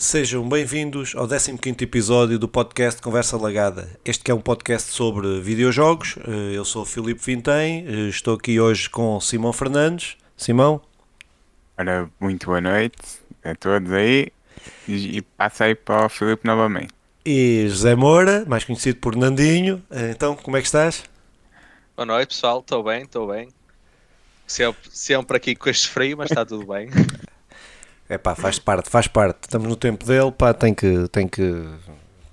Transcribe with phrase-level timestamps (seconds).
[0.00, 3.90] Sejam bem-vindos ao 15º episódio do podcast Conversa Lagada.
[4.04, 6.14] Este que é um podcast sobre videojogos.
[6.18, 10.16] Eh, eu sou o Filipe Vintem, eh, estou aqui hoje com Simão Fernandes.
[10.36, 10.80] Simão?
[11.76, 12.96] Ora, muito boa noite
[13.42, 14.28] a todos aí
[14.86, 16.94] e passa aí para o Filipe novamente.
[17.26, 19.82] E José Moura, mais conhecido por Nandinho.
[19.90, 21.02] Eh, então, como é que estás?
[21.96, 23.48] Boa noite pessoal, estou bem, estou bem.
[24.46, 26.88] Sempre, sempre aqui com este frio, mas está tudo bem.
[28.10, 29.40] É pá, faz parte, faz parte.
[29.42, 31.62] Estamos no tempo dele, pá, tem que, tem que,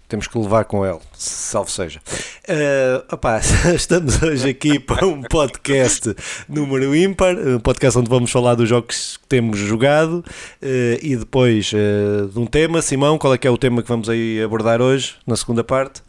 [0.08, 2.00] temos que levar com ele, salvo seja.
[2.48, 3.42] Uh, opá,
[3.76, 6.16] estamos hoje aqui para um podcast
[6.48, 10.24] número ímpar, um podcast onde vamos falar dos jogos que temos jogado
[10.62, 12.82] uh, e depois uh, de um tema.
[12.82, 16.02] Simão, qual é que é o tema que vamos aí abordar hoje, na segunda parte?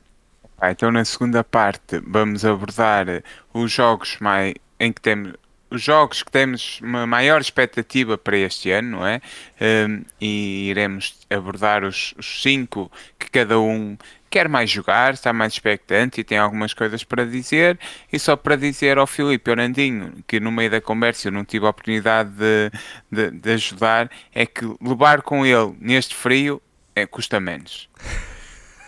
[0.60, 3.21] Ah, então na segunda parte vamos abordar
[3.52, 5.33] os jogos mais, em que temos
[5.70, 9.21] os jogos que temos uma maior expectativa para este ano, não é?
[9.60, 13.96] Um, e iremos abordar os, os cinco que cada um
[14.30, 17.79] quer mais jogar, está mais expectante e tem algumas coisas para dizer.
[18.13, 21.66] E só para dizer ao Filipe Orandinho, que no meio da conversa eu não tive
[21.66, 22.71] a oportunidade de,
[23.10, 26.60] de, de ajudar, é que levar com ele neste frio
[26.95, 27.88] é, custa menos.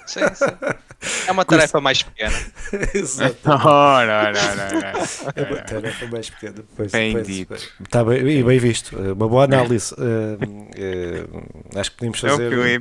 [0.09, 0.45] Sim, sim.
[1.27, 2.33] É uma tarefa mais pequena.
[2.95, 3.37] Exato.
[3.45, 4.93] Ora, ora, ora, ora.
[5.37, 6.55] É uma tarefa mais pequena.
[6.77, 7.49] Pois, Bem pois, dito.
[7.49, 7.69] pois.
[7.85, 8.97] Está bem, e bem visto.
[8.97, 9.95] Uh, Uma boa análise.
[9.95, 12.79] Uh, uh, acho que podemos É o fazer.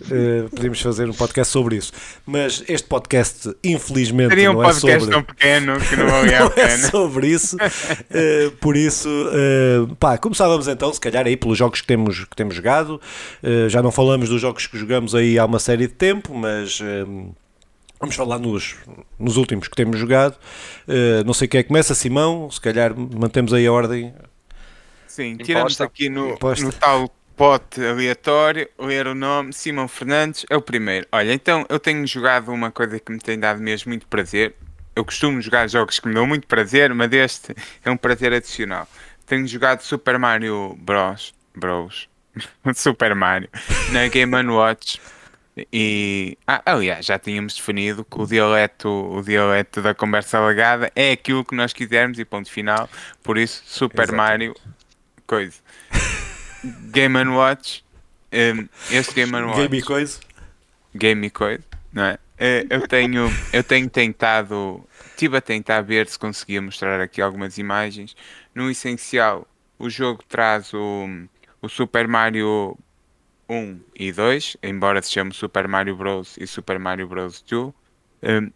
[0.00, 1.92] Uh, podemos fazer um podcast sobre isso.
[2.24, 5.14] Mas este podcast, infelizmente, Seria um não podcast é sobre.
[5.14, 6.90] tão pequeno que não valia a não é pena.
[6.90, 7.56] sobre isso.
[7.56, 12.36] Uh, por isso, uh, pá, começávamos então, se calhar, aí pelos jogos que temos, que
[12.36, 13.00] temos jogado.
[13.42, 16.67] Uh, já não falamos dos jogos que jogamos aí há uma série de tempo, mas.
[16.80, 17.32] Um,
[18.00, 18.76] Vamos falar nos,
[19.18, 20.38] nos últimos que temos jogado.
[20.86, 22.48] Uh, não sei quem é que começa, Simão.
[22.50, 24.14] Se calhar mantemos aí a ordem.
[25.06, 26.64] Sim, tiramos aqui no, Imposta.
[26.64, 31.06] no tal pote aleatório, ler o nome, Simão Fernandes é o primeiro.
[31.10, 34.54] Olha, então eu tenho jogado uma coisa que me tem dado mesmo muito prazer.
[34.94, 38.88] Eu costumo jogar jogos que me dão muito prazer, mas este é um prazer adicional.
[39.26, 41.34] Tenho jogado Super Mario Bros.
[41.54, 42.08] Bros.
[42.74, 43.48] Super Mario
[43.92, 45.00] na Game Watch.
[45.72, 51.12] E ah, aliás, já tínhamos definido que o dialeto, o dialeto da conversa alagada é
[51.12, 52.88] aquilo que nós quisermos e ponto final.
[53.22, 54.16] Por isso, Super Exatamente.
[54.16, 54.56] Mario,
[55.26, 55.56] coisa.
[56.90, 57.84] Game Watch,
[58.32, 60.20] um, este Game Watch, Game e coisa.
[60.94, 62.18] Game e coisa, não é?
[62.38, 67.58] Eh, Eu tenho, eu tenho tentado, estive a tentar ver se conseguia mostrar aqui algumas
[67.58, 68.16] imagens.
[68.54, 69.46] No essencial,
[69.78, 71.06] o jogo traz o,
[71.62, 72.76] o Super Mario
[73.48, 76.36] 1 e 2, embora se chame Super Mario Bros.
[76.38, 77.42] e Super Mario Bros.
[77.42, 77.72] 2.
[78.22, 78.50] Um,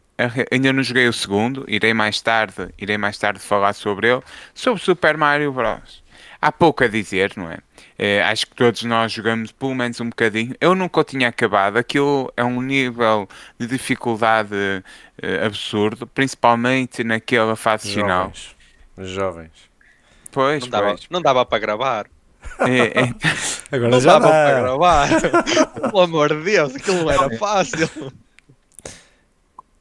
[0.50, 4.22] ainda não joguei o segundo, irei mais tarde, irei mais tarde falar sobre ele.
[4.54, 6.02] Sobre Super Mario Bros.
[6.40, 7.58] Há pouco a dizer, não é?
[7.98, 10.54] Eh, acho que todos nós jogamos pelo menos um bocadinho.
[10.60, 11.76] Eu nunca o tinha acabado.
[11.76, 14.52] Aquilo é um nível de dificuldade
[15.22, 18.32] eh, absurdo, principalmente naquela fase final.
[18.34, 18.56] Jovens.
[18.98, 19.70] Jovens.
[20.32, 21.06] Pois, Não dava, pois.
[21.10, 22.06] não dava para gravar.
[22.60, 23.14] É, é,
[23.74, 24.60] Agora Não já dava para dá.
[24.60, 25.08] gravar.
[25.90, 27.88] Pelo amor de Deus, aquilo não era fácil.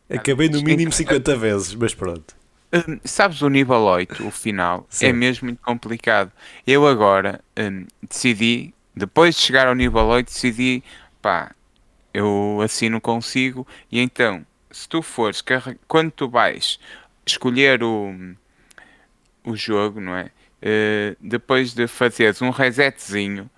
[0.10, 2.36] Acabei no mínimo 50 vezes, mas pronto.
[2.74, 5.08] Hum, sabes o nível 8, o final, Sim.
[5.08, 6.32] é mesmo muito complicado.
[6.66, 10.84] Eu agora hum, decidi, depois de chegar ao nível 8, decidi,
[11.22, 11.52] pá,
[12.14, 13.68] eu assim não consigo.
[13.92, 15.44] E então, se tu fores,
[15.88, 16.80] quando tu vais
[17.26, 18.14] escolher o,
[19.44, 20.32] o jogo, não é?
[20.62, 23.50] Eh, depois de fazeres um resetzinho,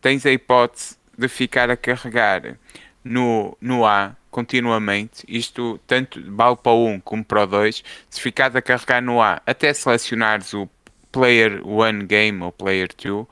[0.00, 2.56] tens a hipótese de ficar a carregar
[3.02, 5.24] no, no A continuamente.
[5.28, 7.82] Isto tanto vale para o 1 como para o 2.
[8.08, 10.68] Se ficares a carregar no A até selecionares o
[11.10, 13.26] Player 1 Game ou Player 2,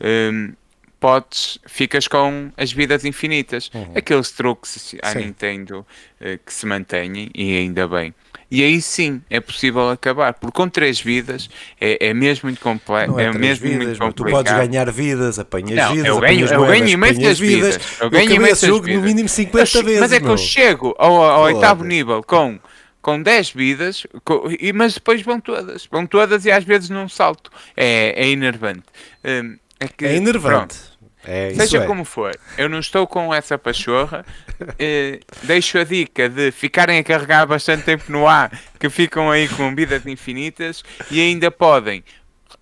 [0.00, 0.52] hum,
[1.00, 3.70] podes, ficas com as vidas infinitas.
[3.94, 5.18] Aqueles truques à Sim.
[5.18, 5.86] Nintendo
[6.20, 8.14] eh, que se mantêm e ainda bem.
[8.54, 11.48] E aí sim é possível acabar, porque com 3 vidas
[11.80, 13.18] é, é mesmo muito complexo.
[13.18, 14.44] É, É, três mesmo vidas, muito mas tu complicado.
[14.46, 17.78] podes ganhar vidas, apanhas Não, vidas, eu ganho- apanhas eu ganho imensas apanhas vidas.
[18.00, 19.02] Eu ganho imensas jogo no vidas.
[19.04, 20.00] mínimo 50 vezes.
[20.00, 20.32] Mas é que meu.
[20.34, 22.58] eu chego ao, ao oitavo nível com,
[23.02, 25.86] com 10 vidas, co- e, mas depois vão todas.
[25.90, 27.50] Vão todas e às vezes num salto.
[27.76, 28.84] É, é enervante.
[29.24, 30.76] Hum, é, que, É enervante.
[30.76, 30.93] pronto,
[31.24, 31.86] É, Seja é.
[31.86, 34.24] como for, eu não estou com essa pachorra.
[34.78, 39.48] Eh, deixo a dica de ficarem a carregar bastante tempo no ar, que ficam aí
[39.48, 42.04] com vidas infinitas e ainda podem.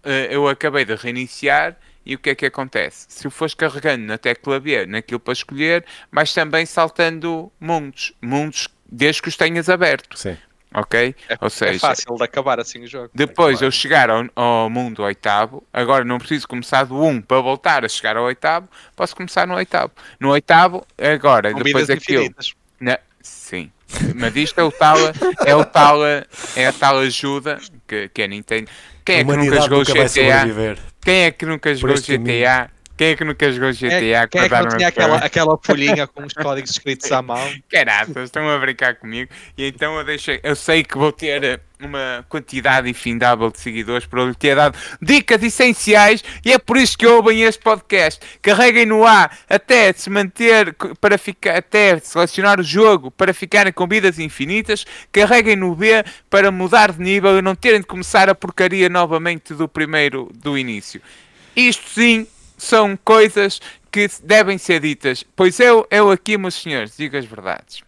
[0.05, 3.07] eh, eu acabei de reiniciar e o que é que acontece?
[3.09, 9.23] Se fores carregando na tecla B, naquilo para escolher, vais também saltando mundos, mundos desde
[9.23, 10.19] que os tenhas aberto.
[10.19, 10.37] Sim.
[10.75, 11.15] Ok?
[11.29, 13.11] É, Ou é seja, fácil de acabar assim o jogo.
[13.15, 17.41] depois É eu chegar ao, ao mundo oitavo, agora não preciso começar do 1 para
[17.41, 19.93] voltar a chegar ao oitavo, posso começar no oitavo.
[20.19, 22.35] No oitavo, agora, Com depois daquilo.
[22.81, 23.71] Na- Sim,
[24.17, 24.97] mas isto é o tal,
[25.47, 28.69] é o tal, é a tal ajuda que, que a Nintendo.
[29.05, 30.77] Quem é que nunca jogou nunca GTA?
[31.01, 32.71] Quem é que nunca jogou este caminho.
[33.03, 33.87] Quem é que nunca jogou GTA?
[33.89, 36.71] É, quem é que para não dar tinha uma aquela, aquela folhinha com os códigos
[36.71, 37.53] escritos à mão?
[37.69, 39.29] Caraças, estão a brincar comigo.
[39.59, 40.39] E então eu deixei.
[40.41, 44.55] Eu sei que vou ter eh, uma quantidade infindável de seguidores por eu lhe ter
[44.55, 48.21] dado dicas essenciais e é por isso que ouvem este podcast.
[48.41, 53.85] Carreguem no A até se manter para ficar até selecionar o jogo para ficarem com
[53.85, 54.87] vidas infinitas.
[55.11, 59.55] Carreguem no B para mudar de nível e não terem de começar a porcaria novamente
[59.55, 61.03] do primeiro do início.
[61.57, 62.27] Isto sim
[62.63, 63.61] são coisas
[63.91, 65.25] que devem ser ditas.
[65.37, 67.83] Pois eu, eu aqui, meus senhores, digo as verdades.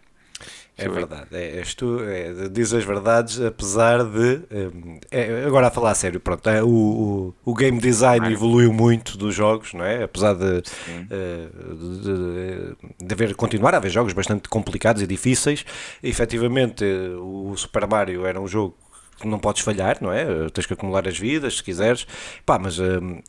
[0.76, 4.40] É verdade, é, tu, é, diz as verdades, apesar de.
[4.50, 8.72] hum, é, agora a falar a sério, pronto, é, o, o, o game design evoluiu
[8.72, 10.02] muito dos jogos, não é?
[10.02, 10.62] Apesar de,
[11.10, 15.64] eh, de, de- de haver, continuar a haver jogos bastante complicados e difíceis,
[16.02, 18.76] efetivamente eh, o Super Mario era um jogo
[19.24, 20.22] não podes falhar, não é?
[20.22, 22.06] Eh, Tens que acumular as vidas se quiseres,
[22.44, 23.20] pá, mas hum,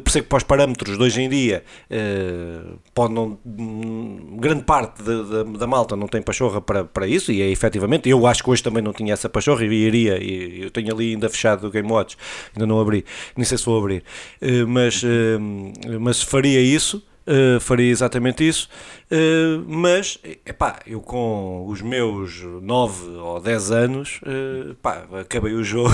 [0.00, 2.60] percebo que para os parâmetros de hoje em dia eh,
[2.94, 7.32] pode não, hum, grande parte da, da, da malta não tem pachorra para, para isso
[7.32, 10.62] e é efetivamente, eu acho que hoje também não tinha essa pachorra e iria, e
[10.62, 12.16] eu tenho ali ainda fechado o Game Watch,
[12.54, 13.04] ainda não abri,
[13.36, 14.02] nem sei se vou abrir,
[14.40, 17.02] Eh, mas, hum, mas faria isso.
[17.24, 18.68] Uh, faria exatamente isso,
[19.10, 25.62] uh, mas epá, eu com os meus 9 ou 10 anos uh, pá, acabei o
[25.62, 25.92] jogo,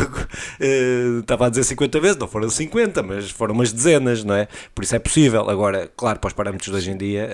[1.21, 4.49] estava a dizer 50 vezes, não foram 50, mas foram umas dezenas, não é?
[4.75, 5.51] Por isso é possível.
[5.51, 7.29] Agora, claro, para os parâmetros de hoje em dia,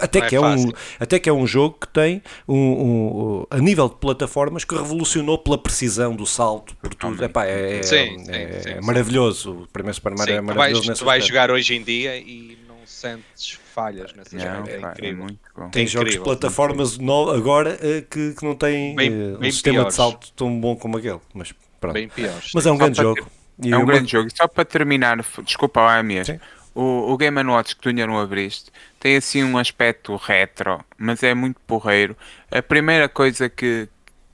[0.00, 0.72] até, Não é que é um, fácil.
[1.00, 5.38] até que é um jogo que tem um, um- a nível de plataformas que revolucionou
[5.38, 7.22] pela precisão do salto, por tudo.
[7.24, 8.80] Epá, é, é, Sim, sim, é sim, sim.
[8.86, 9.50] maravilhoso.
[9.62, 12.16] O primeiro Super Mario é tu maravilhoso vais, nesse tu vais jogar hoje em dia
[12.16, 12.56] e
[12.92, 14.70] sentes falhas nesse Não, aspecto.
[14.70, 15.24] É pá, é incrível.
[15.24, 15.70] muito bom.
[15.70, 19.38] Tem É jogos de plataformas no, agora eh, que, que não têm Bem- eh, um
[19.38, 19.92] bem sistema piores.
[19.92, 21.20] de salto tão bom como aquele.
[21.34, 21.94] Mas, pronto.
[21.94, 22.52] Bem piores.
[22.54, 23.26] mas é um Só grande jogo.
[23.62, 24.28] E É um uma- grande jogo.
[24.32, 26.34] E Só para terminar, desculpa lá mesmo.
[26.34, 26.40] Sim.
[26.74, 31.22] O, o Game Watch que tu ainda não abriste tem assim um aspecto retro, mas
[31.22, 32.16] é muito porreiro.
[32.50, 33.88] A primeira coisa que,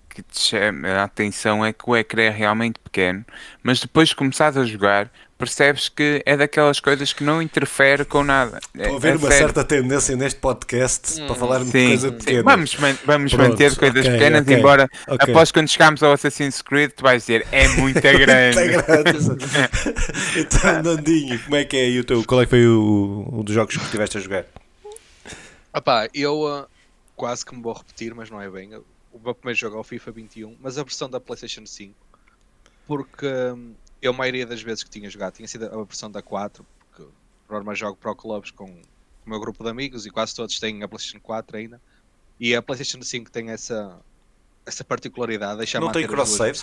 [0.09, 3.25] que te chama a atenção é que o ecrã é realmente pequeno,
[3.61, 8.25] mas depois de começares a jogar, percebes que é daquelas coisas que não interfere com
[8.25, 8.59] nada.
[8.77, 9.37] É, Estou a ver é uma sério.
[9.47, 12.43] certa tendência neste podcast para falarmos de Sim, coisa pequena.
[12.43, 15.33] Vamos, man- vamos Pronto, manter coisas ok, pequenas, ok, embora ok.
[15.33, 18.59] após quando chegarmos ao Assassin's Creed, tu vais dizer é muito grande.
[18.59, 19.19] Está grande.
[20.37, 22.25] então, Nandinho, como é que é aí o teu?
[22.25, 24.45] Qual é que foi o, o dos jogos que estiveste a jogar?
[25.73, 26.67] Opá, eu ah,
[27.15, 28.71] quase que me vou repetir, mas não é bem.
[29.13, 31.95] O meu primeiro jogo é o FIFA 21, mas a versão da PlayStation 5.
[32.87, 36.23] Porque hum, eu, a maioria das vezes que tinha jogado, tinha sido a versão da
[36.23, 37.11] 4, porque
[37.47, 40.83] por norma jogo Pro Clubs com o meu grupo de amigos e quase todos têm
[40.83, 41.81] a PlayStation 4 ainda.
[42.39, 43.99] E a PlayStation 5 tem essa,
[44.65, 45.59] essa particularidade.
[45.59, 46.61] Deixa Não tem cross-save?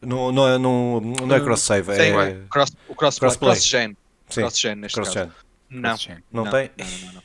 [0.00, 2.42] Não, não, é- não, não é cross-save, Sim, é...
[2.50, 3.52] cross, o cross, Crossplay.
[3.52, 3.96] cross-gen.
[4.28, 5.12] Sim, Cross-gen neste caso.
[5.12, 5.32] cross-gen.
[5.70, 6.24] Não, Cross-gen.
[6.30, 6.70] Não tem?
[6.76, 7.22] Não, não, não.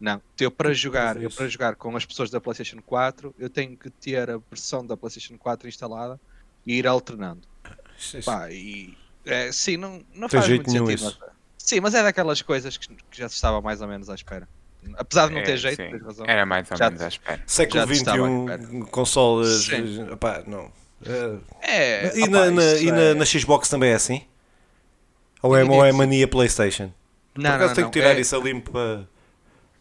[0.00, 3.76] Não, eu para jogar, eu para jogar com as pessoas da PlayStation 4, eu tenho
[3.76, 6.20] que ter a versão da PlayStation 4 instalada
[6.66, 7.46] e ir alternando.
[7.98, 11.08] Isso- Pá, e é, sim, não, não Tem faz jeito muito sentido.
[11.08, 11.18] isso.
[11.20, 14.14] mas- sim, mas é daquelas coisas que, que já se estava mais ou menos à
[14.14, 14.48] espera.
[14.98, 15.90] Apesar de não É, ter jeito, sim.
[15.90, 16.26] tens razão.
[16.28, 17.42] Era mais ou Já menos à espera.
[17.46, 19.64] Século XXI, consoles...
[19.64, 20.12] Sim.
[20.12, 20.70] Epá, não.
[21.06, 24.22] Eh, É, e opá, na, na- e na, é- na Xbox também é assim?
[25.42, 26.90] Ou é, ou é mania PlayStation?
[27.32, 28.80] Por Não, acaso não, tenho não, que tirar é- isso a limpo para...
[28.80, 29.06] eu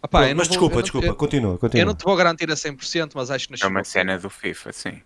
[0.02, 1.86] não mas vou- desculpa, eu não- desculpa, eu- continua, Eu continua.
[1.86, 4.30] não te vou garantir a 100%, mas acho que na É uma Xbox- cena do
[4.30, 5.02] FIFA, sim.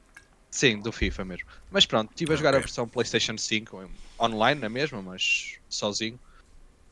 [0.51, 1.45] Sim, do FIFA mesmo.
[1.69, 2.59] Mas pronto, estive a jogar a Ok.
[2.59, 6.19] versão PlayStation 5 em- online na mesma, mas sozinho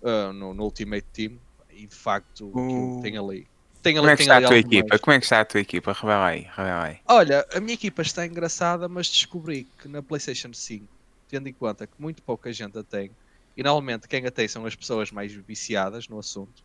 [0.03, 3.01] ah, no, no Ultimate Team e de facto Uh.
[3.01, 3.49] tem ali.
[3.81, 4.99] Tem Como ali, é que está a tua equipa?
[4.99, 4.99] mais.
[4.99, 5.93] Como é que está a tua equipa?
[5.93, 6.99] Revela aí, revela aí.
[7.07, 10.95] Olha, a minha equipa está engraçada, mas descobri que na PlayStation 5,
[11.27, 13.15] tendo em conta que muito pouca gente a tem,
[13.57, 16.63] e normalmente quem a tem são as pessoas mais viciadas no assunto,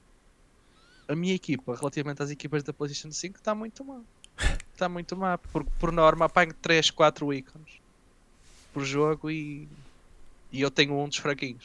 [1.09, 4.03] a minha equipa, relativamente às equipas da PlayStation 5, está muito má.
[4.73, 7.69] Está muito má, porque por norma apanho 3, 4 ícones
[8.73, 9.69] por jogo e,
[10.53, 11.65] e eu tenho um dos fraquinhos.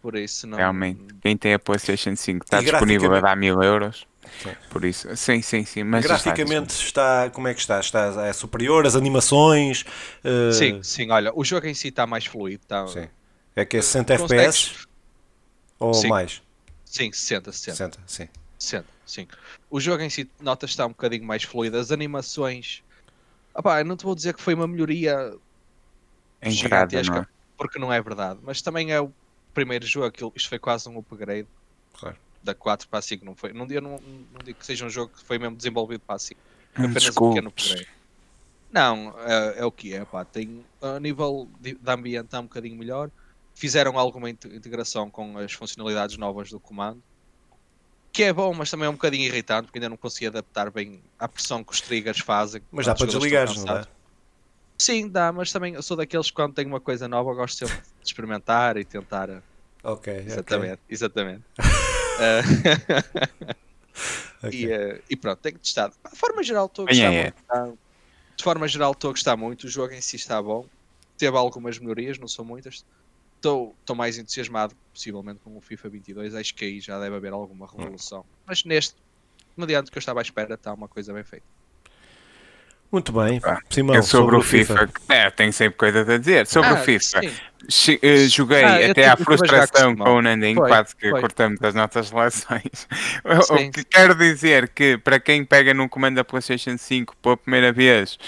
[0.00, 0.56] Por isso não.
[0.56, 3.22] Realmente, quem tem a PlayStation 5 está E disponível a graficamente?
[3.22, 4.06] dar mil euros.
[4.42, 4.52] Sim.
[4.70, 5.82] Por isso, sim, sim, sim.
[5.84, 7.80] Mas já está, Graficamente está, como é que está?
[7.80, 9.84] Está é superior, as animações...
[10.24, 12.62] eh, Sim, sim, olha, o jogo em si está mais fluido.
[12.62, 13.08] Está, sim.
[13.54, 14.86] É que é 60 consegues- FPS
[15.78, 16.08] ou Sim.
[16.08, 16.40] mais?
[16.84, 17.76] Sim, 60, 60.
[17.76, 18.28] 60, sim.
[18.58, 19.26] 60, sim.
[19.68, 21.78] O jogo em si, nota está um bocadinho mais fluido.
[21.78, 22.82] As animações.
[23.56, 25.16] opá, eu não te vou dizer que foi uma melhoria
[26.42, 27.26] entrada, gigantesca, não é?
[27.56, 29.14] porque não é verdade, mas também é o
[29.52, 31.48] primeiro jogo, isto foi quase um upgrade
[31.92, 32.20] Claro.
[32.42, 33.52] da 4 para a 5, não foi?
[33.52, 36.18] Não, eu não, não digo que seja um jogo que foi mesmo desenvolvido para a
[36.18, 36.40] 5,
[36.78, 37.26] foi Hum, apenas um desculpes.
[37.26, 37.88] pequeno upgrade.
[38.70, 42.44] Não, é, é o que é, pá, tem, a nível de, de ambiente está um
[42.44, 43.10] bocadinho melhor,
[43.54, 47.02] fizeram alguma inte- integração com as funcionalidades novas do comando,
[48.20, 51.02] que é bom, mas também é um bocadinho irritante, porque ainda não consegui adaptar bem
[51.18, 52.60] à pressão que os triggers fazem.
[52.70, 53.88] Mas dá para desligar, não dá?
[54.78, 57.78] Sim, dá, mas também eu sou daqueles que quando tenho uma coisa nova gosto sempre
[57.78, 59.30] de experimentar e tentar.
[59.30, 59.42] eh,
[59.82, 60.12] Ok.
[60.26, 61.44] Exatamente, exatamente.
[62.22, 62.42] Eh,
[64.44, 64.52] ok.
[64.52, 65.88] e, eh, e pronto, tenho que testar.
[65.88, 67.22] De forma geral, estou a gostar é?
[67.22, 67.42] muito.
[67.44, 67.72] tá?
[68.36, 69.64] De forma geral, estou a gostar muito.
[69.64, 70.68] O jogo em si está bom.
[71.16, 72.84] Teve algumas melhorias, não são muitas.
[73.40, 76.34] Estou mais entusiasmado, possivelmente, com o FIFA 22.
[76.34, 77.78] Acho que aí já deve haver alguma Hum.
[77.78, 78.24] revolução.
[78.46, 78.94] Mas neste,
[79.56, 81.46] mediante o que eu estava à espera, está uma coisa bem feita.
[82.92, 83.38] Muito bem.
[83.40, 86.44] Pá, Simão, Eu sobre, o FIFA, é, tenho sempre coisa a dizer.
[86.48, 87.30] Sobre o Ah, FIFA, sim.
[87.68, 90.06] che- eh, joguei Ah, até à com o frustração Simão.
[90.06, 91.20] com o Nandinho, Foi, quase que foi.
[91.20, 92.88] cortamos as nossas relações.
[93.24, 97.36] O- o que quero dizer que para quem pega num comando da PlayStation 5 pela
[97.36, 98.18] primeira vez,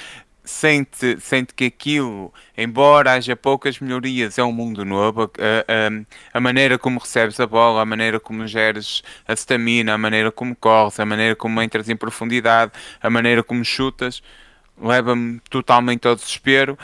[0.52, 5.22] sente, sente que aquilo, embora haja poucas melhorias, é um mundo novo.
[5.24, 9.98] A, a- a maneira como recebes a bola, a maneira como geres a stamina, a
[9.98, 14.22] maneira como corres, a maneira como entras em profundidade, a maneira como chutas,
[14.80, 16.78] leva-me totalmente ao desespero.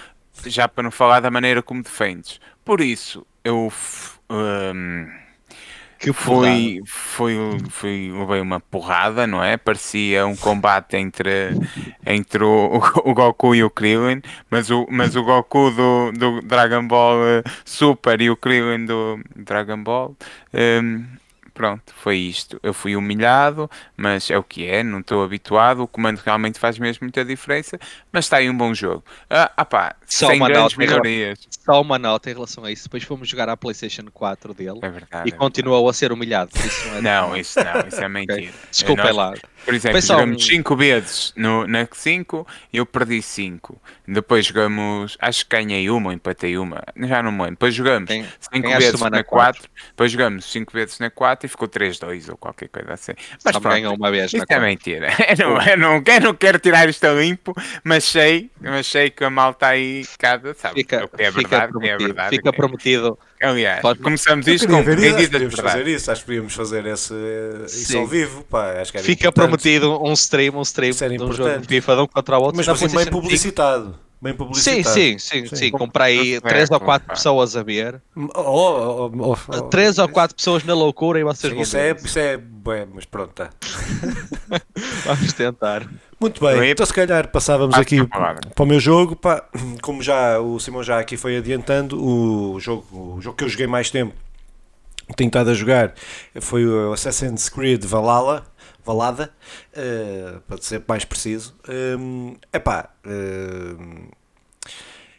[0.46, 2.40] Já para não falar da maneira como defendes.
[2.64, 3.72] Por isso, eu.
[4.30, 5.08] hum,
[5.98, 7.36] Que foi, foi,
[7.70, 9.56] foi, levei uma porrada, não é?
[9.56, 11.50] Parecia um combate entre,
[12.06, 16.86] entre o, o Goku e o Krillin, mas o, mas o Goku do, do Dragon
[16.86, 20.16] Ball eh, Super e o Krillin do Dragon Ball.
[20.54, 21.04] hum,
[21.58, 22.60] pronto, foi isto.
[22.62, 25.82] Eu fui humilhado, mas é o que é, não estou habituado.
[25.82, 27.76] O comando realmente faz mesmo muita diferença,
[28.12, 29.04] mas está aí um bom jogo.
[29.28, 31.38] Ah, ah pá, Só uma nota em relação- melhorias.
[31.64, 32.84] Só uma nota em relação a isso.
[32.84, 35.28] Depois fomos jogar à PlayStation 4 dele É verdade.
[35.30, 36.50] e é continuou a ser humilhado.
[36.56, 38.52] Isso não, é Não, isso não, isso é mentira.
[38.70, 39.34] Desculpem Nós- lá.
[39.64, 43.78] Por exemplo, só jogamos um- 5 vezes no, na 5 e eu perdi 5.
[44.06, 47.50] Depois jogamos, acho que ganhei uma empatei uma, já não me lembro.
[47.56, 51.44] Depois jogamos Quem- 5 ganhaste vezes na na 4, depois jogamos 5 vezes na 4
[51.46, 53.12] e ficou 3-2 ou qualquer coisa assim.
[53.44, 54.64] Mas Só pronto, ganhou uma vez na isto é quatro.
[54.64, 55.08] mentira.
[55.38, 57.52] Eu não, eu, não, eu não quero tirar isto a limpo,
[57.84, 61.40] mas sei, mas sei que a malta aí cada sabe Fica, o que é fica
[61.40, 62.04] verdade, que é prometido.
[62.06, 62.36] verdade.
[62.36, 63.18] fica é- prometido.
[63.40, 65.28] Aliás, Pode- começamos Eu isto com ver quem isso, diz
[65.58, 67.14] a fazer isso, acho que podíamos fazer esse,
[67.66, 67.98] isso Sim.
[67.98, 69.44] ao vivo, pá, acho que era Fica importante.
[69.48, 71.62] prometido um stream, um stream Isso de um jogo importante.
[71.62, 72.56] de FIFA de um contra o outro.
[72.56, 73.98] Mas assim, bem publicitado.
[74.20, 74.54] Bem 5.
[74.54, 74.94] Sim, publicitado.
[74.94, 75.56] sim, sim, Sim.
[75.56, 75.70] sim.
[75.70, 77.14] Comprei 3 ou certo, 4 pá.
[77.14, 78.02] pessoas a ver.
[78.16, 81.76] Oh, oh, oh, oh, 3 ou 4 pessoas na loucura e vocês Sim, vão isso,
[81.76, 82.04] é, ver.
[82.04, 83.50] isso é bem, mas pronto, tá.
[85.06, 85.88] Vamos tentar.
[86.20, 88.40] Muito bem, então se calhar passávamos Passo aqui palavra.
[88.52, 89.44] para o meu jogo, pá,
[89.80, 93.68] como já o Simão já aqui foi adiantando, o jogo, o jogo que eu joguei
[93.68, 94.12] mais tempo,
[95.16, 95.94] tenho estado a jogar,
[96.40, 98.44] foi o Assassin's Creed Valhalla,
[98.88, 99.30] Valada,
[99.75, 101.54] eh, para ser mais preciso.
[101.68, 104.09] Um, epá, um,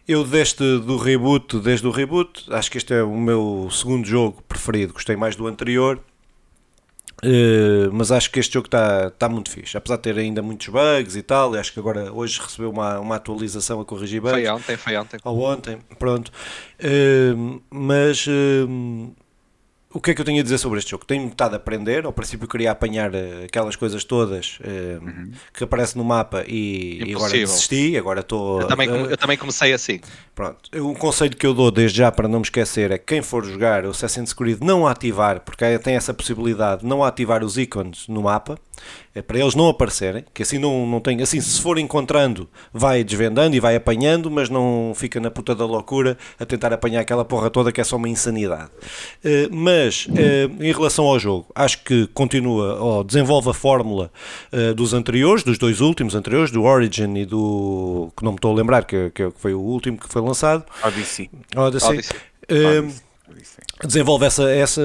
[0.08, 4.42] eu deste do reboot, desde o reboot, acho que este é o meu segundo jogo
[4.48, 6.00] preferido, gostei mais do anterior.
[7.24, 10.68] Uh, mas acho que este jogo está tá muito fixe, apesar de ter ainda muitos
[10.70, 11.54] bugs e tal.
[11.54, 15.20] Acho que agora hoje recebeu uma, uma atualização a corrigir bugs Foi ontem, foi ontem.
[15.24, 16.32] ou ontem, pronto.
[16.80, 19.14] Uh, mas uh,
[19.92, 21.04] o que é que eu tenho a dizer sobre este jogo?
[21.04, 22.06] Tenho estado a aprender.
[22.06, 27.16] Ao princípio queria apanhar uh, aquelas coisas todas uh, que aparecem no mapa e, e
[27.16, 27.98] agora desisti.
[27.98, 28.62] Agora estou.
[28.62, 30.00] Eu também, uh, eu também comecei assim.
[30.36, 33.24] Pronto, o conselho que eu dou desde já para não me esquecer é que quem
[33.24, 38.08] for jogar o Assassin's Creed não ativar, porque tem essa possibilidade, não ativar os ícones
[38.08, 38.60] no mapa,
[39.14, 43.04] é para eles não aparecerem, que assim não, não tem, assim se for encontrando, vai
[43.04, 47.26] desvendando e vai apanhando, mas não fica na puta da loucura a tentar apanhar aquela
[47.26, 48.70] porra toda que é só uma insanidade.
[49.24, 54.12] Eh, mas eh, em relação ao jogo, acho que continua, ou desenvolve a fórmula
[54.52, 58.52] eh, dos anteriores, dos dois últimos anteriores, do Origin e do que não me estou
[58.52, 61.30] a lembrar, que, que foi o último que foi lançado, Odyssey.
[61.56, 61.90] Odyssey.
[61.90, 62.20] Odyssey.
[62.50, 63.09] Odyssey.
[63.86, 64.82] Desenvolve essa, essa,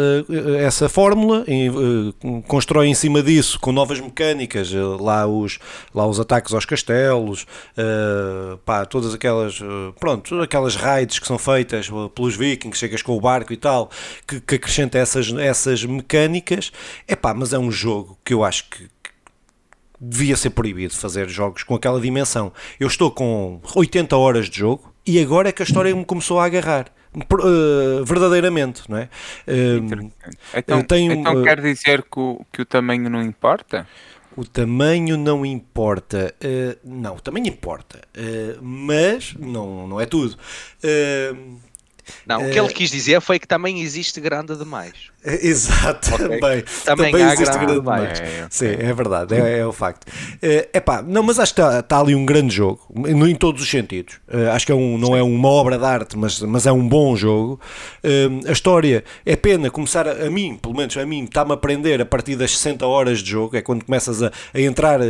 [0.59, 5.59] essa fórmula, e, eh, constrói em cima disso com novas mecânicas, eh, lá os,
[5.95, 7.47] lá os ataques aos castelos,
[7.77, 9.59] eh, pá, todas aquelas,
[9.99, 13.91] pronto, aquelas raids que são feitas pelos vikings, chegas com o barco e tal,
[14.27, 16.73] que, que acrescenta essas, essas mecânicas,
[17.09, 18.89] é pá, mas é um jogo que eu acho que
[20.01, 22.53] devia ser proibido fazer jogos com aquela dimensão.
[22.79, 26.39] Eu estou com 80 horas de jogo e agora é que a história me começou
[26.39, 26.93] a agarrar.
[27.15, 29.09] Eh, verdadeiramente, não é?
[29.47, 30.15] Interessante.
[30.55, 33.87] Então, tenho, então uh, quer dizer que o, que o tamanho não importa?
[34.37, 36.35] O tamanho não importa.
[36.43, 38.01] Uh, não, o tamanho importa.
[38.17, 40.37] Uh, mas não, não é tudo.
[40.83, 41.59] Uh,
[42.27, 45.11] não, o que ele quis dizer foi que também existe grande demais.
[45.41, 46.39] Exato, okay.
[46.39, 48.21] também, também, também existe grande demais.
[48.21, 50.07] É, Sim, é verdade, é, é o facto.
[50.43, 53.71] É pá, não, mas acho que está, está, ali um grande jogo, em todos os
[53.71, 54.17] sentidos.
[54.29, 56.87] Uh, acho que é um, não é uma obra de arte, mas, mas é um
[56.87, 57.59] bom jogo.
[58.05, 61.55] Uh, a história é pena começar, a, a mim, pelo menos a mim, está-me a
[61.55, 65.01] aprender a partir das 60 horas de jogo, é quando começas a, a entrar,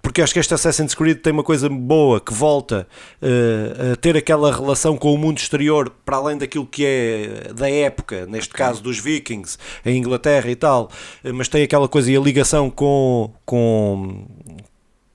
[0.00, 2.86] porque acho que este Assassin's Creed tem uma coisa boa que volta
[3.22, 8.26] a ter aquela relação com o mundo exterior para além daquilo que é da época,
[8.26, 8.67] neste okay.
[8.68, 10.90] Caso dos Vikings, em Inglaterra e tal,
[11.34, 13.32] mas tem aquela coisa e a ligação com.
[13.44, 14.26] com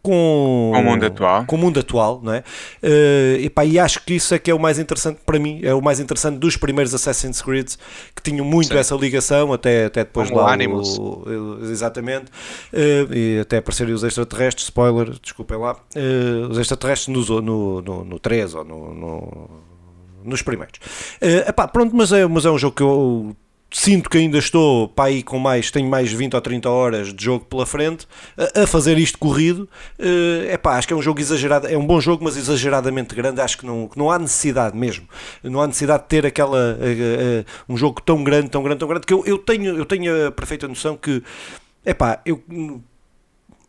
[0.03, 2.43] com, com o mundo atual, com o mundo atual não é?
[2.83, 5.61] Uh, e, pá, e acho que isso é que é o mais interessante para mim,
[5.63, 7.71] é o mais interessante dos primeiros Assassin's Creed
[8.13, 8.77] que tinham muito Sim.
[8.77, 12.25] essa ligação, até, até depois Como lá o, o, exatamente,
[12.73, 18.03] uh, e até aparecerem os extraterrestres, spoiler, desculpem lá, uh, os extraterrestres no, no, no,
[18.03, 19.49] no 3 ou no, no
[20.25, 20.79] nos primeiros.
[21.21, 23.35] Uh, epá, pronto, mas é, mas é um jogo que eu
[23.73, 27.25] sinto que ainda estou para aí com mais, tenho mais 20 ou 30 horas de
[27.25, 28.07] jogo pela frente
[28.55, 29.67] a, fazer isto corrido.
[29.99, 33.15] É uh, pá, acho que é um jogo exagerado, é um bom jogo, mas exageradamente
[33.15, 33.41] grande.
[33.41, 35.07] Acho que não, que não há necessidade mesmo.
[35.41, 38.87] Não há necessidade de ter aquela uh, uh, um jogo tão grande, tão grande, tão
[38.87, 41.23] grande que eu, eu tenho, eu tenho a perfeita noção que
[41.83, 42.41] é pá, eu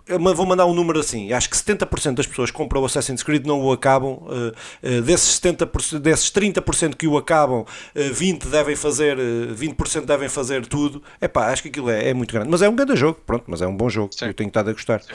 [0.06, 3.46] vou mandar um número assim, acho que 70% das pessoas que compram o Assassin's Creed
[3.46, 8.76] não o acabam, uh, uh, desses 70%, desses 30% que o acabam, uh, 20% devem
[8.76, 12.50] fazer, 20% eh, devem fazer tudo, é pá, acho que aquilo é, é, muito grande,
[12.50, 14.26] mas é um grande jogo, pronto, mas é um bom jogo, Sim.
[14.26, 15.00] eu tenho estado a gostar.
[15.02, 15.14] Sim.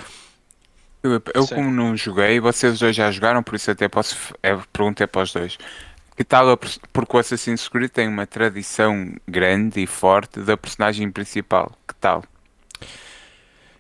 [1.02, 5.08] Eu, eu como não joguei, vocês dois já jogaram, por isso até posso, é, perguntei
[5.08, 5.58] para os dois,
[6.18, 11.72] que tal, porque o Assassin's Creed tem uma tradição grande e forte da personagem principal,
[11.88, 12.24] que tal?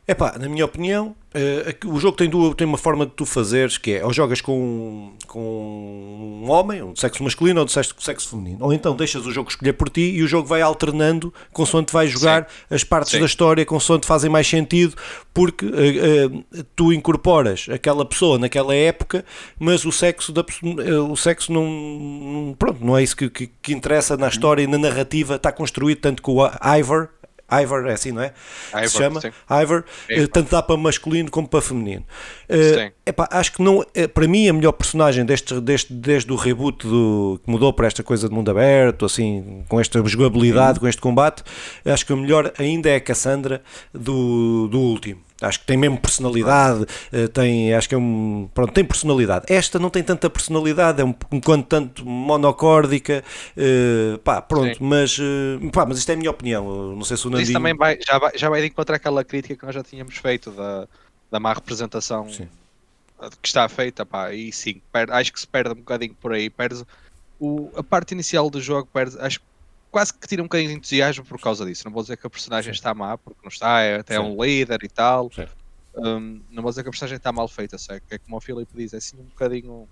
[0.09, 3.27] É pá, na minha opinião, uh, o jogo tem, duas, tem uma forma de tu
[3.27, 7.93] fazeres que é ou jogas com, com um homem, um sexo masculino ou de sexo,
[7.99, 11.31] sexo feminino, ou então deixas o jogo escolher por ti e o jogo vai alternando
[11.53, 12.73] consoante vais jogar Sim.
[12.73, 13.19] as partes Sim.
[13.19, 14.95] da história consoante fazem mais sentido,
[15.31, 19.23] porque uh, uh, tu incorporas aquela pessoa naquela época,
[19.59, 20.43] mas o sexo, da,
[21.07, 24.79] o sexo não, pronto, não é isso que, que, que interessa na história e na
[24.79, 27.09] narrativa, está construído tanto com o Ivor
[27.51, 28.33] Ivor, é assim, não é?
[28.73, 29.31] Ivor, se chama sim.
[29.49, 30.13] Ivor, sim.
[30.13, 32.05] Eh, tanto dá para masculino como para feminino.
[32.49, 36.35] Uh, epá, acho que não, eh, para mim a melhor personagem deste, deste, desde o
[36.35, 40.81] reboot do, que mudou para esta coisa de mundo aberto, assim, com esta jogabilidade, hum.
[40.81, 41.43] com este combate,
[41.85, 43.61] acho que a melhor ainda é a Cassandra
[43.93, 45.28] do, do último.
[45.41, 46.85] Acho que tem mesmo personalidade,
[47.33, 49.45] tem, acho que é um, pronto, tem personalidade.
[49.47, 53.23] Esta não tem tanta personalidade, é um, um quanto tanto monocórdica,
[53.55, 57.25] uh, pá, pronto, mas, uh, pá, mas isto é a minha opinião, não sei se
[57.25, 57.43] o Nandinho...
[57.43, 60.17] Isso também vai, já, vai, já vai de encontrar aquela crítica que nós já tínhamos
[60.17, 60.87] feito da,
[61.31, 62.49] da má representação sim.
[63.41, 66.49] que está feita, pá, e sim, perde, acho que se perde um bocadinho por aí,
[66.49, 66.83] perde
[67.39, 69.39] o, a parte inicial do jogo, perde, acho
[69.91, 71.83] quase que tira um bocadinho de entusiasmo por causa disso.
[71.85, 72.77] Não vou dizer que a personagem Sim.
[72.77, 74.21] está má, porque não está, é até Sim.
[74.21, 75.31] um líder e tal.
[75.95, 78.41] Um, não vou dizer que a personagem está mal feita, sei, que é como o
[78.41, 79.87] Filipe diz, é assim um bocadinho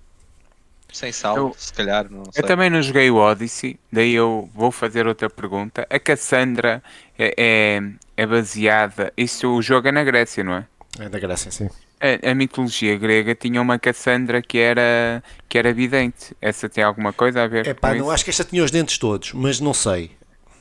[0.92, 2.10] sem sal, se calhar.
[2.10, 5.86] Não eu também não joguei o Odyssey, daí eu vou fazer outra pergunta.
[5.90, 6.82] A Cassandra
[7.18, 7.82] é, é,
[8.16, 9.12] é baseada.
[9.18, 10.68] Isso o jogo é na Grécia, não é?
[11.00, 11.70] É da Grécia, sim.
[12.00, 16.36] A, a, mitologia grega tinha uma Cassandra que era, que era vidente.
[16.42, 18.12] Essa tem alguma coisa a ver é, pá, com não isso?
[18.12, 20.12] acho que esta tinha os dentes todos, mas não sei.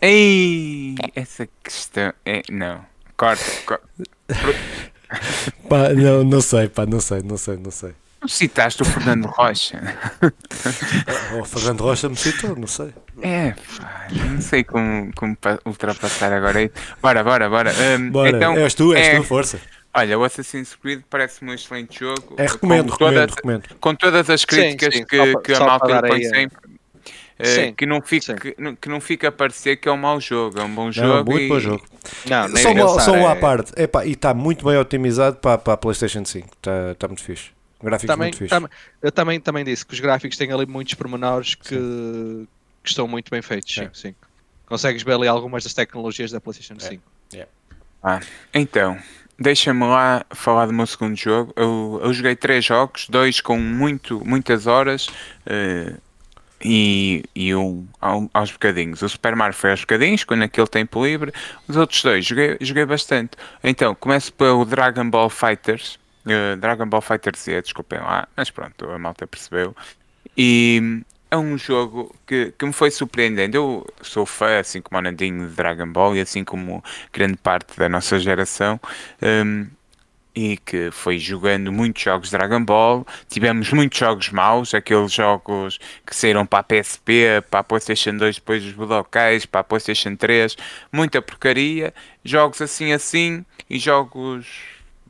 [0.01, 2.85] Ei, essa questão é não.
[3.17, 3.89] Corta, corta.
[5.69, 7.95] pá, não, não sei, pá, não sei, não sei, não sei.
[8.21, 9.81] Tu citaste o Fernando Rocha.
[11.41, 12.93] o Fernando Rocha me citou, não sei.
[13.23, 16.71] É, pá, não sei como, como ultrapassar agora.
[17.01, 17.73] Bora, bora, bora.
[17.73, 19.61] Um, bora, então, és tu, és é, tu, força.
[19.97, 22.35] Olha, o Assassin's Creed parece-me um excelente jogo.
[22.37, 25.61] É, recomendo, com todas, recomendo, Com todas as críticas sim, sim, que, só, que a
[25.61, 26.77] malta põe sempre.
[27.39, 30.59] Uh, que, não fica, que, que, não fica a parecer que é um mau jogo,
[30.59, 31.09] é um bom jogo.
[31.09, 31.49] Não, muito e...
[31.49, 31.85] bom jogo.
[32.27, 33.73] Não, só, uma, só uma à parte.
[33.77, 36.47] Epá, e está muito bem otimizado para, para a PlayStation 5.
[36.47, 37.51] Está, está muito fixe.
[37.83, 38.51] Gráficos também, muito fixe.
[38.51, 38.71] Também,
[39.03, 41.75] eu também, também disse que os gráficos têm ali muitos pormenores que,
[42.83, 43.79] que estão muito bem feitos.
[43.79, 43.85] É.
[43.85, 44.15] Sim, sim.
[44.67, 47.03] Consegues ver ali algumas das tecnologias da PlayStation 5.
[47.35, 47.39] É.
[47.39, 47.49] É.
[48.03, 48.21] Ah,
[48.55, 48.99] então,
[49.39, 51.53] Deixa-me lá falar do meu segundo jogo.
[51.57, 55.09] Eu, eu, joguei três jogos, dois com muito, muitas horas
[55.47, 56.01] uh,
[56.65, 59.03] e, e um aos bocadinhos.
[59.03, 61.33] O Super Mario foi aos bocadinhos, quando aquele tempo livre.
[61.69, 63.37] Os outros dois joguei, joguei bastante.
[63.63, 65.99] Então, começo pelo Dragon Ball Fighters.
[66.25, 69.77] Uh, Dragon Ball Fighter Z, desculpem lá, mas pronto, a malta percebeu.
[70.37, 73.57] E é um jogo que, que me foi surpreendendo.
[73.57, 77.77] Eu sou fã, assim como o Nandinho de Dragon Ball e assim como grande parte
[77.79, 78.81] da nossa geração.
[79.23, 79.67] Um,
[80.35, 83.07] e que foi jogando muitos jogos Dragon Ball.
[83.29, 88.37] Tivemos muitos jogos maus, aqueles jogos que saíram para a PSP, para a PlayStation 2,
[88.37, 90.57] depois os Budokais, para a PlayStation 3,
[90.93, 91.95] muita porcaria.
[92.23, 94.47] Jogos assim assim e jogos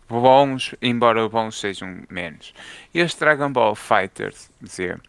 [0.08, 2.54] bons, embora bons sejam menos.
[2.94, 5.00] Este Dragon Ball Fighters, dizer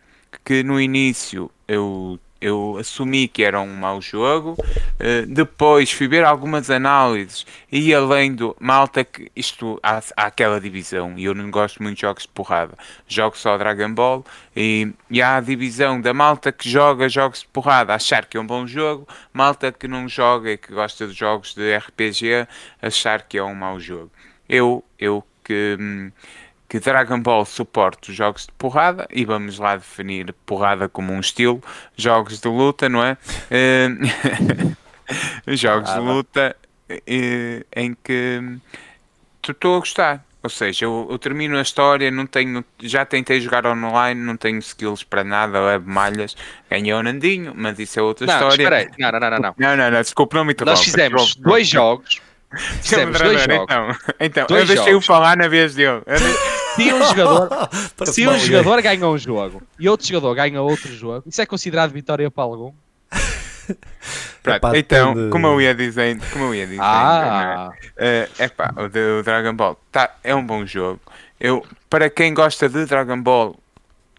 [0.43, 6.23] que no início eu eu assumi que era um mau jogo, uh, depois fui ver
[6.23, 11.49] algumas análises e além do malta que isto há, há, aquela divisão e eu não
[11.49, 15.99] gosto muito de jogos de porrada, jogo só Dragon Ball e, e há a divisão
[15.99, 19.87] da malta que joga jogos de porrada achar que é um bom jogo, malta que
[19.87, 22.47] não joga e que gosta de jogos de RPG
[22.81, 24.11] achar que é um mau jogo.
[24.47, 26.11] Eu, eu que hum,
[26.67, 31.19] que Dragon Ball suporta os jogos de porrada e vamos lá definir porrada como um
[31.19, 31.63] estilo,
[31.95, 33.17] jogos de luta, não é?
[33.49, 33.89] Eh,
[35.55, 36.55] jogos de luta
[36.89, 38.41] eh, em que
[39.47, 40.27] estou a gostar.
[40.43, 44.59] Ou seja, eu, eu, termino a história, não tenho, já tentei jogar online, não tenho
[44.59, 46.37] skills para nada, levo malhas,
[46.69, 48.89] ganhei o Nandinho, mas isso é outra não, história.
[48.97, 49.55] Não, não, não, não, não.
[49.57, 52.21] Não, não, não, desculpa, não me Nós fizemos dois jogos.
[53.19, 53.63] Dois jogos.
[53.63, 56.01] Então, então dois eu deixei-o falar na vez dele.
[56.75, 57.69] Se um jogador,
[58.05, 61.91] se um jogador ganha um jogo e outro jogador ganha outro jogo, isso é considerado
[61.91, 62.73] vitória para algum?
[64.41, 65.31] Pronto, então, depende...
[65.31, 67.69] como eu ia dizendo, como eu ia dizendo, ah.
[67.97, 71.01] é uh, epá, o, de, o Dragon Ball tá, é um bom jogo.
[71.37, 73.59] Eu, para quem gosta de Dragon Ball,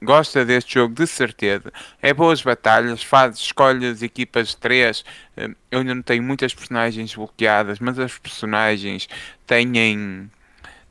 [0.03, 1.73] gosta deste jogo de certeza.
[2.01, 5.05] É boas batalhas, faz escolhas equipas de 3.
[5.37, 9.09] Eh, eu ainda não tenho muitas personagens bloqueadas, mas as personagens
[9.47, 10.31] têm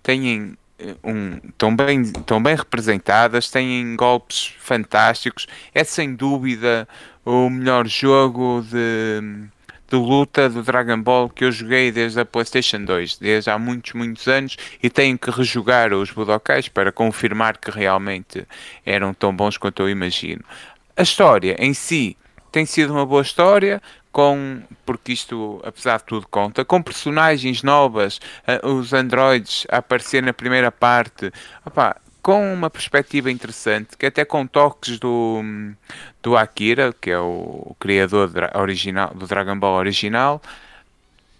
[0.04, 0.58] têm
[1.04, 5.48] um, tão, bem, tão bem representadas, têm golpes fantásticos.
[5.74, 6.88] É sem dúvida
[7.26, 9.50] o melhor jogo de,
[9.90, 13.94] de luta do Dragon Ball que eu joguei desde a PlayStation 2, desde há muitos,
[13.94, 18.46] muitos anos, e tenho que rejogar os Budokais para confirmar que realmente
[18.86, 20.44] eram tão bons quanto eu imagino.
[20.96, 22.18] A história em si
[22.52, 28.20] tem sido uma boa história, com, porque isto, apesar de tudo, conta, com personagens novas,
[28.64, 31.32] uh, os androids a aparecer na primeira parte,
[31.64, 31.96] opa,
[32.28, 35.42] com uma perspectiva interessante, que até com toques do,
[36.22, 40.42] do Akira, que é o, criador original, do Dragon Ball original,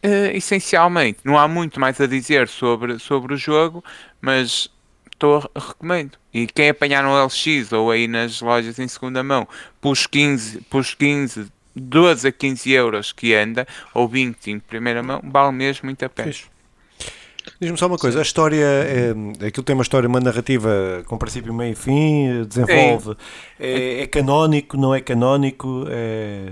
[0.02, 3.84] uh, essencialmente, não há muito mais a dizer sobre, sobre o jogo,
[4.22, 4.70] mas
[5.12, 6.18] estou recomendo.
[6.34, 9.46] E quem apanhar no LX ou aí nas lojas em segunda mão,
[9.82, 15.22] pus 15, pus 15 12 a 15 euros que anda, ou 20 em primeira mão,
[15.22, 16.30] vale mesmo muito a pena.
[17.60, 21.54] Diz-me só uma coisa, a história, é, aquilo tem uma história, uma narrativa com princípio,
[21.54, 23.18] meio e fim, desenvolve,
[23.60, 25.86] é, é, canónico, não é canónico?
[25.90, 26.52] É...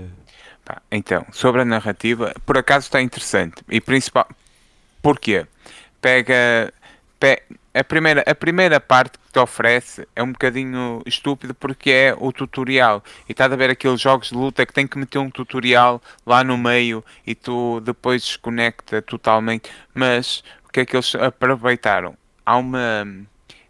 [0.90, 4.26] então, sobre a narrativa, por acaso está interessante, e principal,
[5.02, 5.46] porquê?
[6.00, 6.72] Pega,
[7.20, 7.42] pega
[7.76, 12.32] a primeira, a primeira parte que te oferece é um bocadinho estúpido porque é o
[12.32, 13.04] tutorial.
[13.28, 16.42] E estás a ver aqueles jogos de luta que tem que meter um tutorial lá
[16.42, 19.70] no meio e tu depois desconecta totalmente.
[19.94, 20.42] Mas
[20.76, 22.14] que é que eles aproveitaram?
[22.44, 23.06] Há uma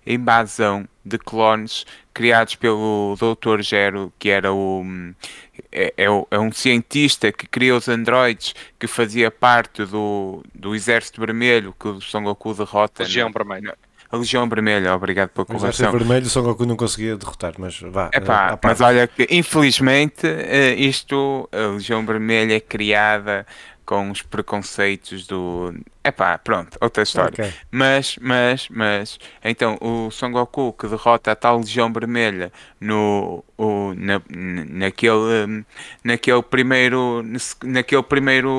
[0.04, 3.62] invasão de clones criados pelo Dr.
[3.62, 4.84] Gero, que era o
[5.70, 11.20] é, é, é, um cientista que criou os androides, que fazia parte do, do Exército
[11.20, 13.04] Vermelho, que o Son Goku derrota.
[13.04, 13.76] Legião Vermelha.
[14.10, 15.88] A Legião Vermelha, obrigado pela correção.
[15.90, 18.10] O Vermelho, Son Goku não conseguia derrotar, mas vá.
[18.12, 23.46] Epá, uh, mas olha que, infelizmente, uh, isto, a Legião Vermelha é criada
[23.86, 25.72] com os preconceitos do.
[26.04, 27.32] Epá, pronto, outra história.
[27.32, 27.52] Okay.
[27.70, 33.94] Mas, mas, mas, então o Son Goku que derrota a tal Legião Vermelha no, o,
[33.94, 35.64] na, naquele,
[36.04, 37.24] naquele primeiro,
[37.64, 38.50] naquele primeiro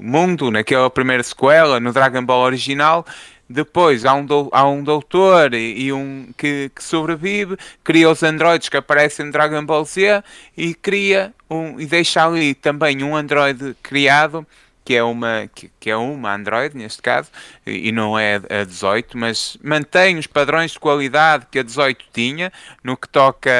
[0.00, 3.06] mundo, naquela primeira sequela, no Dragon Ball original,
[3.48, 8.22] depois há um, do, há um doutor e, e um que, que, sobrevive, cria os
[8.22, 10.22] androides que aparecem no Dragon Ball Z
[10.56, 14.46] e cria um, e deixa ali também um androide criado
[14.84, 17.28] que é uma que, que é uma Android neste caso
[17.66, 22.04] e, e não é a 18, mas mantém os padrões de qualidade que a 18
[22.12, 22.52] tinha
[22.84, 23.50] no que toca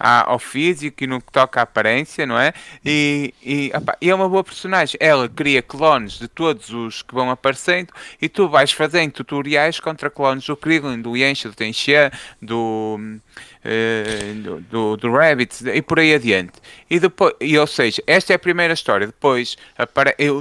[0.00, 2.54] ao físico e no que toca à aparência, não é?
[2.84, 4.96] E, e, opa, e, é uma boa personagem.
[4.98, 10.08] Ela cria clones de todos os que vão aparecendo e tu vais fazendo tutoriais contra
[10.08, 12.10] clones do Krillin, do Yensha, do Tenxia,
[12.40, 16.54] do, uh, do, do, Rabbit e por aí adiante.
[16.88, 19.06] E depois, e, ou seja, esta é a primeira história.
[19.06, 19.56] Depois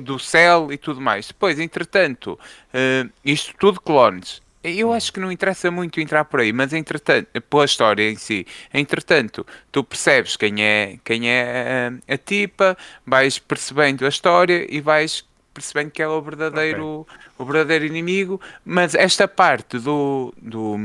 [0.03, 1.27] do Cell e tudo mais.
[1.27, 2.39] Depois, entretanto,
[2.73, 7.27] uh, isto tudo clones Eu acho que não interessa muito entrar por aí, mas entretanto,
[7.49, 13.39] pela história em si, entretanto, tu percebes quem é, quem é a, a tipa, vais
[13.39, 19.27] percebendo a história e vais percebendo que é o verdadeiro, o verdadeiro inimigo, mas esta
[19.27, 20.77] parte do, do,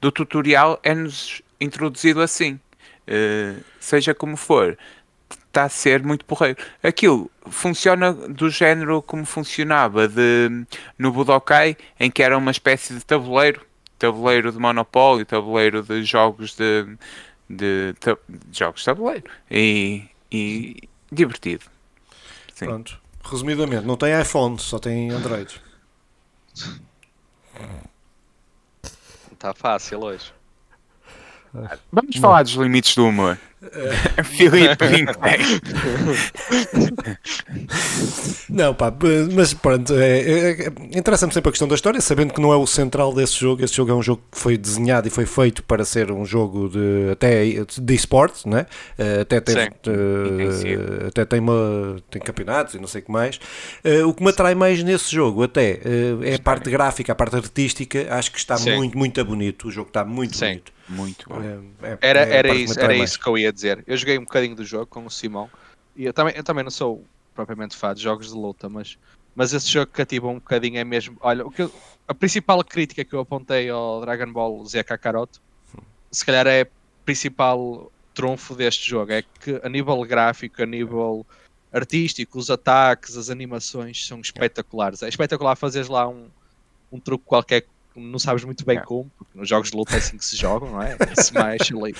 [0.00, 2.60] do tutorial é-nos introduzido assim.
[3.08, 4.76] Uh, seja como for,
[5.56, 6.58] está a ser muito porreiro.
[6.82, 10.66] Aquilo funciona do género como funcionava de,
[10.98, 13.64] no Budokai, em que era uma espécie de tabuleiro,
[13.98, 16.84] tabuleiro de Monopólio, tabuleiro de jogos de,
[17.48, 17.94] de,
[18.28, 21.64] de jogos de tabuleiro e, e divertido.
[22.54, 22.66] Sim.
[22.66, 23.00] Pronto.
[23.24, 25.60] Resumidamente, não tem iPhone, só tem Android.
[29.32, 30.32] Está fácil hoje.
[31.90, 33.38] Vamos falar dos limites do humor.
[34.24, 34.84] Filipe
[38.50, 38.92] Não, pá,
[39.34, 42.56] mas pronto, é, é, é, interessa-me sempre a questão da história, sabendo que não é
[42.56, 43.64] o central desse jogo.
[43.64, 46.68] Esse jogo é um jogo que foi desenhado e foi feito para ser um jogo
[46.68, 48.66] de até de esportes, né?
[48.98, 53.36] Eh, até tem, uh, até tem, uma, tem campeonatos e não sei o que mais.
[53.84, 57.14] Uh, o que me atrai mais nesse jogo, até, uh, é a parte gráfica, a
[57.14, 58.06] parte artística.
[58.10, 58.76] Acho que está Sim.
[58.76, 59.68] muito, muito bonito.
[59.68, 60.46] O jogo está muito Sim.
[60.46, 60.76] bonito.
[60.88, 61.40] Muito bom.
[61.82, 63.84] É, é, era era, isso, era isso que eu ia dizer.
[63.86, 65.50] Eu joguei um bocadinho do jogo com o Simão
[65.94, 67.04] e eu também, eu também não sou
[67.34, 68.98] propriamente fã de jogos de luta, mas,
[69.34, 71.16] mas esse jogo cativa um bocadinho é mesmo.
[71.20, 71.72] Olha, o que eu,
[72.08, 75.40] a principal crítica que eu apontei ao Dragon Ball Z Kakarot,
[76.10, 76.66] se calhar é
[77.04, 81.26] principal trunfo deste jogo, é que a nível gráfico, a nível
[81.72, 85.02] artístico, os ataques, as animações são espetaculares.
[85.02, 86.28] É espetacular fazeres lá um,
[86.90, 90.18] um truque qualquer não sabes muito bem como, porque nos jogos de luta é assim
[90.18, 90.96] que se jogam, não é?
[91.18, 91.94] Smash ali.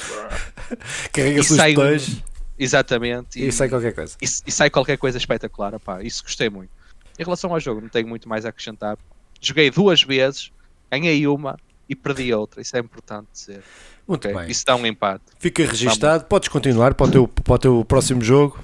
[1.12, 2.22] Carrega-se os dois.
[2.58, 3.38] Exatamente.
[3.38, 4.16] E, e, sai qualquer coisa.
[4.20, 6.02] E, e, sai qualquer coisa espetacular, pá.
[6.02, 6.70] Isso gostei muito.
[7.18, 8.98] Em relação ao jogo, não tenho muito mais a acrescentar.
[9.40, 10.52] Joguei duas vezes,
[10.90, 12.60] ganhei uma e perdi outra.
[12.60, 13.62] Isso é importante dizer.
[14.06, 14.38] Muito okay?
[14.38, 14.50] bem.
[14.50, 15.24] Isso dá um empate.
[15.38, 16.24] Fica registado.
[16.24, 18.58] Podes continuar para o, teu, para o teu próximo jogo.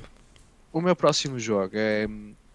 [0.72, 2.06] O meu próximo jogo é,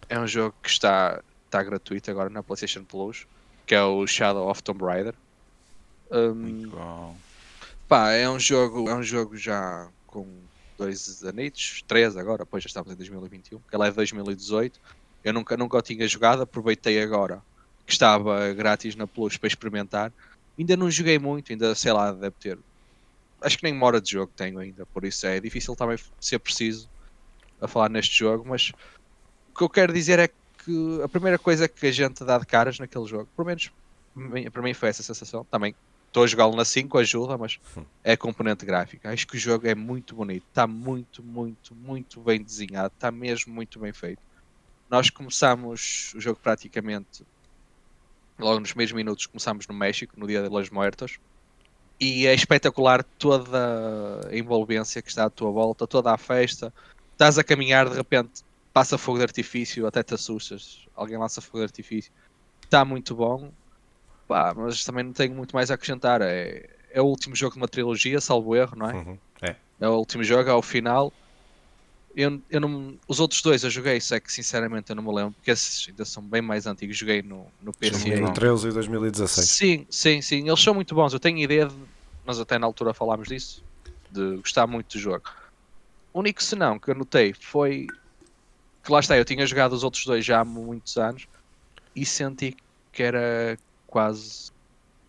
[0.08, 3.26] é um jogo que está, está gratuito agora na PlayStation Plus
[3.68, 5.14] que é o Shadow of Tomb Raider.
[6.10, 7.14] Um,
[7.86, 10.26] pá, é um jogo, é um jogo já com
[10.78, 14.80] dois anitos, três agora, pois já estamos em 2021, que ela é de 2018.
[15.22, 17.42] Eu nunca, nunca o tinha jogado, aproveitei agora
[17.84, 20.10] que estava grátis na Plus para experimentar.
[20.58, 22.58] Ainda não joguei muito, ainda sei lá, deve ter.
[23.42, 26.38] Acho que nem uma hora de jogo tenho ainda, por isso é difícil também ser
[26.38, 26.88] preciso
[27.60, 28.72] a falar neste jogo, mas
[29.50, 32.38] o que eu quero dizer é que que a primeira coisa que a gente dá
[32.38, 33.70] de caras naquele jogo, pelo menos
[34.52, 35.44] para mim foi essa sensação.
[35.50, 35.74] Também
[36.06, 37.84] estou a jogá-lo na 5, ajuda, mas hum.
[38.02, 39.10] é a componente gráfica.
[39.10, 43.52] Acho que o jogo é muito bonito, está muito, muito, muito bem desenhado, está mesmo
[43.52, 44.20] muito bem feito.
[44.90, 47.24] Nós começamos o jogo praticamente
[48.38, 51.18] logo nos primeiros minutos começamos no México, no dia de Los Muertos,
[52.00, 56.72] e é espetacular toda a envolvência que está à tua volta, toda a festa.
[57.12, 60.86] Estás a caminhar, de repente passa fogo de artifício, até te assustas.
[60.94, 62.12] Alguém lança fogo de artifício.
[62.62, 63.50] Está muito bom,
[64.26, 66.20] pá, mas também não tenho muito mais a acrescentar.
[66.22, 68.94] É, é o último jogo de uma trilogia, salvo erro, não é?
[68.94, 69.56] Uhum, é.
[69.80, 69.88] é.
[69.88, 71.12] o último jogo, é o final.
[72.14, 75.32] Eu, eu não, os outros dois eu joguei, só que sinceramente eu não me lembro,
[75.34, 76.96] porque esses ainda são bem mais antigos.
[76.96, 78.10] Joguei no, no PC.
[78.10, 79.48] 2013 e 2016.
[79.48, 80.48] Sim, sim, sim.
[80.48, 81.12] Eles são muito bons.
[81.12, 81.76] Eu tenho ideia, de,
[82.26, 83.64] nós até na altura falámos disso,
[84.10, 85.24] de gostar muito do jogo.
[86.12, 87.86] O único senão que eu notei foi
[88.88, 91.28] que lá está, eu tinha jogado os outros dois já há muitos anos
[91.94, 92.56] e senti
[92.90, 94.50] que era quase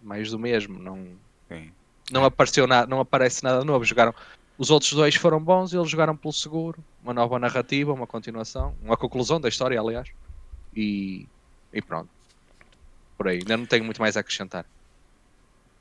[0.04, 0.78] mais do mesmo.
[0.78, 1.08] Não,
[1.48, 1.72] Sim.
[2.12, 3.86] não apareceu nada, não aparece nada novo.
[3.86, 4.14] Jogaram
[4.58, 8.98] os outros dois foram bons, eles jogaram pelo seguro, uma nova narrativa, uma continuação, uma
[8.98, 10.10] conclusão da história, aliás.
[10.76, 11.26] E,
[11.72, 12.10] e pronto.
[13.18, 14.66] Por aí, ainda não tenho muito mais a acrescentar.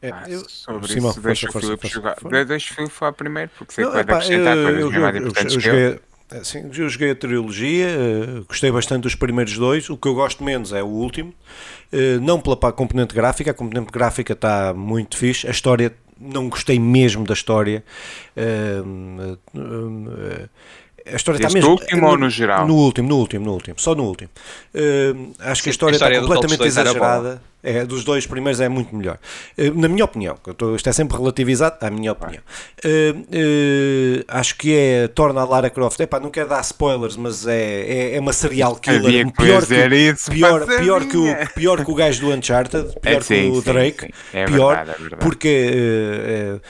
[0.01, 2.17] É, ah, eu, sobre Simão, isso, deixa o Filipe jogar.
[2.47, 5.91] Deixa o Filipe falar primeiro, porque sei que vai acrescentar coisas mais importantes eu, eu,
[5.95, 9.89] eu, Assim, eu joguei a trilogia, uh, gostei bastante dos primeiros dois.
[9.89, 11.33] O que eu gosto menos é o último,
[11.93, 15.47] uh, não pela componente gráfica, a componente gráfica está muito fixe.
[15.47, 17.83] A história, não gostei mesmo da história.
[18.37, 19.39] Uh,
[21.07, 21.71] a história está mesmo.
[21.71, 22.67] No último ou no geral?
[22.67, 24.29] No último, no último, no último, só no último.
[25.39, 27.41] Acho Sim, que a história, a história está completamente exagerada.
[27.61, 29.19] É, dos dois primeiros é muito melhor.
[29.57, 32.43] Uh, na minha opinião, tô, isto é sempre relativizado, a minha opinião.
[32.85, 37.57] Uh, acho que é, torna a Lara Croft, epá, não quero dar spoilers, mas é,
[37.57, 41.95] é, é uma serial killer pior que, isso, pior, pior, que o, pior que o
[41.95, 44.39] gajo do Uncharted, pior é, sim, que o Drake, sim, sim.
[44.39, 45.23] É pior, verdade, é verdade.
[45.23, 46.61] porque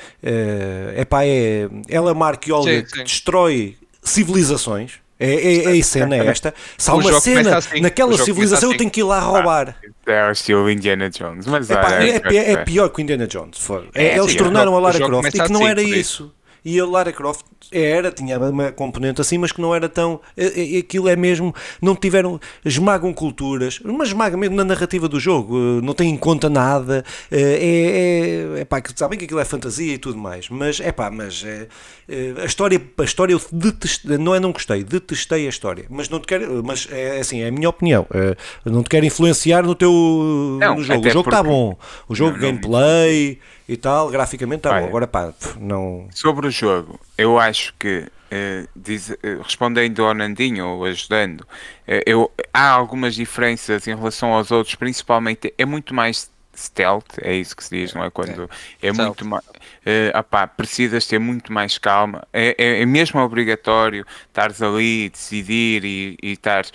[0.97, 4.93] epá, é, ela é uma arqueóloga que destrói civilizações.
[5.21, 6.55] É, é, é a cena é esta.
[6.77, 8.75] Se há uma cena assim, naquela civilização, assim.
[8.75, 9.77] eu tenho que ir lá roubar.
[10.11, 11.47] É o estilo Indiana Jones.
[11.47, 13.59] Mas Epá, olha, é, é- é pior que o Indiana Jones.
[13.59, 13.89] foi.
[13.95, 16.35] É, É, eles sim, tornaram a Lara Croft e que não assim, era isso.
[16.71, 20.21] E a Lara Croft era, tinha uma componente assim, mas que não era tão.
[20.37, 21.55] é- é- Aquilo é mesmo.
[21.81, 22.39] Não tiveram.
[22.65, 25.57] Esmagam culturas, mas esmaga mesmo na narrativa do jogo.
[25.57, 27.03] eh, Não tem em conta nada.
[27.31, 27.59] eh,
[28.53, 28.59] É.
[28.59, 30.49] é, é pá, que sabem que aquilo é fantasia e tudo mais.
[30.51, 31.43] Mas é pá, mas.
[31.45, 31.69] é,
[32.09, 35.87] é, a história, a história eu detestei, não é não gostei, detestei a história.
[35.89, 36.63] Mas não te quero.
[36.63, 38.07] Mas é assim, é a minha opinião.
[38.65, 39.91] não te quero influenciar no teu.
[40.61, 41.07] Não, no jogo.
[41.07, 41.77] O jogo está bom.
[42.09, 42.61] O jogo, Não, não.
[43.69, 44.87] E tal, graficamente está bom.
[44.87, 46.09] Agora pá, não.
[46.15, 51.47] Sobre o jogo, eu acho que, eh, diz- eh, respondendo ao Nandinho ou ajudando,
[51.87, 57.35] eh, eu, há algumas diferenças em relação aos outros, principalmente é muito mais stealth, é
[57.35, 58.11] isso que se diz, não é?
[58.11, 58.51] Quando
[58.83, 58.97] é, Stealth.
[58.97, 59.45] muito mais.
[60.57, 66.73] precisas ter muito mais calma, é, é, é mesmo obrigatório estares ali, decidir e, estares.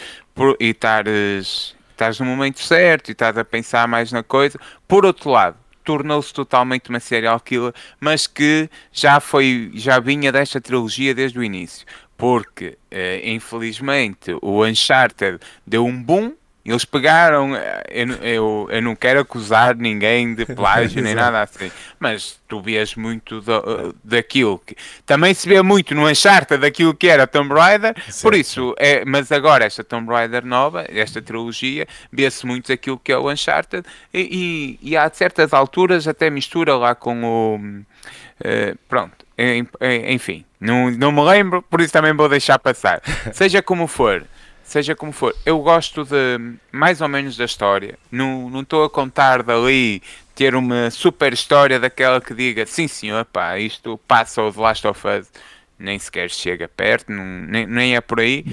[0.60, 4.60] E estares estás no momento certo e estás a pensar mais na coisa.
[4.88, 10.60] Por outro lado, tornou-se totalmente uma serial killer, mas que já foi, já vinha desta
[10.60, 11.86] trilogia desde o início.
[12.18, 16.34] Porque, eh, infelizmente, o Uncharted deu um boom.
[16.66, 21.70] Eles pegaram, eh, eu, eu, eu não quero acusar ninguém de plágio nem nada assim,
[22.00, 23.62] mas tu vês muito da-
[24.02, 24.74] daquilo que
[25.06, 29.30] também se vê muito no Uncharted daquilo que era Tomb Raider, por isso, é, mas
[29.30, 34.78] agora esta Tomb Raider nova, esta trilogia, vê-se muito aquilo que é o Uncharted e,
[34.82, 37.60] e, e há certas alturas até mistura lá com o.
[38.42, 39.18] eh, pronto,
[40.08, 43.02] enfim, não, não me lembro, por isso também vou deixar passar.
[43.34, 44.24] Seja como for.
[44.64, 46.40] Seja como for, eu gosto de
[46.72, 47.98] mais ou menos da história.
[48.12, 50.02] Não não estou a contar dali
[50.34, 54.88] ter uma super história daquela que diga sim senhor, pá, isto passa o The Last
[54.88, 55.28] of Us,
[55.78, 58.46] nem sequer chega perto, não, nem, nem é por aí.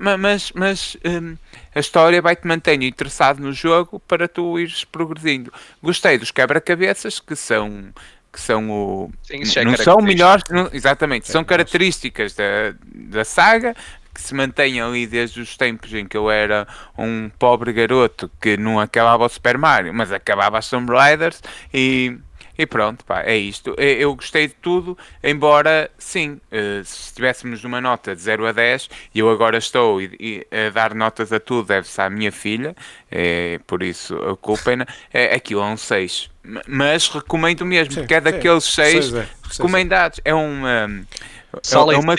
[0.00, 1.36] Ma- Mas, mas hum,
[1.74, 5.52] a história vai-te mantendo interessado no jogo para tu ires progredindo.
[5.82, 7.92] Gostei dos quebra-cabeças que são
[8.30, 11.48] que são o Sim, é não são melhores, não- exatamente, são nossa.
[11.48, 13.74] características da, da saga
[14.18, 16.66] que se mantêm ali desde os tempos em que eu era
[16.98, 21.40] um pobre garoto que não acabava o Super Mario, mas acabava as Tomb Raiders
[21.72, 22.18] e,
[22.58, 23.76] e pronto, pá, é isto.
[23.78, 28.90] Eu, gostei de tudo, embora sim, eh, se estivéssemos numa nota de 0 a 10,
[29.14, 32.74] e eu agora estou a dar notas a tudo, deve-se à minha filha,
[33.08, 36.28] eh, por isso ocupem-na, é, aquilo é um 6.
[36.44, 39.28] M- Mas recomendo mesmo, Sim, porque é daqueles 6 seis é, é.
[39.48, 40.20] recomendados.
[40.24, 41.06] É uma.
[41.52, 42.14] É, é uma,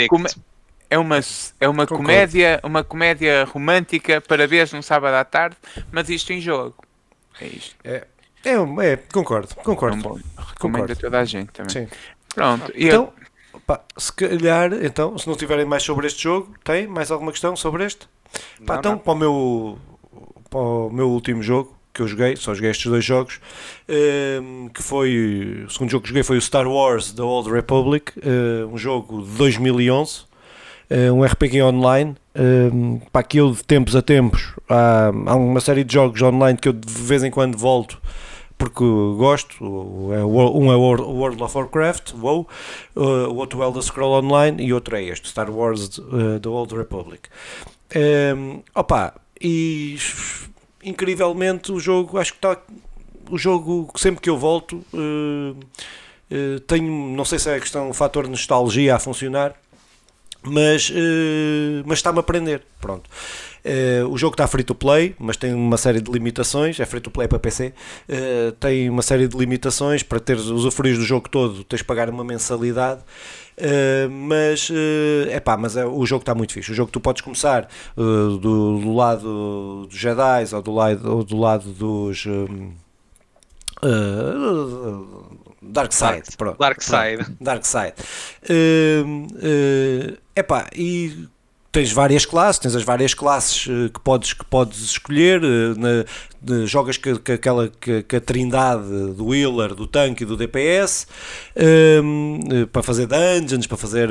[0.90, 1.20] é uma,
[1.60, 2.04] é uma Concordo.
[2.04, 5.56] comédia, uma comédia romântica para ver num sábado à tarde,
[5.92, 6.76] mas isto em jogo.
[7.40, 7.76] É isto.
[7.84, 8.08] É,
[8.44, 9.98] é, um- é, concordo, É um concordo.
[9.98, 10.94] bom- recomendo Concordo.
[10.94, 11.70] a toda a gente também.
[11.72, 11.88] Sim.
[12.34, 12.72] Pronto.
[12.76, 13.14] Então,
[13.66, 17.56] pá, se calhar, então, se não tiverem mais sobre este jogo, tem mais alguma questão
[17.56, 18.08] sobre este?
[18.66, 19.00] Pá, Não, então, não.
[19.00, 19.80] para o, meu,
[20.50, 23.40] para o meu último jogo que eu joguei, só joguei estes dois jogos,
[23.88, 28.14] ehm, que foi, o segundo jogo que joguei foi o Star Wars The Old Republic,
[28.22, 30.29] eh, um jogo de 2011, eh,
[31.14, 35.84] um RPG online, ehm, pá, que eu de tempos a tempos, há, há uma série
[35.84, 38.02] de jogos online que eu de vez em quando volto,
[38.58, 39.64] porque gosto,
[40.14, 42.48] é um é World of Warcraft, WoW,
[42.96, 46.50] uh, o outro é Elder Scroll Online e outro é este, Star Wars uh, The
[46.50, 47.30] Old Republic.
[48.36, 49.98] Um, opa, e
[50.84, 52.58] incrivelmente o jogo, acho que está
[53.30, 55.56] o jogo sempre que eu volto uh,
[56.32, 59.56] uh, tenho, não sei se é questão, o fator nostalgia a funcionar,
[60.44, 63.10] mas, uh, mas está-me a aprender, pronto.
[63.64, 66.80] Uh, o jogo está free to play, mas tem uma série de limitações.
[66.80, 67.74] É free to play para PC.
[68.08, 71.64] Uh, tem uma série de limitações para teres usufruir do jogo todo.
[71.64, 73.02] Tens de pagar uma mensalidade.
[73.58, 74.72] Uh, mas
[75.28, 76.72] é epá, mas é, o jogo está muito fixe.
[76.72, 81.24] O jogo tu podes começar uh, do, do lado dos Jedi ou do lado, ou
[81.24, 82.26] do lado dos.
[82.26, 82.72] Um,
[83.84, 86.58] uh, Dark Side, Dark- pronto.
[86.60, 87.18] Dark Side.
[87.18, 87.94] Pronto, Dark Side.
[88.50, 91.28] Uh, uh, epá, e
[91.72, 96.66] tens várias classes, tens as várias classes uh, que, podes, que podes escolher, uh, na,
[96.66, 101.06] jogas com aquela que, que a trindade do healer, do tanque e do DPS
[102.02, 104.10] um, uh, para fazer dungeons, para fazer,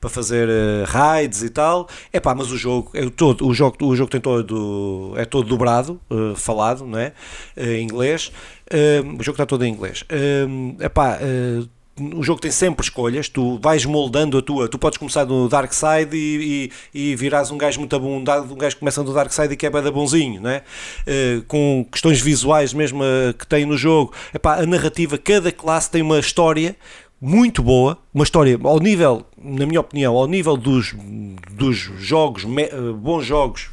[0.00, 0.48] para fazer
[0.86, 1.88] raids e tal.
[2.12, 5.48] É pá, mas o jogo, é todo, o jogo, o jogo tem todo, é todo
[5.48, 6.00] dobrado,
[6.36, 7.12] falado, não é?
[7.56, 8.30] em inglês.
[8.72, 10.04] Um, o jogo está todo em inglês.
[10.48, 11.68] Um, epá, uh,
[12.00, 15.72] o jogo tem sempre escolhas, tu vais moldando a tua, tu podes começar no Dark
[15.72, 19.32] Side e, e, e virás um gajo muito bom, um gajo que começa no Dark
[19.32, 20.62] Side e que é bada bonzinho, não é?
[21.06, 24.12] Uh, com questões visuais mesmo uh, que tem no jogo.
[24.34, 26.76] Epá, a narrativa, cada classe tem uma história
[27.20, 30.94] muito boa, uma história ao nível, na minha opinião, ao nível dos,
[31.52, 33.70] dos jogos, me, uh, bons jogos,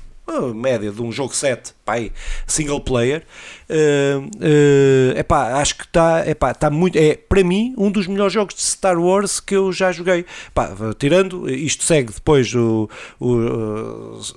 [0.55, 2.11] média de um jogo 7 pai,
[2.47, 3.23] single player.
[3.69, 6.97] Uh, uh, acho que está tá muito.
[6.97, 10.25] É para mim um dos melhores jogos de Star Wars que eu já joguei.
[10.47, 14.35] Epá, tirando, isto segue depois o, o os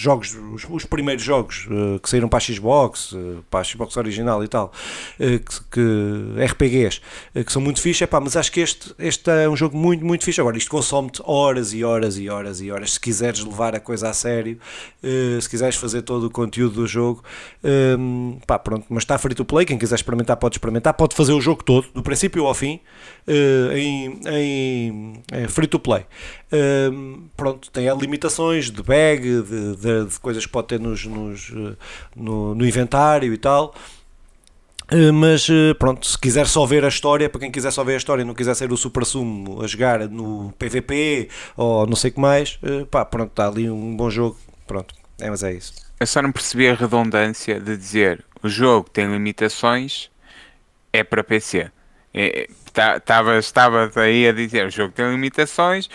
[0.00, 3.96] jogos, os, os, primeiros jogos uh, que saíram para a Xbox, uh, para a Xbox
[3.96, 4.72] original e tal,
[5.20, 7.00] uh, que, que, RPGs,
[7.44, 10.24] que são muito fixe, epá, mas acho que este, este é um jogo muito, muito
[10.24, 10.40] fixe.
[10.40, 12.92] Agora, isto consome-te horas e horas e horas e horas.
[12.92, 14.58] Se quiseres levar a coisa a sério,
[15.40, 17.22] se quiseres fazer todo o conteúdo do jogo,
[17.98, 19.66] um, pá, pronto, mas está free to play.
[19.66, 22.80] Quem quiser experimentar, pode experimentar, pode fazer o jogo todo, do princípio ao fim,
[23.26, 26.04] em, em, em free to play.
[26.50, 31.50] Um, pronto, tem limitações de bag, de, de, de, coisas que pode ter nos, nos
[32.16, 33.74] no, no inventário e tal.
[34.90, 37.94] Uh, mas uh, pronto, se quiser só ver a história, para quem quiser só ver
[37.94, 41.94] a história e não quiser ser o super sumo a jogar no PVP ou não
[41.94, 42.58] sei o que mais,
[42.90, 44.38] pá, pronto, está ali um bom jogo.
[44.66, 45.74] Pronto, é, mas é isso.
[46.00, 50.10] Eu só não percebi a redundância de dizer o jogo tem limitações,
[50.92, 51.70] é para PC.
[52.14, 52.48] É,
[52.96, 55.88] Estava estava aí a dizer, o jogo tem limitações,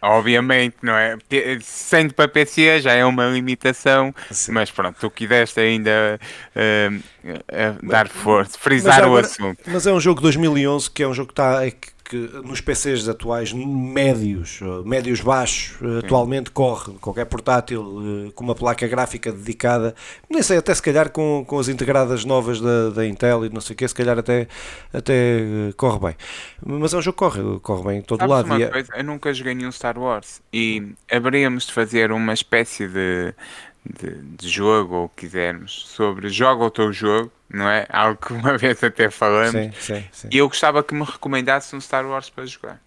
[0.00, 1.16] obviamente, não é?
[1.60, 4.52] Sendo para PC já é uma limitação, Sim.
[4.52, 6.18] mas pronto, tu quiseste ainda
[6.54, 9.58] uh, uh, dar força, frisar agora, o assunto.
[9.66, 11.93] Mas é um jogo de 2011 que é um jogo que está que
[12.44, 15.98] nos PCs atuais médios, médios baixos, Sim.
[15.98, 19.94] atualmente corre qualquer portátil eh, com uma placa gráfica dedicada,
[20.28, 23.60] nem sei, até se calhar com, com as integradas novas da, da Intel e não
[23.60, 24.46] sei o que, se calhar até,
[24.92, 26.16] até eh, corre bem.
[26.64, 28.62] Mas é um jogo que corre, corre bem em todo Sabes lado.
[28.62, 28.92] É coisa?
[28.96, 33.34] Eu nunca joguei nenhum Star Wars e haveríamos de fazer uma espécie de,
[33.84, 37.86] de, de jogo, ou quisermos, sobre joga o teu jogo não é?
[37.90, 39.52] Algo que uma vez até falamos.
[39.52, 40.28] Sim, sim, sim.
[40.30, 42.82] E eu gostava que me recomendasse um Star Wars para jogar.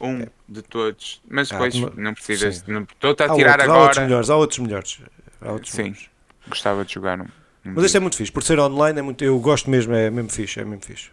[0.00, 0.28] Um é.
[0.48, 1.22] de todos.
[1.28, 2.64] Mas ah, depois ah, não precisas.
[2.66, 3.72] Estou-te a tirar outro, agora.
[3.72, 5.00] Há outros melhores, há outros melhores.
[5.40, 6.10] Há outros sim, melhores.
[6.48, 7.24] gostava de jogar um.
[7.24, 8.32] um Mas este é muito fixe.
[8.32, 10.60] Por ser online, é muito, eu gosto mesmo, é mesmo fixe.
[10.60, 11.10] É mesmo fixe.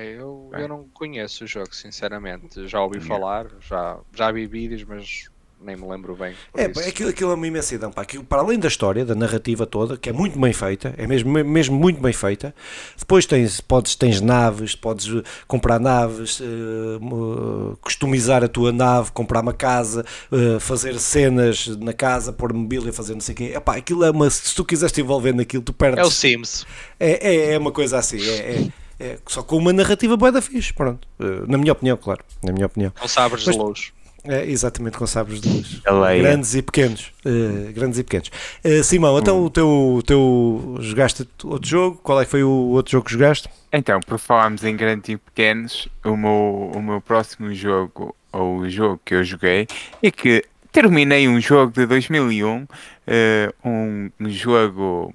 [0.00, 2.66] eu, eu não conheço o jogo, sinceramente.
[2.66, 5.28] Já ouvi falar, já, já vi vídeos, mas
[5.64, 6.34] nem me lembro bem.
[6.54, 7.90] É, aquilo, aquilo é uma imensidão.
[7.90, 8.02] Pá.
[8.02, 11.30] Aquilo, para além da história, da narrativa toda, que é muito bem feita, é mesmo,
[11.30, 12.54] mesmo muito bem feita.
[12.98, 19.40] Depois tens, podes, tens naves, podes eh, comprar naves, uh, customizar a tua nave, comprar
[19.40, 23.52] uma casa, uh, fazer cenas na casa, pôr mobília, fazer não sei o quê.
[23.54, 24.28] Epá, aquilo é uma.
[24.28, 25.98] Se tu quiseres te envolver naquilo, tu perdes.
[25.98, 26.66] É o Sims.
[26.98, 28.20] É, é, é uma coisa assim.
[28.20, 31.08] é, é é, só com uma narrativa boa da fixe, pronto.
[31.48, 32.24] na minha opinião, claro.
[32.40, 32.92] Na minha opinião.
[33.00, 33.92] Não sabres de luz.
[34.24, 35.82] É, exatamente, com sabres de luz.
[36.20, 37.12] Grandes e pequenos.
[37.26, 38.30] Uh, grandes e pequenos.
[38.64, 39.46] Uh, Simão, então hum.
[39.46, 40.78] o teu, o teu.
[40.80, 42.00] Jogaste outro jogo?
[42.02, 43.48] Qual é que foi o outro jogo que jogaste?
[43.72, 48.70] Então, por falarmos em grandes e pequenos, o meu, o meu próximo jogo, ou o
[48.70, 49.66] jogo que eu joguei,
[50.00, 52.68] é que terminei um jogo de 2001, uh,
[53.06, 55.14] eh, um, um jogo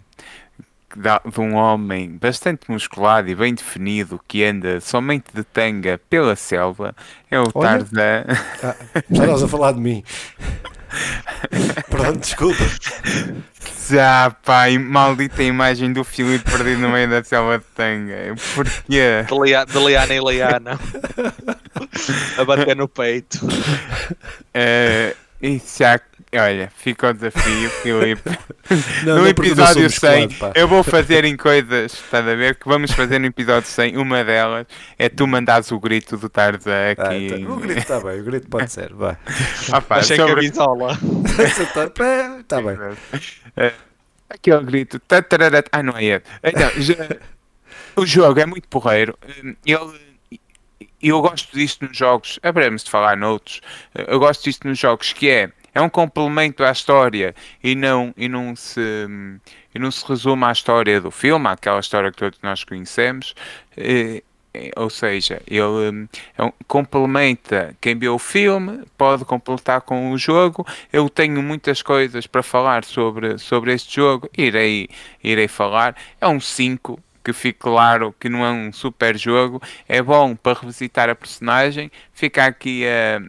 [0.97, 6.95] de um homem bastante musculado e bem definido que anda somente de tanga pela selva
[7.29, 7.69] é o Olha.
[7.69, 8.25] Tarzan.
[8.63, 10.03] Ah, já estavas a falar de mim.
[11.89, 12.63] Pronto, desculpa.
[13.89, 18.35] Já, pá, maldita imagem do Filipe perdido no meio da selva de tanga.
[18.55, 19.23] Porquê?
[19.67, 20.79] De Liana e Liana.
[22.37, 23.45] a bater no peito.
[23.45, 25.99] Uh, isso já
[26.33, 28.29] Olha, fica o desafio, Filipe.
[29.05, 32.55] Não, no episódio 100, eu vou fazer em coisas, estás a ver?
[32.55, 33.95] Que vamos fazer no episódio 100.
[33.95, 34.67] Uma delas
[34.99, 37.33] é tu mandares o grito do Tarzan ah, aqui.
[37.33, 38.93] Ah, então, o grito está bem, o grito pode ser.
[38.93, 39.17] Vai.
[39.71, 40.33] Ah, pá, Achei sobre...
[40.33, 40.97] que avisola.
[42.39, 42.77] Está bem.
[43.55, 43.73] É,
[44.29, 45.01] aqui é o grito.
[45.71, 46.95] Ah, não é Então, já...
[47.95, 49.17] o jogo é muito porreiro.
[49.65, 50.07] Ele
[51.01, 53.61] eu gosto disto nos jogos, haveremos de falar noutros,
[54.07, 58.27] eu gosto disto nos jogos que é é um complemento à história e não, e
[58.27, 58.79] não, se,
[59.75, 63.35] e não se resume à história do filme, àquela história que todos nós conhecemos.
[63.77, 64.23] E,
[64.75, 70.65] ou seja, ele é um, complementa quem viu o filme, pode completar com o jogo.
[70.91, 74.89] Eu tenho muitas coisas para falar sobre, sobre este jogo, irei,
[75.23, 75.95] irei falar.
[76.19, 80.59] É um 5, que fique claro que não é um super jogo, é bom para
[80.59, 81.91] revisitar a personagem.
[82.13, 83.21] Fica aqui a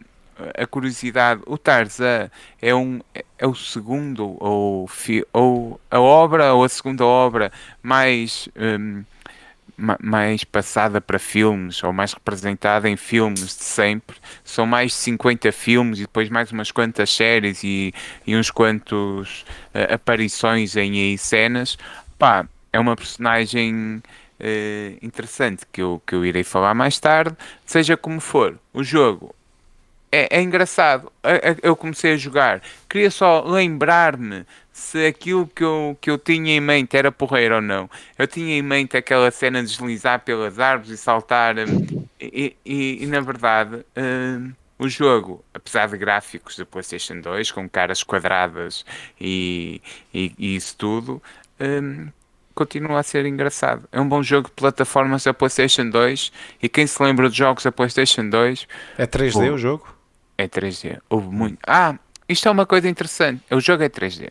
[0.57, 2.29] a curiosidade, o Tarzan
[2.61, 2.99] é, um,
[3.37, 4.89] é o segundo, ou,
[5.33, 9.03] ou a obra, ou a segunda obra mais, um,
[10.01, 14.17] mais passada para filmes, ou mais representada em filmes de sempre.
[14.43, 17.93] São mais de 50 filmes e depois mais umas quantas séries e,
[18.25, 19.41] e uns quantos
[19.73, 21.77] uh, aparições em, em cenas.
[22.17, 24.01] Pá, é uma personagem
[24.41, 27.35] Uh, interessante que eu, que eu irei falar mais tarde.
[27.65, 29.35] Seja como for, o jogo
[30.11, 31.11] é, é engraçado.
[31.23, 36.17] A- a- Eu comecei a jogar, queria só lembrar-me se aquilo que eu, que eu
[36.17, 37.89] tinha em mente era porreiro ou não.
[38.17, 43.03] Eu tinha em mente aquela cena de deslizar pelas árvores e saltar, hum, e, e-
[43.03, 43.85] e, na verdade.
[43.97, 44.51] hum,
[44.81, 48.85] o jogo, apesar de gráficos da PlayStation 2, com caras quadradas
[49.19, 49.81] e,
[50.13, 51.21] e- e isso tudo,
[51.59, 52.07] hum,
[52.55, 53.83] continua a ser engraçado.
[53.91, 56.31] É um bom jogo de plataformas da PlayStation 2
[56.63, 58.65] e quem se lembra de jogos da PlayStation 2
[58.97, 59.53] É 3D Pô.
[59.55, 59.85] o jogo?
[60.39, 60.99] É 3D.
[61.09, 61.57] Houve muito.
[61.67, 61.95] Ah,
[62.27, 63.43] isto é uma coisa interessante.
[63.51, 64.29] O jogo é 3D.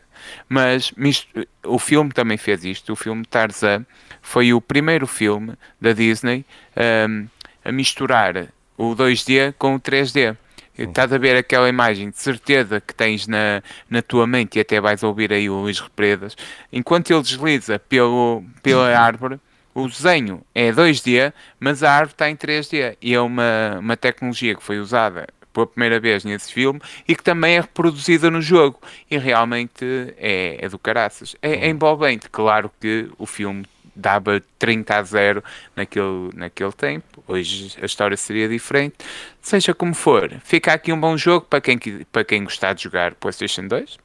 [0.48, 1.26] Mas mis-
[1.64, 2.92] o filme também fez isto.
[2.92, 3.84] O filme Tarzan
[4.22, 6.44] foi o primeiro filme da Disney
[6.76, 7.26] ahm,
[7.64, 10.36] a misturar o 2D com o 3D.
[10.78, 14.80] Estás a ver aquela imagem de certeza que tens na, na tua mente e até
[14.80, 16.36] vais ouvir aí o Luís Represas.
[16.72, 19.40] Enquanto ele desliza pelo, pela árvore,
[19.74, 22.96] o desenho é 2D, mas a árvore está em 3D.
[23.02, 25.26] E é uma, uma tecnologia que foi usada
[25.58, 28.80] pela primeira vez nesse filme e que também é reproduzida no jogo.
[29.10, 29.84] E realmente
[30.16, 31.34] é, é do caraças.
[31.42, 32.28] É, é envolvente.
[32.30, 35.44] Claro que o filme dava 30 a 0
[35.74, 37.22] naquele, naquele tempo.
[37.26, 38.96] Hoje a história seria diferente.
[39.42, 41.78] Seja como for, fica aqui um bom jogo para quem,
[42.12, 43.98] para quem gostar de jogar PlayStation 2.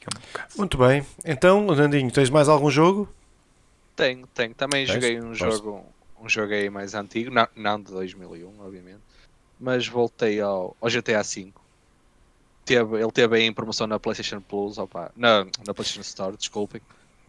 [0.00, 0.58] Que é.
[0.58, 1.06] Muito bem.
[1.24, 3.08] Então, Nandinho, tens mais algum jogo?
[3.94, 4.52] Tenho, tenho.
[4.54, 4.94] Também Tens?
[4.94, 5.56] joguei um Força.
[5.56, 5.86] jogo,
[6.20, 9.00] um jogo aí mais antigo, não, não de 2001, obviamente,
[9.62, 11.54] mas voltei ao, ao GTA V.
[12.64, 16.80] Teve, ele teve aí em promoção na PlayStation Plus, opa, na, na PlayStation Store, desculpem.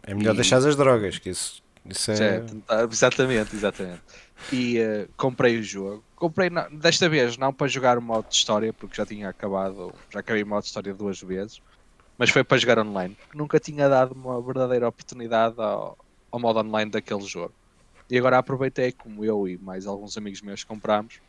[0.04, 2.40] É melhor E- deixar as drogas, que isso, isso é...
[2.70, 4.04] É, exatamente, exatamente.
[4.52, 6.06] E eh, comprei o jogo.
[6.16, 10.00] Comprei na- desta vez não para jogar o modo de história, porque já tinha acabado,
[10.12, 11.60] já acabei o modo de história duas vezes,
[12.18, 15.98] mas foi para jogar online, porque nunca tinha dado uma verdadeira oportunidade ao,
[16.32, 17.56] ao modo online daquele jogo.
[18.10, 21.22] E agora aproveitei, como eu e mais alguns amigos meus comprámos,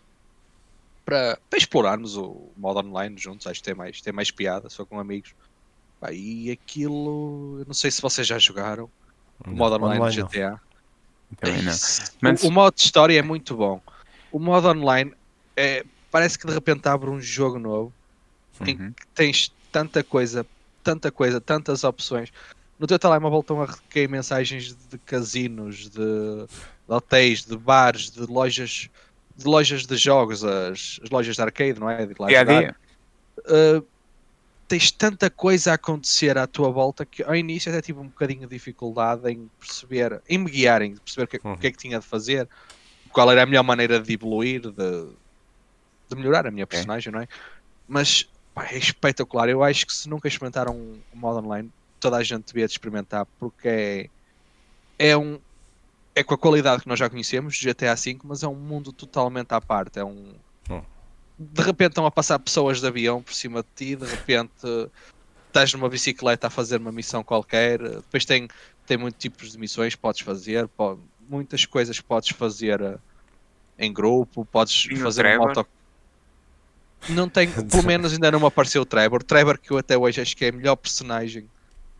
[1.04, 3.46] para, para explorarmos o modo online juntos.
[3.46, 5.34] Acho que tem mais, tem mais piada, só com amigos.
[6.00, 8.90] Pá, e aquilo, eu não sei se vocês já jogaram
[9.46, 10.28] o modo online, online do.
[10.28, 10.60] GTA.
[12.20, 13.80] Mas- O, o modo de história é muito bom.
[14.30, 15.12] O modo online
[15.56, 17.92] é, parece que de repente abre um jogo novo
[18.66, 18.92] em Uhum.
[18.92, 20.46] que tens tanta coisa,
[20.82, 22.32] tanta coisa, tantas opções.
[22.78, 26.48] No teu telemóvel estão a recair mensagens de casinos, de, de
[26.88, 28.88] hotéis, de bares, de lojas
[29.36, 32.06] de lojas de jogos, as, as lojas de arcade, não é?
[32.06, 32.76] De lá Dia dia.
[33.38, 33.84] Uh,
[34.68, 38.42] tens tanta coisa a acontecer à tua volta que ao início até tive um bocadinho
[38.42, 41.78] de dificuldade em perceber, em me guiar, em perceber o que, o que é que
[41.78, 42.48] tinha de fazer,
[43.12, 45.08] qual era a melhor maneira de evoluir, de,
[46.08, 47.28] de melhorar a minha personagem, não é?
[47.86, 49.48] Mas pá, é espetacular.
[49.48, 51.70] Eu acho que se nunca experimentaram um, um modo online,
[52.00, 54.08] toda a gente devia de experimentar porque é,
[54.98, 55.38] é um
[56.14, 59.52] é com a qualidade que nós já conhecemos, GTA V, mas é um mundo totalmente
[59.52, 59.98] à parte.
[59.98, 60.34] É um,
[61.38, 64.52] de repente estão a passar pessoas de avião por cima de ti, de repente
[65.48, 68.48] estás numa bicicleta a fazer uma missão qualquer, depois tem,
[68.86, 70.98] tem muitos tipos de missões que podes fazer, po-
[71.28, 72.98] muitas coisas que podes fazer eh,
[73.78, 75.66] em grupo, podes E fazer uma auto...
[77.08, 79.22] Não tem, pelo menos ainda não me apareceu o Trevor.
[79.22, 81.48] Trevor que eu até hoje acho que é a melhor personagem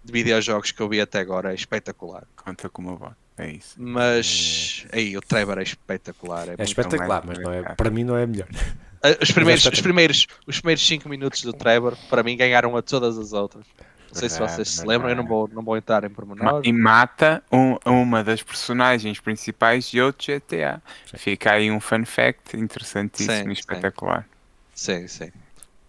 [0.04, 2.24] de videojogos que eu vi até agora, é espetacular.
[2.36, 3.14] Conta com uma voz.
[3.36, 3.74] É isso.
[3.76, 6.48] Mas aí o Trevor é espetacular.
[6.48, 8.46] É É espetacular, mas não é, para mim não é melhor.
[8.48, 12.76] Uh, Os primeiros, é os primeiros, os primeiros 5 minutos do Trevor, para mim, ganharam
[12.76, 13.66] a todas as outras.
[14.12, 16.64] Não sei se vocês se lembram, eu não vou, não vou entrar em pormenores.
[16.64, 20.80] E mata um- uma das personagens principais de outro GTA.
[21.16, 23.60] Fica aí um fun fact interessantíssimo Sim, e sim.
[23.60, 24.24] espetacular.
[24.72, 25.32] Sim, sim.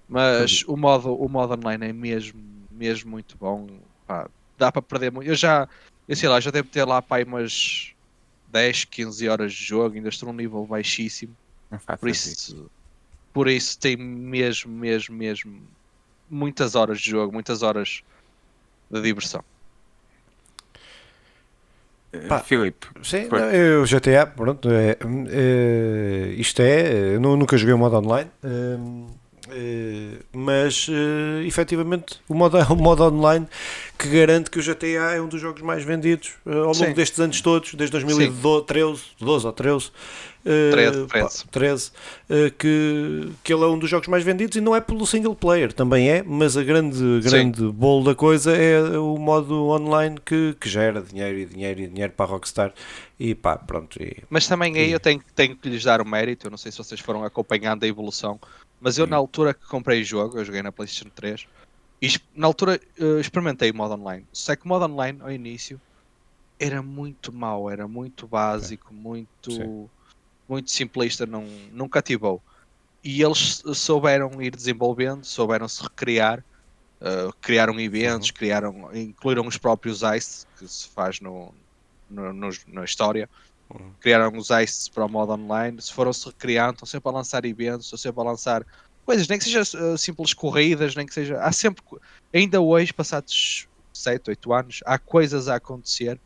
[0.07, 2.41] Mas o modo, o modo online é mesmo,
[2.71, 3.67] mesmo muito bom.
[4.07, 4.27] Pá,
[4.57, 5.27] dá para perder muito.
[5.27, 5.67] Eu já,
[6.07, 7.91] eu sei lá, já devo ter lá pá, aí umas
[8.47, 11.35] 10, 15 horas de jogo, ainda estou num nível baixíssimo.
[11.99, 12.69] Por isso.
[13.33, 15.61] por isso tem mesmo, mesmo, mesmo
[16.29, 18.01] muitas horas de jogo, muitas horas
[18.89, 19.43] de diversão.
[22.13, 22.39] Eh, Pá.
[22.39, 24.97] Filipe, Sim, não, eu GTA, pronto, é,
[25.29, 28.77] é, isto é, eu nu- nunca joguei o modo online, é,
[30.33, 33.47] mas é, efetivamente o modo, é um modo online
[33.97, 36.93] que garante que o GTA é um dos jogos mais vendidos é, ao longo Sim.
[36.93, 39.91] destes anos todos, desde 2013, 12 ou 13.
[40.45, 41.45] é, 13, pá, 13.
[41.51, 41.91] 13,
[42.29, 45.35] é, que, que ele é um dos jogos mais vendidos e não é pelo single
[45.35, 50.55] player, também é, mas a grande, grande bolo da coisa é o modo online que,
[50.59, 52.73] que gera dinheiro e dinheiro e dinheiro para a Rockstar
[53.19, 54.01] e pá, pronto.
[54.01, 56.47] E, Mas também aí eu tenho, tenho que lhes dar o mérito.
[56.47, 58.39] Eu não sei se vocês foram acompanhando a evolução,
[58.85, 59.09] mas eu, Sim.
[59.09, 61.47] na altura que comprei o jogo, eu joguei na PlayStation 3,
[61.99, 64.27] e na altura eh, experimentei o modo online.
[64.31, 65.81] Só que o modo online, ao início,
[66.59, 69.89] era muito mau, era muito básico, muito, Sim.
[70.47, 72.43] muito simplista, não, não cativou.
[73.03, 76.45] e eles souberam ir desenvolvendo, souberam se recriar,
[77.01, 78.35] uh, criaram eventos, uhum.
[78.35, 81.55] criaram, incluíram os próprios ICE, que se faz no,
[82.07, 83.27] no, no na história.
[83.99, 87.45] Criaram os ICE para o modo online, se foram se recriando, estão sempre a lançar
[87.45, 88.65] eventos, estão sempre a lançar
[89.05, 91.39] coisas, nem que seja uh, simples corridas, nem que seja.
[91.39, 91.83] Há sempre,
[92.33, 96.19] ainda hoje, passados 7, 8 anos, há coisas a acontecer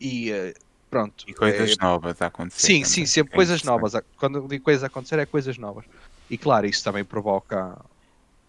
[0.00, 0.54] e uh,
[0.90, 1.24] pronto.
[1.26, 1.82] E coisas é...
[1.82, 2.66] novas a acontecer.
[2.66, 2.84] Sim, também.
[2.84, 3.92] sim, sempre é coisas novas.
[4.16, 5.84] Quando digo coisas a acontecer, é coisas novas.
[6.30, 7.78] E claro, isso também provoca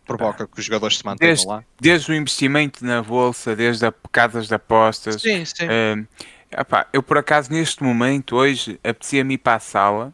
[0.05, 1.63] provoca ah, que os jogadores se mantenham desde, lá.
[1.79, 5.21] Desde o investimento na bolsa, desde a casas de apostas.
[5.21, 5.65] Sim, sim.
[5.65, 6.07] Uh,
[6.51, 10.13] epá, eu por acaso neste momento, hoje, apetecia-me ir para a sala,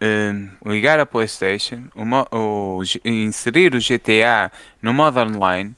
[0.00, 4.50] uh, ligar a Playstation, o, o, inserir o GTA
[4.82, 5.74] no modo online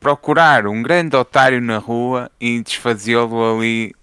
[0.00, 3.94] procurar um grande otário na rua e desfazê-lo ali.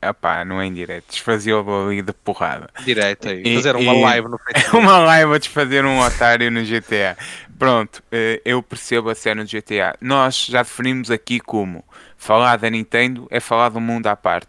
[0.00, 2.68] Epá, não é indireto, desfazê-lo ali de porrada.
[2.84, 4.02] Direto aí, fazer uma e...
[4.02, 4.76] live no Facebook.
[4.76, 7.16] uma live a desfazer um otário no GTA.
[7.58, 9.94] Pronto, eh, eu percebo a cena do GTA.
[10.00, 11.84] Nós já definimos aqui como
[12.22, 14.46] falar da Nintendo é falar do mundo à parte.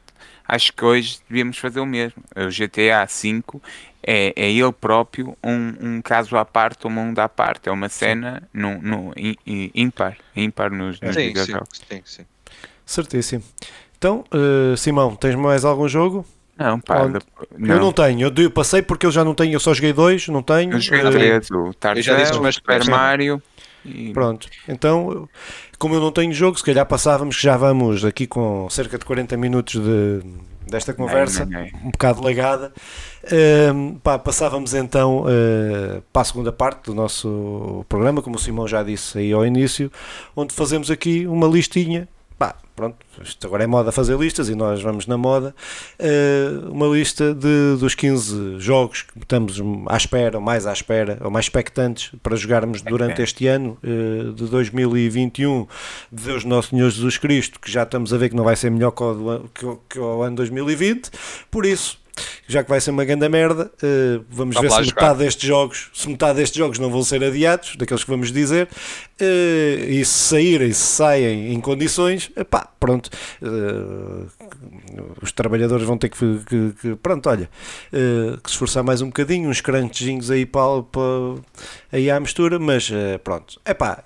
[0.47, 2.21] Acho que hoje devíamos fazer o mesmo.
[2.35, 3.43] O GTA V
[4.03, 7.69] é, é ele próprio um, um caso à parte, um mundo à parte.
[7.69, 9.13] É uma cena no, no,
[9.73, 11.81] ímpar, ímpar nos, nos sim, videojogos.
[11.89, 12.25] Sim, sim,
[12.85, 13.43] Certíssimo.
[13.97, 16.23] Então, uh, Simão, tens mais algum jogo?
[16.55, 17.19] Não, pá, não.
[17.67, 20.43] Eu não tenho, eu passei porque eu já não tenho, eu só joguei dois, não
[20.43, 20.73] tenho.
[20.73, 23.41] Eu joguei três, o Tarzan, o Super Mario.
[23.85, 24.11] E...
[24.13, 25.27] Pronto, então,
[25.77, 29.05] como eu não tenho jogo, se calhar passávamos que já vamos aqui com cerca de
[29.05, 30.21] 40 minutos de,
[30.67, 31.87] desta conversa, não, não, não.
[31.87, 32.73] um bocado legada.
[33.23, 38.67] Uh, pá, passávamos então uh, para a segunda parte do nosso programa, como o Simão
[38.67, 39.91] já disse aí ao início,
[40.35, 42.07] onde fazemos aqui uma listinha
[42.75, 45.55] pronto, isto agora é moda fazer listas e nós vamos na moda,
[45.99, 51.17] uh, uma lista de, dos 15 jogos que estamos à espera, ou mais à espera,
[51.21, 55.67] ou mais expectantes para jogarmos durante este ano uh, de 2021
[56.11, 58.69] de Deus Nosso Senhor Jesus Cristo, que já estamos a ver que não vai ser
[58.69, 61.11] melhor que o, que, que o ano 2020,
[61.49, 62.02] por isso
[62.47, 66.09] já que vai ser uma grande merda, uh, vamos ver se metade destes jogos, se
[66.09, 70.71] metade destes jogos não vão ser adiados, daqueles que vamos dizer, uh, e se saírem,
[70.73, 73.09] se saem em condições, pá, pronto,
[73.41, 74.27] uh,
[75.21, 77.49] os trabalhadores vão ter que, que, que pronto, olha,
[78.43, 81.41] que se esforçar mais um bocadinho, uns crunchzinhos aí para, para
[81.91, 82.91] aí à mistura, mas
[83.23, 84.03] pronto, é pá,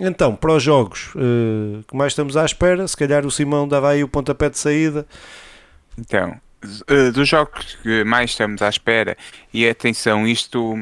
[0.00, 1.12] então, para os jogos
[1.86, 5.06] que mais estamos à espera, se calhar o Simão dava aí o pontapé de saída.
[5.98, 6.34] Então,
[7.12, 9.16] dos jogos que mais estamos à espera,
[9.52, 10.76] e atenção, isto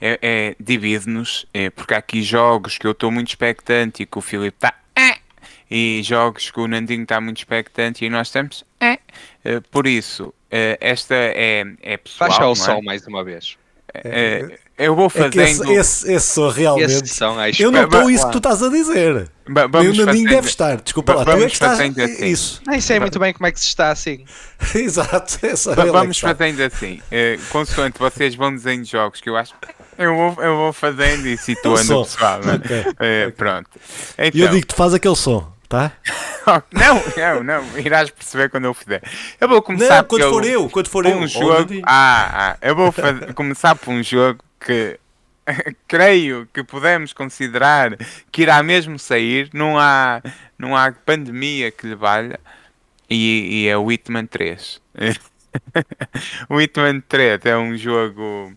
[0.00, 4.18] é, é divide-nos, é, porque há aqui jogos que eu estou muito expectante e que
[4.18, 4.74] o Filipe está.
[4.94, 5.16] É,
[5.70, 8.64] e jogos que o Nandinho está muito expectante e nós estamos.
[8.80, 8.98] É.
[9.44, 12.30] Eh, por isso, eh, esta é, é pessoal.
[12.30, 12.54] Baixa o é?
[12.54, 13.56] sol mais uma vez.
[14.04, 15.40] É, eu vou fazendo.
[15.40, 17.04] É esse, esse, esse sou realmente.
[17.04, 19.30] Esse eu não estou isso que tu estás a dizer.
[19.48, 20.28] Ba vamos eu fazendo...
[20.28, 20.76] deve estar.
[20.76, 21.80] Desculpa lá, tu é que estás.
[21.80, 22.26] Assim.
[22.26, 22.62] Isso.
[22.66, 24.24] Nem sei muito bem como é que se está assim.
[24.74, 25.38] Exato.
[25.90, 27.00] vamos fazendo assim.
[27.10, 29.54] Uh, consoante vocês vão dizendo jogos que eu acho.
[29.96, 32.40] Eu vou, eu vou fazendo e situando o pessoal.
[32.44, 32.54] Né?
[32.54, 32.80] Okay.
[32.80, 33.30] Uh, okay.
[33.32, 33.70] Pronto.
[34.18, 35.92] Então, eu digo que tu faz aquele som tá?
[36.72, 39.02] não, não, não, irás perceber quando eu fizer.
[39.40, 41.28] Eu vou começar não, quando for eu, quando for um eu.
[41.28, 41.74] jogo.
[41.84, 44.98] Ah, ah, eu vou fazer, começar por um jogo que
[45.86, 47.96] creio que podemos considerar
[48.30, 50.22] que irá mesmo sair, não há,
[50.58, 52.38] não há pandemia que lhe valha,
[53.08, 54.80] e, e é o Hitman 3.
[56.48, 58.52] o Hitman 3 é um jogo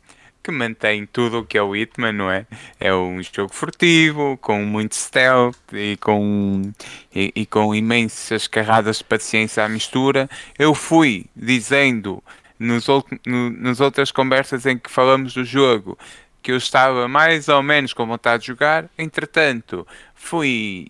[0.50, 2.46] que mantém tudo o que é o Hitman, não é?
[2.80, 6.72] É um jogo furtivo, com muito stealth e com,
[7.14, 10.28] e, e com imensas carradas de paciência à mistura.
[10.58, 12.24] Eu fui dizendo
[12.58, 12.88] nos,
[13.26, 15.98] no, nas outras conversas em que falamos do jogo
[16.42, 19.86] que eu estava mais ou menos com vontade de jogar, entretanto
[20.16, 20.88] fui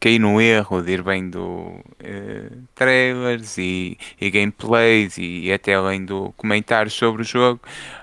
[0.00, 6.32] caí no erro de ir vendo uh, trailers e, e, gameplays e, até além do
[6.36, 7.60] comentário sobre o jogo.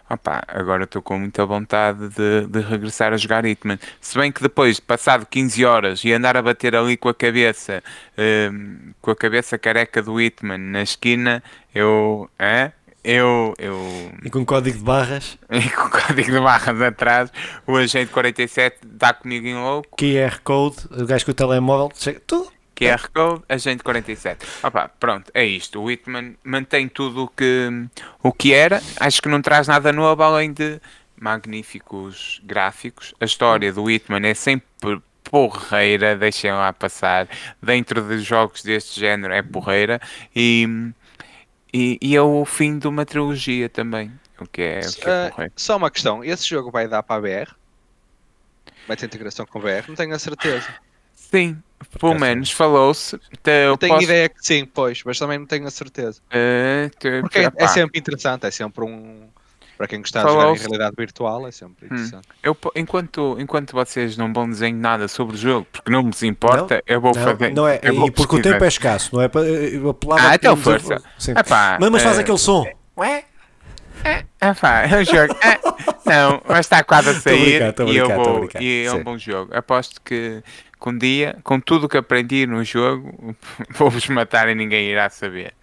[0.09, 3.79] Opa, agora estou com muita vontade de, de, regressar a jogar Hitman.
[3.99, 7.15] Se bem que depois, de passado 15 horas e andar a bater ali com a
[7.15, 7.83] cabeça,
[8.13, 11.43] uh, com a cabeça careca do Hitman na esquina,
[11.73, 12.29] eu.
[12.37, 12.71] Eh?
[13.09, 14.11] Eu, eu.
[14.21, 15.37] E com código de barras?
[15.49, 17.31] E com código de barras atrás,
[17.65, 19.95] o agente 47 dá comigo em louco.
[19.97, 22.51] QR Code, o gajo com o telemóvel, chega tudo.
[22.75, 24.45] QR Code, agente 47.
[24.61, 25.79] Opa, pronto, é isto.
[25.79, 27.69] O Whitman mantém tudo o que,
[28.21, 28.81] o que era.
[28.99, 30.81] Acho que não traz nada novo além de
[31.17, 33.15] magníficos gráficos.
[33.21, 37.29] A história do Whitman é sempre porreira, deixem lá passar.
[37.63, 40.01] Dentro de jogos deste género é porreira.
[40.35, 40.91] E
[41.73, 44.11] e, e, é o fim de uma trilogia também.
[44.39, 45.55] o que é, o que é Ah, correto.
[45.57, 47.55] só uma questão: esse jogo vai dar para a BR?
[48.87, 49.87] Vai ter integração com VR?
[49.87, 50.75] Não tenho a certeza.
[51.13, 51.61] Sim,
[51.99, 53.19] pelo menos falou-se.
[53.31, 56.21] Então, Eu Eu tenho posso, ideia que sim, pois, mas também não tenho a certeza.
[56.99, 59.31] te- Porque é, é sempre interessante, é sempre um.
[59.77, 62.27] Para quem gostar de jogar em realidade virtual, é sempre interessante.
[62.41, 66.23] eu po- enquanto, enquanto vocês não vão dizer nada sobre o jogo, porque não vos
[66.23, 67.53] importa, eu vou Não, fazer.
[67.53, 69.27] não é, eu vou e porque o tempo é escasso, não é?
[69.27, 71.01] para- Eu apelava Ah, a então força.
[71.19, 71.31] Sim.
[71.31, 72.65] Epá, Mas, mas faz eh, aquele som.
[72.97, 73.23] Ué?
[74.03, 74.47] É, é
[74.91, 75.35] é um jogo.
[75.43, 75.59] É,
[76.05, 78.61] não, mas está quase a Tô sair brincar, tô e, eu vou, brincar.
[78.61, 78.97] e é Sim.
[78.97, 79.55] um bom jogo.
[79.55, 80.41] Aposto que,
[80.79, 83.35] que um dia, com tudo o que aprendi no jogo,
[83.75, 85.53] vou-vos matar e ninguém irá saber.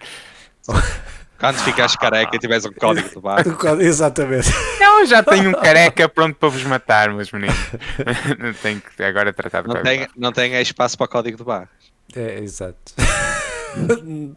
[1.39, 3.45] Quando ficares careca e tiveres um código de barra.
[3.83, 4.49] Exatamente.
[4.81, 7.57] Não, eu já tenho um careca pronto para vos matar, meus meninos.
[8.39, 11.69] Não tenho que agora tratar de Não tem, não tem espaço para código de barra.
[12.15, 12.95] É, exato.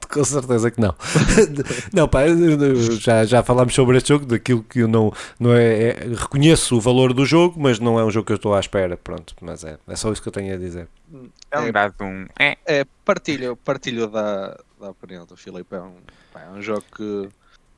[0.09, 0.95] Com certeza que não.
[1.93, 2.21] Não, pá,
[2.99, 6.81] já, já falámos sobre este jogo, daquilo que eu não, não é, é- Reconheço o
[6.81, 8.97] valor do jogo, mas não é um jogo que eu estou à espera.
[8.97, 10.87] Pronto, mas é, é só isso que eu tenho a dizer.
[11.51, 12.25] É um dado um.
[12.39, 15.75] É, É, partilho, partilho da, da opinião do Filipe.
[15.75, 15.95] É um,
[16.35, 17.29] é um jogo que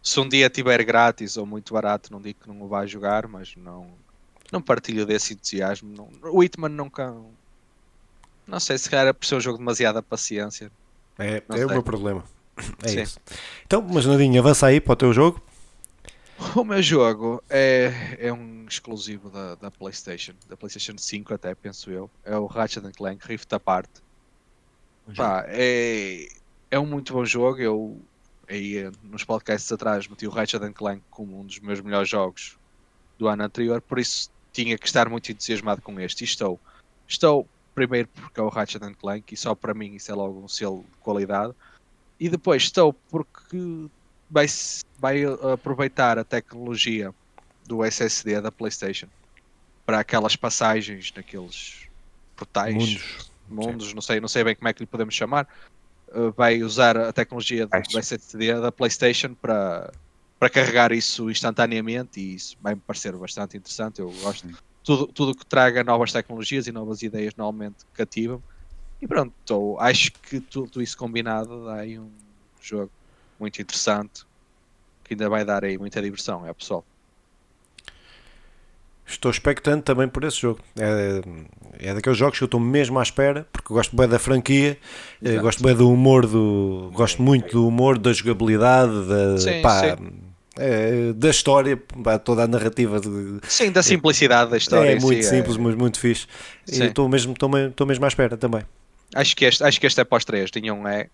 [0.02, 3.28] se um dia tiver grátis ou muito barato, não digo que não o vá jogar,
[3.28, 3.88] mas não,
[4.52, 5.94] não partilho desse entusiasmo.
[5.96, 7.14] Não, o Hitman nunca.
[8.48, 10.72] Não sei se calhar é por ser um jogo de demasiada paciência.
[11.18, 12.24] É, Não é o meu problema.
[12.84, 13.02] É Sim.
[13.02, 13.20] isso.
[13.66, 15.42] Então, mas Nadinho, avança aí para o teu jogo.
[16.56, 21.92] O meu jogo é, é um exclusivo da, da PlayStation, da PlayStation 5 até, penso
[21.92, 22.10] eu.
[22.24, 23.90] É o Ratchet and Clank Rift Apart.
[25.16, 26.28] Pá, é,
[26.72, 27.60] é um muito bom jogo.
[27.60, 28.02] Eu
[28.48, 32.58] aí nos podcasts atrás meti o Ratchet and Clank como um dos meus melhores jogos
[33.18, 36.24] do ano anterior, por isso tinha que estar muito entusiasmado com este.
[36.24, 36.60] E estou.
[37.08, 40.44] Estou primeiro porque é o Ratchet and Clank e só para mim isso é logo
[40.44, 41.54] um selo de qualidade.
[42.20, 43.88] E depois estou porque
[44.30, 44.46] vai,
[44.98, 47.14] vai aproveitar a tecnologia
[47.66, 49.08] do SSD da PlayStation
[49.86, 51.88] para aquelas passagens naqueles
[52.36, 53.32] portais Mundos.
[53.48, 55.48] mundos, não sei, não sei bem como é que lhe podemos chamar,
[56.36, 59.94] vai usar a tecnologia do, SSD da PlayStation para,
[60.40, 64.00] para carregar isso instantaneamente e isso vai me parecer bastante interessante.
[64.02, 68.44] Eu gosto de tudo, tudo que traga novas tecnologias e novas ideias normalmente cativa
[69.02, 72.18] E pronto, tô- acho que tudo isso combinado dá aí um
[72.62, 72.92] jogo
[73.40, 74.26] muito interessante
[75.04, 76.88] que ainda vai dar aí muita diversão, é pessoal.
[79.10, 80.60] Estou expectante também por esse jogo.
[80.78, 81.22] É,
[81.80, 84.78] é daqueles jogos que eu estou mesmo à espera, porque gosto bem da franquia,
[85.22, 85.42] eh, Exato.
[85.44, 90.12] gosto bem do humor, do, gosto muito do humor, da jogabilidade, da, Sim, pá, sim.
[90.60, 94.92] é, da história, pá, toda a narrativa de, Sim, da simplicidade da história.
[94.92, 96.28] é em si, muito simples, mas muito fixe.
[96.68, 96.86] E Sim.
[96.86, 98.62] estou mesmo, estou, estou mesmo à espera também.
[99.16, 100.52] Acho que este, acho que este é para os três.
[100.52, 101.10] Tinham é.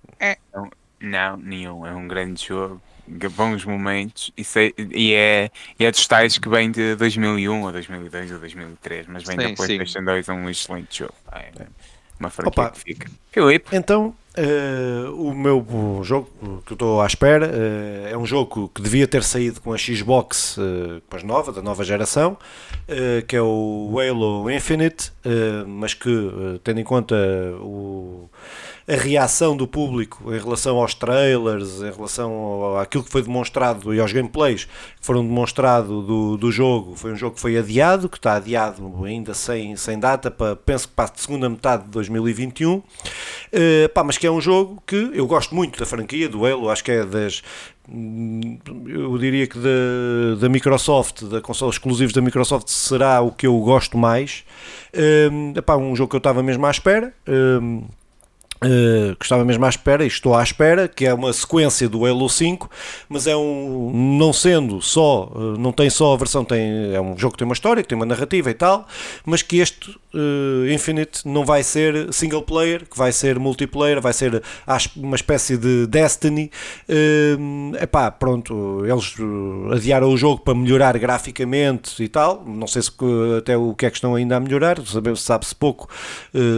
[0.99, 1.85] Não, nenhum.
[1.85, 2.81] É um grande jogo.
[3.07, 4.31] Bons momentos.
[4.35, 8.39] E, sei- e é, e é dos tais que vem de 2001 ou 2002 ou
[8.39, 9.07] 2003.
[9.07, 9.55] Mas vem Sim, da sim.
[9.55, 10.29] PlayStation 2.
[10.29, 11.13] É um excelente jogo.
[11.29, 11.65] pá, É
[12.19, 12.71] uma franquia Opa.
[12.71, 13.11] que fica.
[13.31, 18.69] Filipe, Então, eh, o meu jogo que eu estou à espera eh, é um jogo
[18.73, 22.37] que devia ter saído com a Xbox eh, com as nova, da nova geração,
[22.87, 27.15] eh, que é o Halo Infinite, eh, mas que, eh, tendo em conta
[27.59, 28.29] o,
[28.87, 33.99] a reação do público em relação aos trailers, em relação àquilo que foi demonstrado e
[33.99, 34.71] aos gameplays que
[35.01, 39.33] foram demonstrados do, do jogo, foi um jogo que foi adiado, que está adiado ainda
[39.33, 42.83] sem, sem data, para, penso que para a segunda metade de 2021.
[43.51, 46.69] Eh, pá, mas que é um jogo que eu gosto muito da franquia, do Halo,
[46.69, 47.41] acho que é das.
[48.87, 53.57] Eu diria que da, da Microsoft, da console exclusivos da Microsoft, será o que eu
[53.59, 54.43] gosto mais.
[55.31, 57.13] Hum, epá, um jogo que eu estava mesmo à espera.
[57.27, 57.83] hum,
[58.63, 62.05] Uh, que estava mesmo à espera e estou à espera, que é uma sequência do
[62.05, 62.69] Halo 5,
[63.09, 67.17] mas é um, não sendo só, uh, não tem só a versão, tem, é um
[67.17, 68.87] jogo que tem uma história, que tem uma narrativa e tal,
[69.25, 74.13] mas que este uh, Infinite não vai ser single player, que vai ser multiplayer, vai
[74.13, 74.41] ser
[74.95, 76.49] uma espécie de Destiny.
[76.89, 79.15] Uh, epá, pronto, eles
[79.73, 82.91] adiaram o jogo para melhorar graficamente e tal, não sei se
[83.37, 85.89] até o que é que estão ainda a melhorar, sabe- sabe-se pouco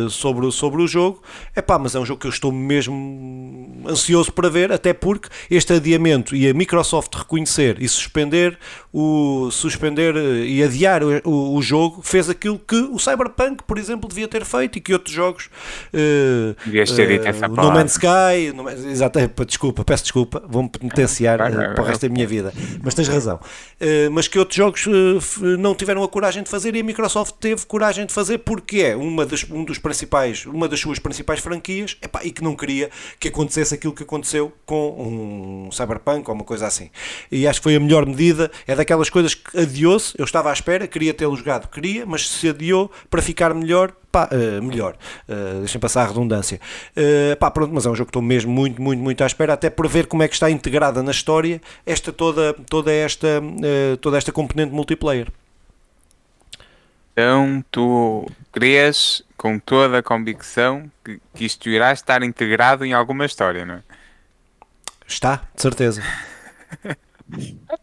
[0.10, 1.24] sobre, sobre o jogo.
[1.56, 5.72] Epá, mas é um jogo que eu estou mesmo ansioso para ver, até porque este
[5.74, 8.58] adiamento e a Microsoft reconhecer e suspender
[8.94, 14.10] o suspender eh, e adiar o, o- jogo fez aquilo que o Cyberpunk, por exemplo,
[14.10, 15.50] devia ter feito e que outros jogos
[16.66, 17.72] Devias ter dito essa o No.
[17.72, 20.70] Man's Sky, no exato, desculpa, peço desculpa, vou-me
[21.56, 23.40] vai, para o resto da minha vida, mas tens razão.
[23.80, 24.86] Eh, mas que outros jogos
[25.60, 28.96] não tiveram a coragem de fazer e a Microsoft teve coragem de fazer porque é
[28.96, 32.56] uma das, um dos principais, uma das suas principais franquias querias epá, e que não
[32.56, 36.90] queria que acontecesse aquilo que aconteceu com um Cyberpunk ou uma coisa assim.
[37.32, 38.52] E acho que foi a melhor medida.
[38.66, 40.14] É daquelas coisas que adiou-se.
[40.18, 43.94] Eu estava à espera, queria tê-lo jogado, queria, mas se adiou para ficar melhor.
[44.10, 44.96] Pá, uh, melhor,
[45.28, 46.62] uh, deixem passar a redundância.
[46.96, 49.54] Uh, pá, pronto, mas é um jogo que estou mesmo muito, muito, muito à espera,
[49.54, 53.44] até por ver como é que está integrada na história esta toda, toda esta,
[54.00, 55.28] toda esta componente multiplayer.
[57.18, 63.26] Então tu crês com toda a convicção que, que isto irá estar integrado em alguma
[63.26, 63.84] história, não é?
[65.08, 66.04] Está, de certeza.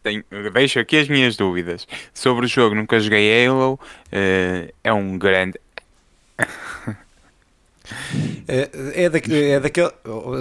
[0.01, 0.23] Tenho,
[0.53, 1.85] deixo aqui as minhas dúvidas.
[2.13, 3.73] Sobre o jogo, nunca joguei Halo.
[4.07, 5.59] Uh, é um grande.
[8.47, 8.69] é,
[9.03, 9.91] é, da, é daquele.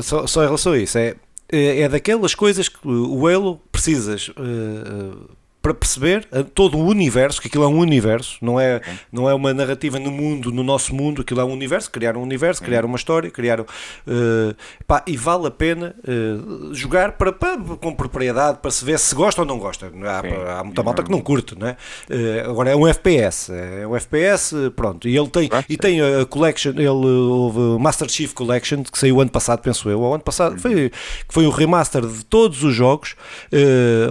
[0.04, 1.16] Só, só em relação a isso, é,
[1.50, 4.28] é, daquelas coisas que o Halo precisas.
[4.28, 9.30] Uh, para perceber eh, todo o universo, que aquilo é um universo, não é, não
[9.30, 12.62] é uma narrativa no mundo, no nosso mundo, aquilo é um universo, criar um universo,
[12.62, 13.66] criar uma história, criar uh,
[14.86, 19.14] pá, e vale a pena uh, jogar para, para, com propriedade para se ver se
[19.14, 19.90] gosta ou não gosta.
[20.04, 21.78] Há, há muita malta que não curte, não é?
[22.10, 26.26] Uh, agora é um FPS, é um FPS, pronto, e ele tem, e tem a
[26.26, 30.60] collection, ele houve Master Chief Collection que saiu ano passado, penso eu, ou ano passado,
[30.60, 33.16] foi, que foi o remaster de todos os jogos,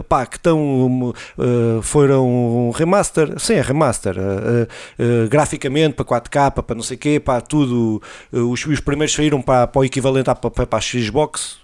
[0.10, 1.14] pá, que estão
[1.44, 7.00] uh, foram remaster, sim, é remaster, uh, uh, graficamente para 4K, para não sei o
[7.00, 8.02] quê, para tudo.
[8.32, 11.58] Os, os, primeiros saíram para, para o equivalente à, para, para a Xbox,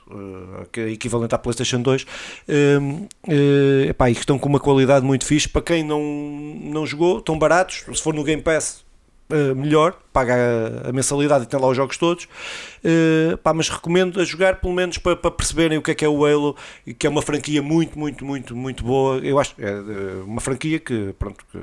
[0.78, 3.08] é equivalente à PlayStation 2, uh,
[3.90, 5.48] epá, e que estão com uma qualidade muito fixe.
[5.48, 6.02] Para quem não,
[6.64, 7.86] não jogou, estão baratos.
[7.94, 8.84] Se for no Game Pass,
[9.30, 12.26] uh, melhor, paga a, a, mensalidade e tem lá os jogos todos.
[12.84, 16.06] Uh, pá, mas recomendo a jogar pelo menos para, para, perceberem o que é que
[16.06, 16.56] é o Halo,
[16.98, 19.18] que é uma franquia muito, muito, muito, muito boa.
[19.20, 21.60] Eu acho é uma franquia que, pronto, que,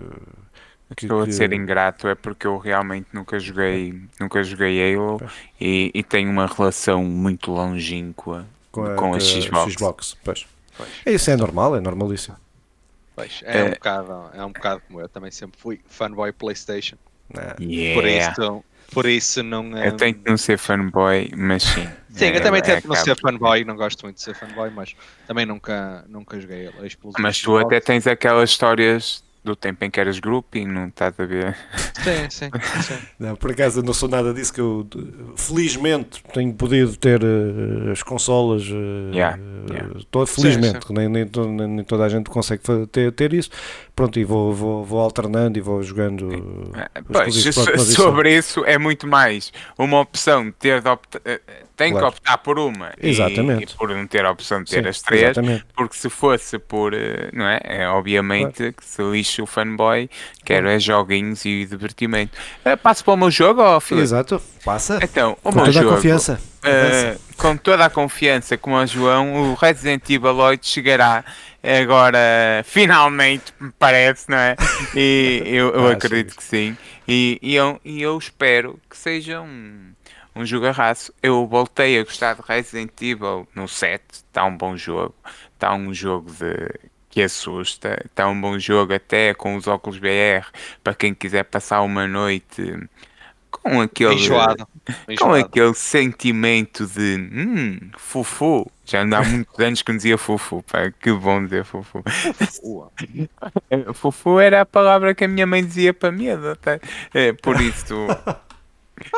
[0.97, 5.21] que, Estou a ser ingrato é porque eu realmente nunca joguei, nunca joguei Halo
[5.61, 9.73] e, e tenho uma relação muito longínqua com a, com a, a Xbox.
[9.73, 10.17] Xbox.
[10.23, 10.47] Pois.
[10.77, 10.91] Pois.
[11.05, 12.37] É isso, é normal, é normalíssimo.
[13.14, 16.97] Pois, é, é, um bocado, é um bocado como eu também sempre fui fanboy PlayStation.
[17.61, 17.95] Yeah.
[17.95, 19.77] Por isso, por isso não.
[19.77, 21.89] Eu tenho que não ser fanboy, mas sim.
[22.11, 24.70] Sim, eu também é, tento é, não ser fanboy, não gosto muito de ser fanboy,
[24.70, 24.95] mas
[25.27, 27.20] também nunca, nunca joguei a explosão.
[27.20, 31.24] Mas tu até tens aquelas histórias do tempo em que eras grouping, não estás a
[31.24, 31.57] ver?
[32.03, 32.51] Sim, sim,
[32.83, 32.99] sim.
[33.18, 34.87] Não, por acaso não sou nada disso que eu
[35.37, 39.39] felizmente tenho podido ter uh, as consolas uh, yeah,
[39.70, 39.89] yeah.
[40.14, 40.95] Uh, felizmente, sim, sim.
[40.95, 43.51] Nem, nem, nem, toda a gente consegue ter, ter isso
[43.97, 46.28] pronto, e vou, vou, vou alternando e vou jogando
[47.11, 47.34] pois,
[47.94, 51.20] sobre isso é muito mais uma opção de ter de optar
[51.76, 52.07] tem claro.
[52.07, 53.70] que optar por uma exatamente.
[53.70, 55.66] E, e, por não ter a opção de ter Sim, as três, exatamente.
[55.76, 57.61] porque se fosse por, eh, não é?
[57.62, 58.72] é obviamente claro.
[58.72, 60.09] que se lixa o fanboy,
[60.44, 62.36] quero é joguinhos e divertimento.
[62.64, 63.78] Uh, passo para o meu jogo, ó?
[63.92, 64.99] Exato, passa.
[65.03, 66.40] Então, o com toda jogo, a confiança.
[66.64, 71.24] Uh, com toda a confiança, como o João, o Resident Evil 8 chegará
[71.62, 74.57] agora, finalmente, me parece, não é?
[74.95, 76.37] E eu, eu ah, acredito sim.
[76.37, 76.76] que sim.
[77.07, 79.95] E, e, eu, e eu espero que seja um
[80.37, 81.12] um jogarraço.
[81.22, 85.14] Eu voltei a gostar de Resident Evil no 7, está um bom jogo,
[85.55, 86.78] está um jogo de
[87.09, 90.47] que assusta, está um bom jogo até com os óculos BR
[90.84, 92.78] para quem quiser passar uma noite
[93.51, 94.68] com aquele Enjoado.
[95.18, 98.70] com aquele sentimento de hum, fufu.
[98.84, 102.03] Já há muitos anos que não dizia fufu, pá, que bom dizer fufu.
[103.93, 106.80] fufu era a palavra que a minha mãe dizia para medo, até.
[107.12, 108.07] É, por isso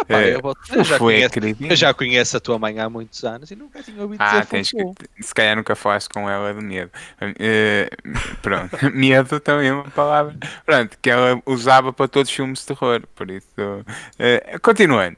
[0.09, 3.51] é, eu, vou, eu, já conheço, eu, já conheço, a tua mãe há muitos anos
[3.51, 6.61] e nunca tinha ouvido ah, dizer tens que, Se calhar nunca falaste com ela de
[6.61, 6.91] medo.
[7.23, 12.61] Uh, pronto, medo também é uma palavra pronto, que ela usava para todos os filmes
[12.61, 13.03] de terror.
[13.15, 15.17] Por isso, uh, continuando,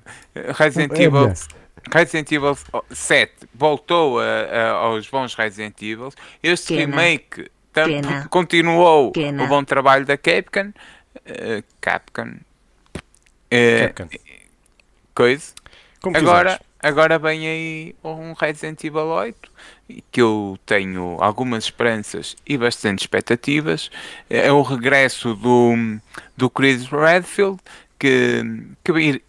[0.56, 1.32] Resident é Evil.
[1.90, 2.58] Resident Evil
[2.90, 6.12] 7 voltou a, a, aos bons Resident Evil.
[6.42, 6.96] Este Pena.
[6.96, 8.28] remake Pena.
[8.28, 9.42] continuou Pena.
[9.42, 10.72] o bom trabalho da Capcom.
[11.26, 12.36] Uh, Capcom.
[13.52, 14.29] Uh, Capcom
[15.22, 15.52] coisa.
[16.00, 19.50] Como agora, agora vem aí um Resident Evil 8
[20.10, 23.90] que eu tenho algumas esperanças e bastante expectativas.
[24.28, 25.74] É o regresso do,
[26.36, 27.58] do Chris Redfield
[27.98, 28.42] que,
[28.84, 29.22] que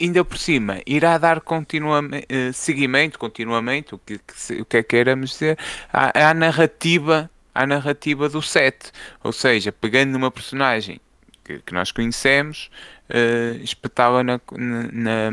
[0.00, 4.14] ainda por cima irá dar continuamente, eh, seguimento, continuamente, o que,
[4.60, 5.58] o que é que queiramos dizer,
[5.92, 8.90] à, à narrativa à narrativa do set,
[9.22, 11.00] ou seja, pegando numa personagem
[11.44, 12.70] que, que nós conhecemos,
[13.10, 15.30] uh, espetá-la na, na,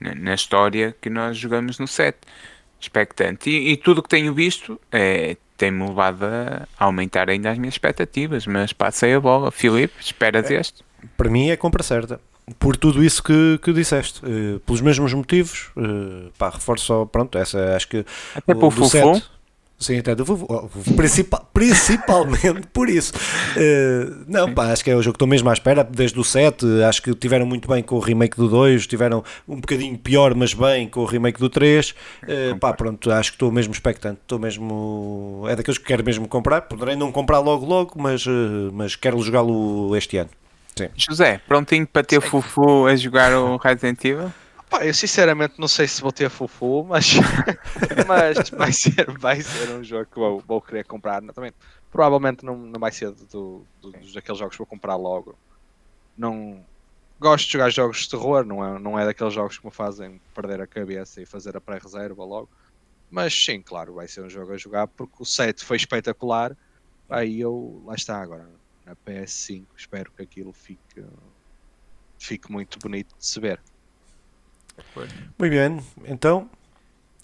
[0.00, 2.16] na, na, história que nós jogamos no set.
[2.80, 3.50] Expectante.
[3.50, 7.74] E, e tudo o que tenho visto é, tem-me levado a aumentar ainda as minhas
[7.74, 9.50] expectativas, mas passei a bola.
[9.50, 10.82] Filipe, esperas é, este?
[11.16, 12.18] Para mim é compra certa.
[12.58, 14.24] por tudo isso que, que disseste.
[14.24, 18.06] Uh, pelos mesmos motivos, uh, pá, reforço só, pronto, essa acho que.
[18.34, 19.22] Até para o Fufu.
[19.80, 20.26] Sim, até do
[20.94, 23.14] principal, principalmente por isso.
[23.56, 26.22] Uh, não, pá, acho que é o jogo que estou mesmo à espera, desde o
[26.22, 26.66] 7.
[26.86, 30.52] Acho que tiveram muito bem com o remake do 2, tiveram um bocadinho pior, mas
[30.52, 31.90] bem com o remake do 3.
[31.90, 34.20] Uh, pá, pronto, acho que estou mesmo expectante.
[34.20, 35.46] Estou mesmo.
[35.48, 36.60] É daqueles que quero mesmo comprar.
[36.60, 40.30] Poderei não comprar logo, logo, mas, uh, mas quero jogá-lo este ano.
[40.76, 40.88] Sim.
[40.94, 44.30] José, prontinho para ter Fufu a jogar o Resident Evil?
[44.70, 47.14] Pá, eu sinceramente não sei se vou ter fufu, mas,
[48.06, 51.20] mas vai, ser, vai ser um jogo que vou, vou querer comprar.
[51.34, 51.52] Também,
[51.90, 55.36] provavelmente não, não vai ser do, do, dos daqueles jogos que vou comprar logo.
[56.16, 56.64] Não
[57.18, 60.20] gosto de jogar jogos de terror, não é, não é daqueles jogos que me fazem
[60.32, 62.48] perder a cabeça e fazer a pré-reserva logo.
[63.10, 66.56] Mas sim, claro, vai ser um jogo a jogar porque o set foi espetacular.
[67.08, 68.48] Aí eu, lá está agora,
[68.86, 71.04] na PS5, espero que aquilo fique,
[72.16, 73.60] fique muito bonito de se ver.
[75.38, 76.48] Muito bem, então,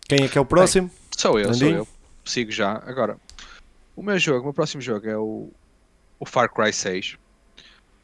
[0.08, 0.88] quem é que é o próximo?
[0.88, 1.88] Bem, sou eu, sou eu.
[2.24, 2.82] Sigo já.
[2.86, 3.18] Agora,
[3.94, 5.50] o meu jogo, o meu próximo jogo é o,
[6.18, 7.16] o Far Cry 6.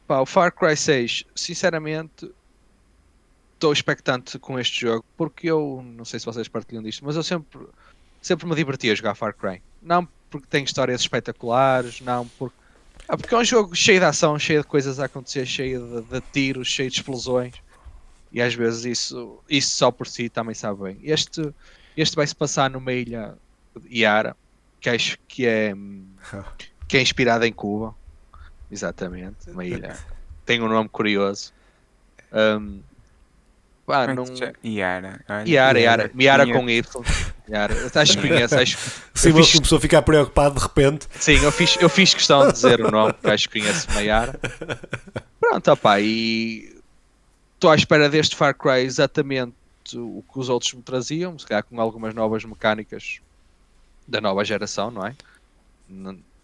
[0.05, 2.29] Pá, o Far Cry 6, sinceramente,
[3.53, 7.23] estou expectante com este jogo, porque eu, não sei se vocês partilham disto, mas eu
[7.23, 7.65] sempre,
[8.21, 9.61] sempre me diverti a jogar Far Cry.
[9.81, 12.55] Não porque tem histórias espetaculares, não porque...
[13.07, 16.09] Ah, porque é um jogo cheio de ação, cheio de coisas a acontecer, cheio de,
[16.09, 17.53] de tiros, cheio de explosões
[18.33, 20.99] e às vezes isso, isso só por si também sabe bem.
[21.03, 21.53] Este,
[21.95, 23.35] este vai se passar numa ilha
[23.79, 24.35] de Iara,
[24.81, 25.73] que acho que é,
[26.87, 27.93] que é inspirada em Cuba.
[28.71, 29.95] Exatamente, uma ilha.
[30.45, 31.53] Tem um nome curioso.
[32.33, 32.79] Um,
[33.85, 34.25] pá, não...
[34.63, 35.23] Iara.
[35.45, 36.11] Iara, Iara.
[36.19, 37.03] Iara com Y.
[37.47, 37.75] Iara.
[37.93, 38.55] Acho que conhece.
[38.55, 38.77] Acho...
[39.13, 39.55] Sim, mas fiz...
[39.57, 41.07] começou a ficar preocupado de repente.
[41.19, 44.01] Sim, eu fiz, eu fiz questão de dizer o nome, porque acho que conhece uma
[44.01, 44.39] Iara.
[45.39, 46.72] Pronto, opá, e
[47.63, 49.55] estou à espera deste Far Cry exatamente
[49.95, 53.21] o que os outros me traziam, se calhar com algumas novas mecânicas
[54.05, 55.15] da nova geração, não é?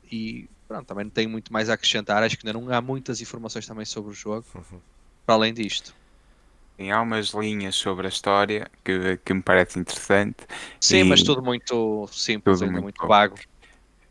[0.10, 3.20] E pronto, também não tenho muito mais a acrescentar, acho que ainda não há muitas
[3.20, 4.80] informações também sobre o jogo, uhum.
[5.26, 5.94] para além disto.
[6.78, 10.38] Tem algumas linhas sobre a história que, que me parece interessante.
[10.80, 13.36] Sim, mas tudo muito simples, tudo ainda muito, muito vago.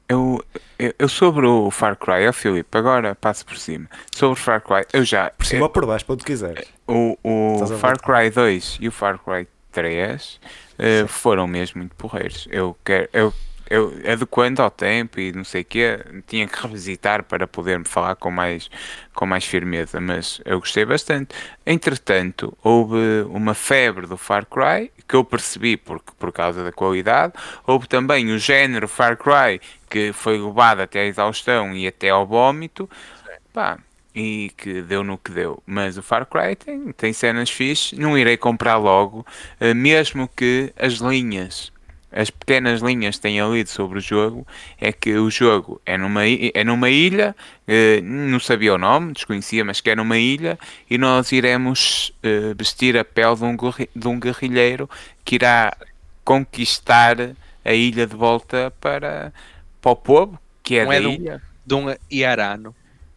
[0.09, 0.43] Eu,
[0.79, 3.89] eu, eu, sobre o Far Cry, ó oh, Filipe, agora passo por cima.
[4.15, 5.31] Sobre o Far Cry, eu já.
[5.31, 6.67] Por cima ou por baixo, para onde quiseres.
[6.87, 10.39] O, o Far Cry 2 e o Far Cry 3 uh,
[10.79, 12.49] eh, foram mesmo muito porreiros.
[12.51, 13.09] Eu quero.
[13.13, 13.35] Eu,
[13.71, 17.85] eu, adequando ao tempo e não sei o quê, tinha que revisitar para poder me
[17.85, 18.71] falar com mais,
[19.15, 21.35] com mais firmeza, mas eu gostei bastante.
[21.67, 22.97] Entretanto, houve
[23.29, 27.33] uma febre do Far Cry que eu percebi por, por causa da qualidade,
[27.67, 32.27] houve também o género Far Cry que foi levado até à exaustão e até ao
[32.27, 32.89] vómito,
[33.53, 33.79] pá,
[34.15, 35.63] e que deu no que deu.
[35.67, 39.27] Mas o Far Cry tem, tem cenas fixes, não irei comprar logo,
[39.61, 41.73] eh, mesmo que as linhas
[42.11, 44.47] as pequenas linhas que tenho lido sobre o jogo
[44.81, 47.37] é que o jogo é numa, é numa ilha,
[47.67, 52.55] eh, não sabia o nome, desconhecia, mas que é numa ilha, e nós iremos eh,
[52.57, 53.57] vestir a pele de um,
[53.95, 54.89] de um guerrilheiro
[55.25, 55.77] que irá
[56.25, 57.17] conquistar
[57.65, 59.33] a ilha de volta para,
[59.81, 61.43] para o povo, que é da é ilha.
[61.65, 62.75] De um Iarano.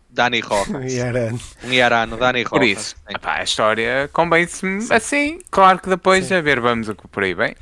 [0.10, 0.92] Dani Rojas.
[0.92, 1.40] Iarano.
[1.64, 2.50] Um Iarano, Dani Rojas.
[2.50, 5.40] Por isso, epá, a história convence-se assim.
[5.50, 6.36] Claro que depois Sim.
[6.36, 7.56] a ver, vamos a por aí bem.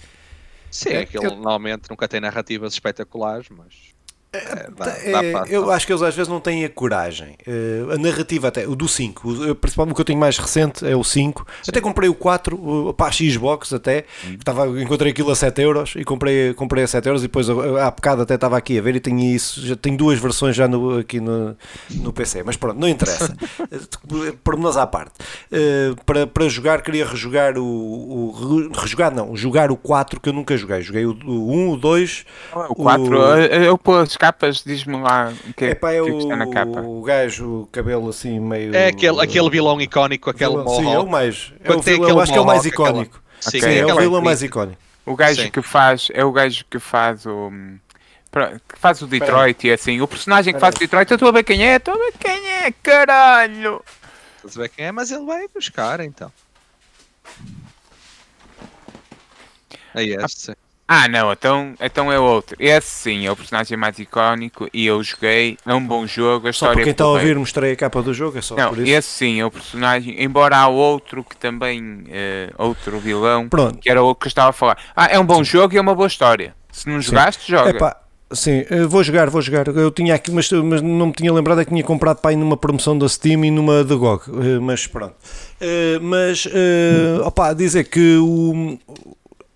[0.71, 1.31] Sim, é, aquilo eu...
[1.31, 3.88] normalmente nunca tem narrativas espetaculares, mas
[4.31, 7.35] é, dá, é, dá eu acho que eles às vezes não têm a coragem.
[7.47, 10.85] Uh, a narrativa, até o do 5, o, principalmente o que eu tenho mais recente
[10.85, 11.47] é o 5.
[11.63, 11.71] Sim.
[11.71, 14.05] Até comprei o 4, o, para a Xbox, até.
[14.27, 14.35] Hum.
[14.37, 17.23] Estava, encontrei aquilo a 7 euros e comprei, comprei a 7 euros.
[17.23, 19.65] E depois há bocado até estava aqui a ver e tenho isso.
[19.65, 21.57] Já tenho duas versões já no, aqui no,
[21.89, 22.43] no PC.
[22.43, 23.35] Mas pronto, não interessa.
[24.43, 25.13] Pormenores à parte.
[25.51, 28.71] Uh, para, para jogar, queria rejogar o, o.
[28.75, 30.83] Rejogar não, jogar o 4 que eu nunca joguei.
[30.83, 32.25] Joguei o, o 1, o 2.
[32.69, 33.15] O 4, o...
[33.15, 36.35] eu, eu pus capas, diz-me lá o que, é, pá, é que, é que está
[36.35, 36.81] na capa.
[36.81, 38.75] O gajo, o cabelo assim meio.
[38.75, 41.53] É aquele, aquele vilão icónico, aquele vilão, Sim, é o mais.
[41.63, 43.21] É o vilão, eu acho que é o mais icónico.
[43.39, 43.51] Aquela...
[43.51, 43.79] Sim, okay.
[43.79, 44.79] é o vilão mais icónico.
[45.05, 45.49] O gajo sim.
[45.49, 46.09] que faz.
[46.13, 47.49] É o gajo que faz o.
[48.67, 50.01] Que faz o Detroit e assim.
[50.01, 52.13] O personagem que faz o Detroit, eu estou a ver quem é, estou a ver
[52.19, 53.83] quem é, caralho!
[54.35, 56.31] Estás a ver quem é, mas ele vai buscar então.
[59.95, 60.53] Aí é, sim.
[60.91, 62.57] Ah, não, então, então é outro.
[62.59, 65.55] Esse sim é o personagem mais icónico e eu joguei.
[65.63, 66.47] É um bom jogo.
[66.47, 68.39] A só para quem está a ouvir, mostrei a capa do jogo.
[68.39, 68.91] É só não, por isso.
[68.91, 70.19] esse sim é o personagem.
[70.19, 71.79] Embora há outro que também.
[71.79, 72.07] Uh,
[72.57, 73.47] outro vilão.
[73.47, 73.77] Pronto.
[73.77, 74.79] Que era o que eu estava a falar.
[74.95, 75.51] Ah, é um bom sim.
[75.51, 76.55] jogo e é uma boa história.
[76.71, 77.51] Se não jogaste, sim.
[77.51, 77.69] joga.
[77.69, 77.95] Epá,
[78.31, 79.67] Sim, eh, vou jogar, vou jogar.
[79.69, 82.35] Eu tinha aqui, mas, mas não me tinha lembrado é que tinha comprado para aí
[82.35, 84.23] numa promoção da Steam e numa da GOG.
[84.27, 85.15] Eh, mas pronto.
[86.01, 88.77] Mas, eh, opá, dizer que o.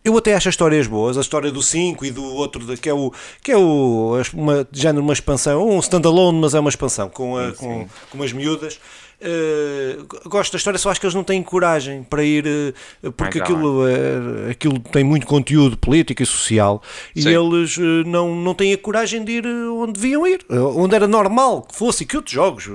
[0.04, 2.94] Eu até acho as histórias boas, a história do 5 e do outro, que é
[2.94, 3.12] o.
[3.42, 4.22] que é o.
[4.34, 8.34] uma, género, uma expansão, um standalone, mas é uma expansão com, a, com, com umas
[8.34, 8.80] miúdas.
[9.26, 13.40] Eh, gosto da história, só acho que eles não têm coragem para ir, eh, porque
[13.40, 16.84] aquilo, eh, aquilo tem muito conteúdo político e social
[17.16, 17.30] e Sim.
[17.30, 21.62] eles eh, não, não têm a coragem de ir onde deviam ir, onde era normal
[21.62, 22.70] que fosse, e que outros jogos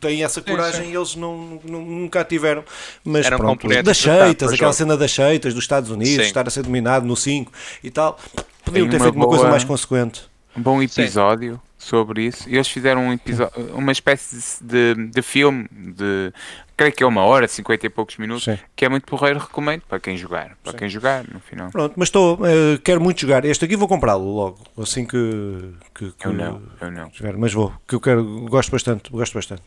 [0.00, 2.64] têm essa coragem e eles não, não- nunca a tiveram.
[3.04, 4.72] Mas Era um pronto, das cheitas, aquela jogo.
[4.72, 6.22] cena das cheitas dos Estados Unidos, Sim.
[6.22, 7.52] estar a ser dominado no 5
[7.84, 8.18] e tal,
[8.64, 10.22] podiam Tem ter uma feito uma coisa mais consequente.
[10.56, 12.48] um bom episódio sobre isso.
[12.48, 16.32] Eles fizeram um episódio, uma espécie de, de filme de
[16.76, 18.58] creio que é uma hora, 50 e poucos minutos, Sim.
[18.74, 20.56] que é muito porreiro, recomendo para quem jogar.
[20.62, 21.70] Para quem jogar, no final.
[21.70, 23.44] Pronto, mas estou, eh, quero muito jogar.
[23.44, 27.10] Este aqui vou comprá-lo logo, assim que, que, que Eu não, eu não.
[27.10, 29.62] tiver, mas vou, que eu quero, gosto bastante, gosto bastante.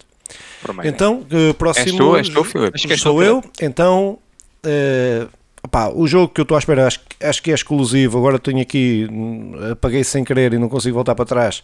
[0.61, 0.89] Promete.
[0.89, 1.85] Então, eh, próximo.
[1.85, 2.97] És tu, és tu, Filipe?
[2.97, 3.41] Sou eu.
[3.61, 4.19] Então,
[4.65, 5.27] eh,
[5.67, 8.17] opá, o jogo que eu estou à espera, acho, acho que é exclusivo.
[8.17, 11.63] Agora tenho aqui, hum, apaguei sem querer e não consigo voltar para trás.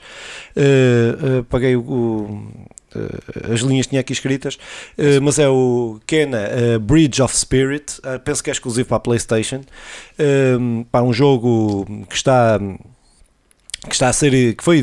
[0.56, 1.82] Eh, apaguei o.
[1.82, 2.48] o,
[2.96, 4.58] eh, as linhas que tinha aqui escritas,
[4.98, 8.00] eh, mas é o Kena eh, Bridge of Spirit.
[8.24, 9.62] penso que é exclusivo para a PlayStation.
[10.20, 10.58] Eh,
[10.92, 12.60] pá, um jogo que está
[13.88, 14.82] que está a ser que foi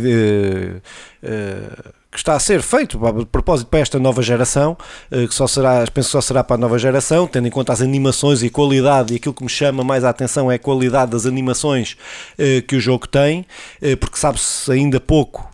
[2.11, 4.77] que está a ser feito de propósito para esta nova geração
[5.11, 7.73] eh, que só será penso que só será para a nova geração tendo em conta
[7.73, 10.59] as animações e a qualidade e aquilo que me chama mais a atenção é a
[10.59, 11.97] qualidade das animações
[12.37, 13.47] eh, que o jogo tem
[13.81, 15.49] eh, porque sabe-se ainda pouco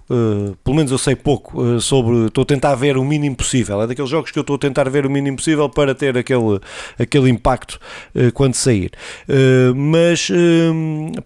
[0.62, 3.82] pelo menos eu sei pouco sobre estou a tentar ver o mínimo possível.
[3.82, 6.60] É daqueles jogos que eu estou a tentar ver o mínimo possível para ter aquele
[6.96, 7.80] aquele impacto
[8.32, 8.92] quando sair.
[9.74, 10.30] Mas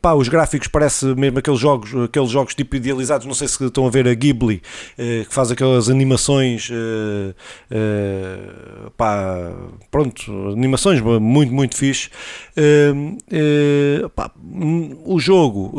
[0.00, 3.86] pá, os gráficos parece mesmo aqueles jogos aqueles jogos tipo idealizados não sei se estão
[3.86, 4.62] a ver a Ghibli
[5.24, 7.34] que faz aquelas animações eh,
[7.70, 8.38] eh,
[8.96, 9.52] pá,
[9.90, 12.10] pronto animações muito muito fixe.
[12.56, 14.30] Eh, pá,
[15.04, 15.74] o jogo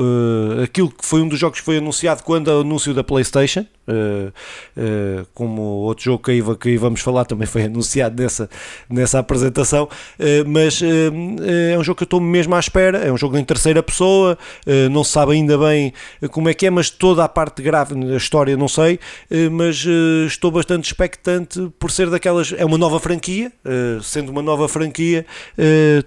[0.63, 4.31] aquilo que foi um dos jogos que foi anunciado quando o anúncio da Playstation eh,
[4.77, 8.49] eh, como outro jogo que aí, que aí vamos falar também foi anunciado nessa,
[8.89, 9.87] nessa apresentação.
[10.19, 13.43] Eh, mas é um jogo que eu estou mesmo à espera é um jogo em
[13.43, 14.37] terceira pessoa
[14.91, 15.93] não se sabe ainda bem
[16.31, 18.99] como é que é mas toda a parte grave a história não sei
[19.51, 19.85] mas
[20.27, 23.51] estou bastante expectante por ser daquelas é uma nova franquia
[24.01, 25.25] sendo uma nova franquia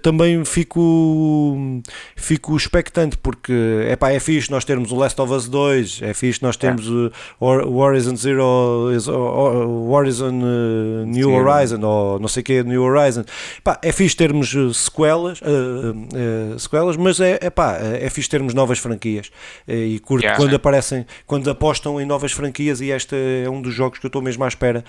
[0.01, 1.81] também fico
[2.15, 3.53] fico expectante porque
[3.87, 6.87] é pá, é fixe nós termos o Last of Us 2 é fixe nós termos
[6.89, 8.89] o Hor- o Horizon Zero
[9.89, 11.43] Horizon eh, New Zero.
[11.49, 13.23] Horizon ou não sei o que New Horizon
[13.63, 18.53] pá, é fixe termos eh, sequelas eh, sequelas mas é, é pá, é fixe termos
[18.53, 19.31] novas franquias
[19.67, 20.41] e curto Yeah.
[20.41, 23.15] quando aparecem quando apostam em novas franquias e este
[23.45, 24.83] é um dos jogos que eu estou mesmo à espera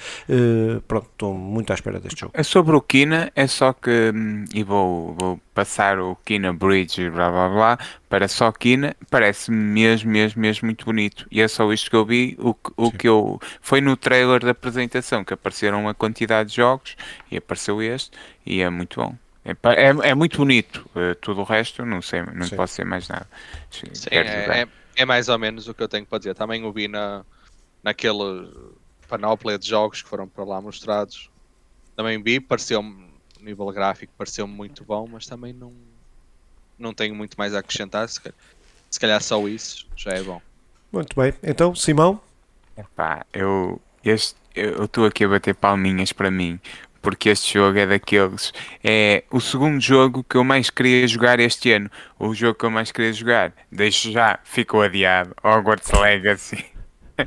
[0.89, 4.13] pronto, estou muito à espera deste jogo É sobre o Kina, é só que.
[4.15, 7.79] hum, E vou, vou passar o Kina Bridge e blá blá blá
[8.09, 8.95] para só Kina.
[9.11, 11.27] Parece mesmo, mesmo, mesmo muito bonito.
[11.31, 12.37] E é só isto que eu vi.
[12.39, 13.41] O, que- o que eu.
[13.63, 16.95] Foi no trailer da apresentação que apareceram uma quantidade de jogos
[17.31, 18.11] e apareceu este.
[18.45, 19.17] E é muito bom.
[19.45, 20.85] É, é, é muito bonito.
[20.95, 22.57] Eh, tudo o resto, não sei, não Sim.
[22.57, 23.27] posso ser mais nada.
[23.71, 24.19] Sim, é,
[24.63, 26.35] é, é mais ou menos o que eu tenho para dizer.
[26.35, 27.25] Também o vi na,
[27.83, 28.51] naquele
[29.09, 31.31] panóplia de jogos que foram para lá mostrados.
[31.95, 33.06] Também vi, pareceu-me,
[33.47, 35.73] nível gráfico pareceu-me muito bom, mas também não,
[36.79, 38.09] não tenho muito mais a acrescentar.
[38.09, 38.39] Se calhar,
[38.91, 40.41] se calhar só isso já é bom.
[40.93, 42.21] muito bem, então Simão
[42.95, 46.61] Pá, eu este, eu estou aqui a bater palminhas para mim,
[47.01, 48.53] porque este jogo é daqueles.
[48.85, 51.91] É o segundo jogo que eu mais queria jogar este ano.
[52.19, 55.35] O jogo que eu mais queria jogar, deixo já, ficou adiado.
[55.43, 56.65] Hogwarts Legacy.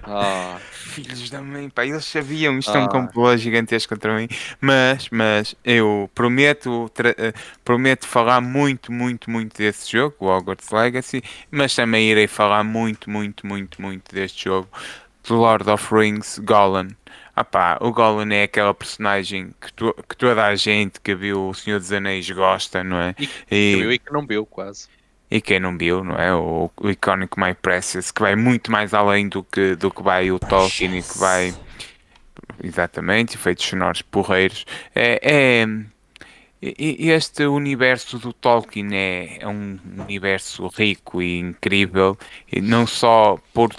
[0.04, 2.90] Ah, Filhos da mãe, pá, eles sabiam, isto é um Ah.
[2.90, 4.28] complô gigantesco contra mim,
[4.62, 11.24] mas, mas eu prometo, eh, prometo falar muito, muito, muito desse jogo, o Hogwarts Legacy,
[11.52, 14.68] mas também irei falar muito, muito, muito, muito deste jogo,
[15.28, 16.90] do Lord of Rings Gollum.
[17.36, 21.50] Ah pá, o Gollum é aquela personagem que, to- que toda a gente que viu
[21.50, 23.16] o Senhor dos Anéis gosta, não é?
[23.18, 24.88] E que E- viu e que não viu quase.
[25.32, 26.34] E quem não viu, não é?
[26.34, 30.32] O, o icónico My Precious, que vai muito mais além do que, do que vai
[30.32, 31.54] o Tolkien e que vai.
[32.64, 34.66] Exatamente, efeitos sonoros porreiros.
[34.94, 35.68] É, é-
[36.62, 42.18] este universo do Tolkien é, é um universo rico e incrível,
[42.52, 43.74] e não só por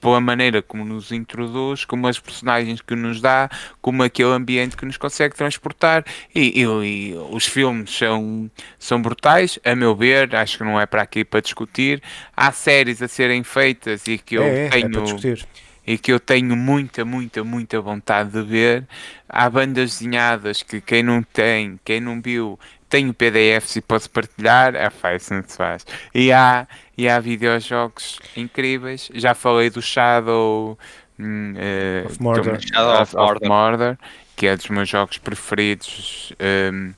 [0.00, 3.50] pela maneira como nos introduz, como as personagens que nos dá,
[3.80, 6.04] como aquele ambiente que nos consegue transportar.
[6.34, 10.86] E, e, e os filmes são, são brutais, a meu ver, acho que não é
[10.86, 12.02] para aqui para discutir.
[12.36, 14.86] Há séries a serem feitas e que eu é, é, tenho.
[14.86, 15.46] é para discutir.
[15.86, 18.86] E que eu tenho muita, muita, muita vontade de ver.
[19.28, 22.58] Há bandas desenhadas que quem não tem, quem não viu,
[22.90, 25.86] tenho PDFs e posso partilhar, é faz, não se faz.
[26.14, 26.66] E há,
[26.98, 29.08] e há videojogos incríveis.
[29.14, 30.78] Já falei do Shadow
[31.18, 32.56] hum, eh, Of Mordor.
[32.58, 33.48] do- Shadow of Mordor.
[33.48, 33.98] Mordor,
[34.36, 36.32] que é dos meus jogos preferidos
[36.72, 36.92] hum,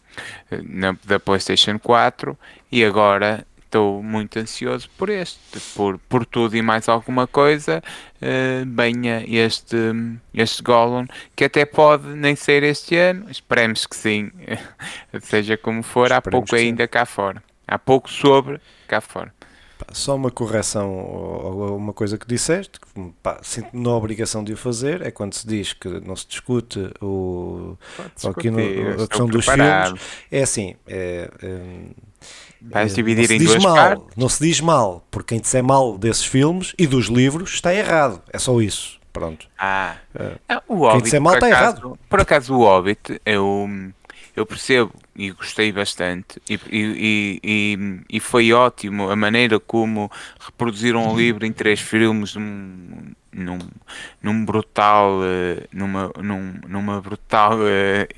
[0.65, 2.37] na- da PlayStation 4.
[2.71, 7.83] E agora estou muito ansioso por este, por, por tudo e mais alguma coisa.
[8.21, 9.77] eh, venha este,
[10.35, 14.31] este Gollum, que até pode nem ser este ano, esperemos que sim,
[15.23, 16.69] seja como for, há Esperemos pouco que sim.
[16.69, 17.43] ainda cá fora.
[17.67, 19.33] Há pouco sobre cá fora.
[19.91, 22.89] Só uma correção ou uma coisa que disseste, que
[23.43, 27.77] sinto-me na obrigação de o fazer, é quando se diz que não se discute o,
[28.25, 29.99] aqui no- discutir, a questão dos preparado.
[29.99, 30.03] filmes.
[30.31, 31.87] É assim, é, é,
[32.61, 34.07] Vais dividir não se em diz duas mal, partes?
[34.17, 38.23] Não se diz mal, porque quem disser mal desses filmes e dos livros está errado.
[38.33, 39.01] É só isso.
[39.13, 39.47] Pronto.
[39.59, 40.37] Ah, É.
[40.49, 43.69] Ah, o Hobbit, disser mal está acaso, por acaso o Hobbit, eu,
[44.35, 51.13] eu percebo e gostei bastante e, e, e, e- foi ótimo a maneira como reproduziram
[51.13, 53.59] o livro em três filmes num, num,
[54.23, 58.09] num brutal eh, numa, num, numa brutal eh,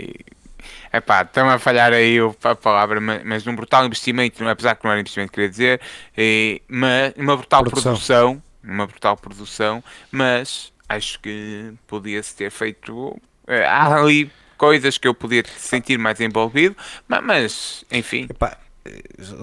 [0.96, 4.84] Epá, estão a falhar aí a palavra, ma- mas, num brutal investimento, não- apesar que
[4.84, 5.80] não era investimento, queria dizer,
[6.16, 7.92] e, mas uma brutal Produção.
[7.92, 13.20] produção, uma brutal produção, mas acho que podia-se ter feito.
[13.48, 16.76] eh, há ali coisas que eu podia sentir mais envolvido,
[17.08, 18.56] ma- mas, enfim, Epá,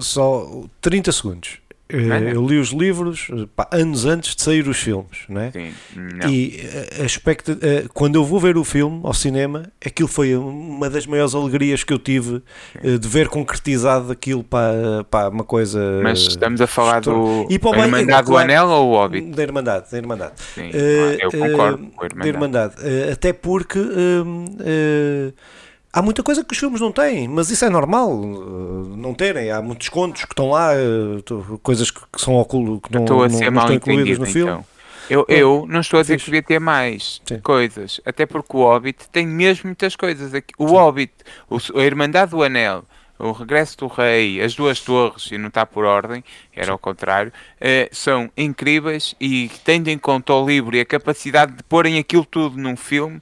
[0.00, 1.58] só 30 segundos.
[1.92, 2.32] Eh.
[2.34, 5.50] Eu li os livros pá, anos antes de sair os filmes, não é?
[5.50, 6.28] sim, não.
[6.30, 10.34] E eh, a expecta- eh, quando eu vou ver o filme ao cinema, aquilo foi
[10.34, 12.42] uma das maiores alegrias que eu tive
[12.82, 16.00] de ver concretizado aquilo para, para uma coisa.
[16.02, 18.94] mas estamos a falar do E para a bem- Irmandade do claro, Anel ou o
[18.96, 19.30] Hobbit?
[19.30, 20.32] Da Irmandade, da Irmandade.
[20.54, 22.28] Sim, Eh, eu concordo com a da Irmandade.
[22.28, 22.74] Irmandade.
[23.08, 23.78] Eh, até porque
[25.92, 29.50] há muita coisa que os filmes não têm, mas isso é normal eh, não terem.
[29.50, 30.78] Há muitos contos que estão lá, eh,
[31.62, 34.52] coisas que, são oculo, que não, não- não estão incluídas no filme.
[34.52, 34.64] então.
[35.10, 37.40] Eu, eu não estou a dizer que devia ter mais Sim.
[37.40, 40.32] coisas, até porque o Hobbit tem mesmo muitas coisas.
[40.32, 40.54] Aqui.
[40.56, 41.12] O Hobbit,
[41.50, 42.84] o, a Irmandade do Anel,
[43.18, 46.24] o Regresso do Rei, as duas torres, e não está por ordem,
[46.54, 51.52] era ao contrário, eh, são incríveis e tendo em conta o livro e a capacidade
[51.52, 53.20] de porem aquilo tudo num filme,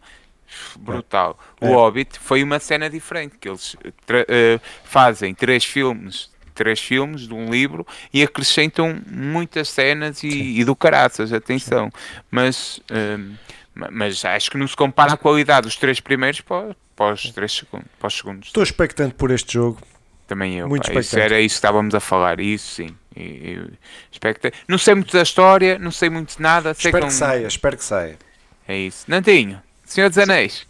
[0.78, 1.38] brutal.
[1.60, 1.74] O É.
[1.74, 3.76] Hobbit foi uma cena diferente, que eles
[4.08, 10.64] eh, fazem três filmes três filmes de um livro e acrescentam muitas cenas e, e
[10.64, 11.90] do caraças, atenção.
[12.30, 13.34] Mas, hum,
[13.74, 17.30] ma- mas acho que não se compara a qualidade dos três primeiros para, para, os,
[17.30, 18.48] três segundos, para os segundos.
[18.48, 19.80] Estou expectante por este jogo.
[20.26, 20.68] Também eu.
[20.68, 22.94] muito pá, isso era isso que estávamos a falar, isso sim.
[23.16, 23.70] E- e-
[24.12, 26.74] expecta- Não sei muito da história, não sei muito de nada.
[26.74, 28.18] Sei espero que que saia, espero que saia.
[28.68, 29.06] É isso.
[29.08, 30.66] Nantinho, Senhor dos Anéis.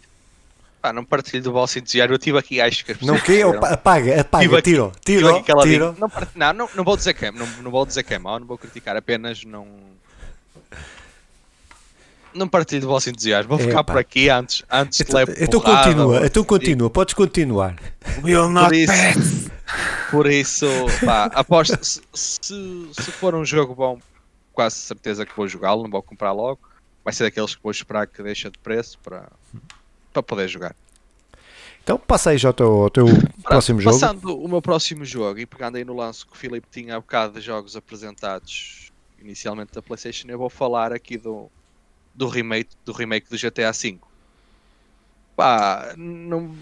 [0.81, 2.15] Pá, não partilho do vosso entusiasmo.
[2.15, 5.43] Eu tive aqui, acho que as Não pessoas que apaga, Tive apaga, aqui- tiro, tiro,
[5.61, 5.95] tiro.
[5.99, 8.19] Não, part- não, não, não vou dizer que é, não, não vou dizer que é
[8.19, 9.67] mau, não vou criticar, apenas não.
[12.33, 13.49] Não partilho do vosso entusiasmo.
[13.49, 16.89] Vou ficar por aqui antes, antes de Então, levar então porrada, continua, ou- então continua,
[16.89, 17.75] podes continuar.
[18.23, 19.51] Will not pass.
[20.09, 20.65] Por isso,
[21.05, 21.77] pá, aposto.
[21.85, 23.99] Se, se, se for um jogo bom,
[24.53, 26.59] quase certeza que vou jogá-lo, não vou comprar logo.
[27.03, 29.31] Vai ser daqueles que vou esperar que deixa de preço para,
[30.13, 30.75] para poder jogar.
[31.83, 33.05] Então passa aí já ao teu, ao teu
[33.43, 33.99] próximo jogo.
[33.99, 36.99] Passando o meu próximo jogo e pegando aí no lance que o Filipe tinha há
[36.99, 41.49] bocado de jogos apresentados inicialmente da PlayStation, eu vou falar aqui do,
[42.13, 43.99] do, remake, do remake do GTA V.
[45.35, 46.55] Pá, não,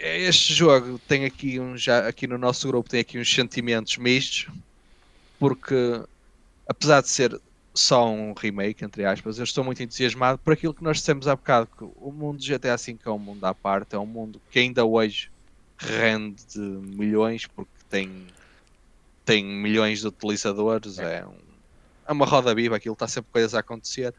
[0.00, 4.46] este jogo tem aqui um já aqui no nosso grupo tem aqui uns sentimentos mistos
[5.38, 6.02] porque
[6.68, 7.40] apesar de ser
[7.76, 11.36] só um remake, entre aspas, eu estou muito entusiasmado por aquilo que nós dissemos há
[11.36, 14.42] bocado, que o mundo de GTA V é um mundo à parte, é um mundo
[14.50, 15.30] que ainda hoje
[15.80, 18.36] rende milhões porque tem,
[19.24, 21.60] tem milhões de utilizadores, é, um-
[22.08, 24.14] é uma roda viva, aquilo está sempre coisas a acontecer.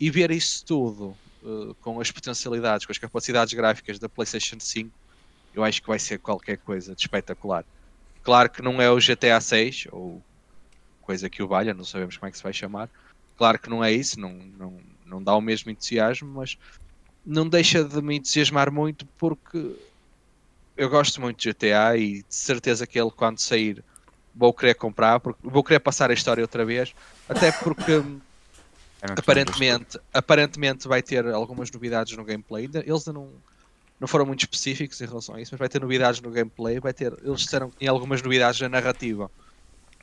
[0.00, 4.94] E ver isso tudo eh, com as potencialidades, com as capacidades gráficas da PlayStation 5,
[5.52, 7.64] eu acho que vai ser qualquer coisa de espetacular.
[8.22, 10.24] Claro que não é o GTA 6 ou
[11.08, 12.90] coisa que o valha, não sabemos como é que se vai chamar.
[13.34, 16.58] Claro que não é isso, não, não, não dá o mesmo entusiasmo, mas
[17.24, 19.74] não deixa de me entusiasmar muito porque
[20.76, 23.82] eu gosto muito de GTA e de certeza que ele quando sair
[24.34, 26.92] vou querer comprar, porque vou querer passar a história outra vez,
[27.26, 27.92] até porque
[29.00, 32.64] tinha Aparentemente, aparentemente vai ter algumas novidades no gameplay.
[32.64, 33.32] Eles ainda não,
[33.98, 36.78] não foram muito específicos em relação a isso, mas vai ter novidades no gameplay.
[36.80, 39.30] Vai ter, eles disseram que tinha algumas novidades na narrativa.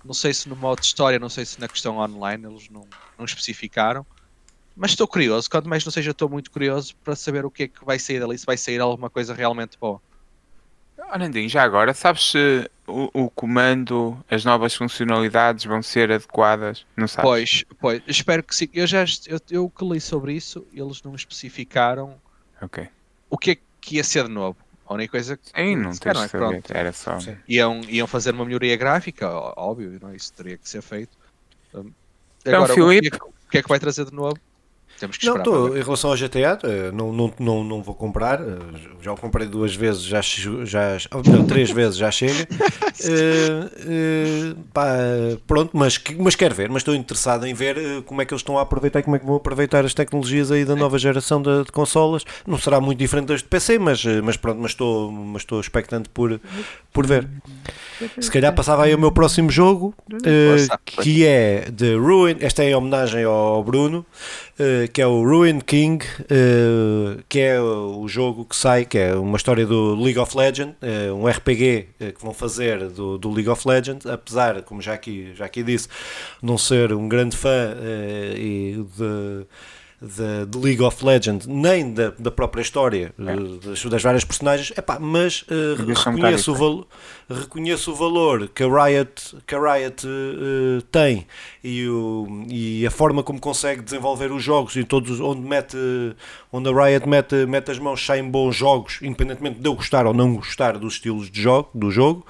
[0.05, 2.85] Não sei se no modo história, não sei se na questão online eles não,
[3.17, 4.05] não especificaram.
[4.75, 7.67] Mas estou curioso, quanto mais não seja, estou muito curioso para saber o que é
[7.67, 10.01] que vai sair dali, se vai sair alguma coisa realmente boa.
[11.17, 16.85] Nandinho, já agora, sabes se o, o comando, as novas funcionalidades vão ser adequadas?
[16.95, 17.23] Não sabes?
[17.29, 18.67] Pois, pois, espero que sim.
[18.73, 22.19] Eu já eu, eu que li sobre isso, eles não especificaram
[22.61, 22.87] Ok.
[23.29, 24.57] o que é que ia ser de novo.
[24.85, 27.19] A única coisa que Sim, não disseram tens é pronto, Era só.
[27.19, 27.37] Sim.
[27.47, 30.15] iam, iam fazer uma melhoria gráfica, óbvio, não é?
[30.15, 31.17] isso teria que ser feito.
[31.73, 31.91] Um,
[32.41, 34.37] Então, agora, o, que é Filipe- que, o que é que vai trazer de novo?
[34.99, 35.43] Temos que Não, esperar.
[35.51, 35.79] para tô, ver.
[35.79, 38.39] em relação ao GTA, eh, não, não, não, não vou comprar.
[38.41, 38.45] eh,
[39.01, 42.47] Já o comprei duas vezes, já, já melhor, três vezes já chega.
[43.03, 44.87] Eh, eh, pá,
[45.45, 48.57] pronto, mas, mas quero ver, mas estou interessado em ver como é que eles estão
[48.57, 51.65] a aproveitar e como é que vão aproveitar as tecnologias aí da nova geração de,
[51.65, 52.23] de consolas.
[52.47, 56.07] Não será muito diferente das de PC, mas, mas pronto, mas estou, mas estou expectante
[56.09, 56.39] por,
[56.93, 57.27] por ver.
[58.19, 59.93] Se calhar passava aí o meu próximo jogo,
[60.49, 60.79] Força.
[60.85, 62.37] que é The Ruin.
[62.39, 64.05] Esta é em homenagem ao Bruno,
[64.93, 69.35] que é o Ruin King, eh, que é o jogo que sai, que é uma
[69.35, 73.49] história do League of Legends, eh, um RPG eh, que vão fazer do, do League
[73.49, 75.89] of Legends, apesar, como já aqui, já aqui disse,
[76.41, 79.45] não ser um grande fã eh, e de
[80.05, 83.35] de, de League of Legends, nem da, da própria história eh,
[83.67, 86.87] das, das várias personagens, epá, mas um reconheço, o bocado
[87.29, 91.25] val, reconheço o valor que a Riot, que a Riot eh, tem
[91.63, 95.77] e, o, e a forma como consegue desenvolver os jogos e todos os- onde mete
[96.51, 100.13] onde a Riot mete, mete as mãos saem bons jogos, independentemente de eu gostar ou
[100.13, 102.25] não gostar dos estilos de jogo, do jogo.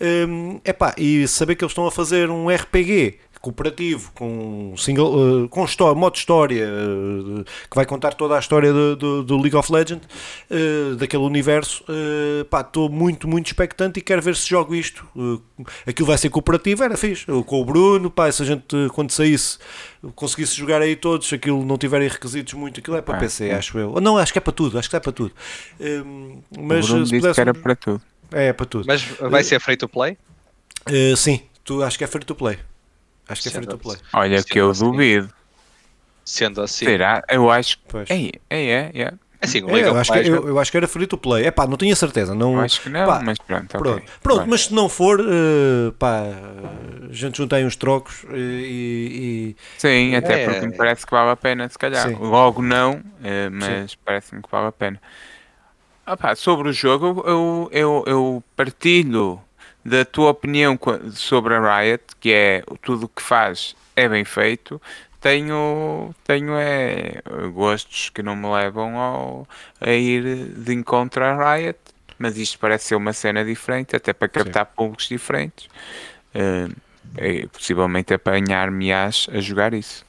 [0.00, 3.14] Hum, epá, e saber que eles estão a fazer um RPG
[3.46, 8.72] cooperativo com single eh, com história, modo história eh, que vai contar toda a história
[8.72, 10.06] do, do- do League of Legends
[10.50, 11.84] eh, daquele universo
[12.50, 15.06] pá, estou muito muito expectante e quero ver se jogo isto
[15.86, 19.10] aquilo vai ser cooperativo, era fixe Eu com o Bruno, pá, se a gente quando
[19.12, 19.58] saísse
[20.14, 23.48] conseguisse jogar aí todos, se aquilo não tiverem requisitos muito, aquilo é para Ah, PC,
[23.48, 23.52] sim.
[23.52, 25.32] acho eu, não, acho que é para tudo acho que é para tudo
[25.80, 28.02] Hum, mas o Bruno se disse pudesse que era para tudo.
[28.32, 30.16] é para tudo Mas vai ser free to play?
[31.16, 32.58] Sim, tu, acho que é free to play
[33.28, 34.84] acho que é free to play Olha Sendo que eu assim.
[34.84, 35.30] duvido.
[36.24, 36.84] Sendo assim.
[36.86, 37.22] Será?
[37.28, 37.78] Eu acho.
[37.88, 38.10] Pois.
[38.10, 39.12] É, é, é.
[39.40, 41.44] Assim, É, eu, acho que, eu, eu acho que era free to play.
[41.44, 42.34] É pá, não tinha certeza.
[42.34, 43.68] Não, acho que não, pá, mas pronto.
[43.68, 44.46] Pronto, pronto Vai.
[44.46, 46.22] mas se não for, eh, pá,
[47.08, 50.44] a gente junta aí uns trocos eh, e, Sim, até É.
[50.46, 52.08] porque me parece que vale a pena, se calhar.
[52.08, 52.16] Sim.
[52.16, 55.00] Logo não, eh, mas parece-me que vale a pena.
[56.04, 59.40] Ah pá, sobre o jogo, eu, eu, eu partilho
[59.86, 60.78] da tua opinião
[61.12, 64.82] sobre a Riot, que é tudo o que faz é bem feito.
[65.20, 67.22] Tenho, tenho é,
[67.52, 69.48] gostos que não me levam ao,
[69.80, 70.22] a ir
[70.54, 71.78] de encontro à Riot,
[72.18, 75.68] mas isto parece ser uma cena diferente, até para captar públicos diferentes.
[76.34, 76.68] Eh,
[77.16, 80.04] é, possivelmente apanhar-me-ás a jogar isso.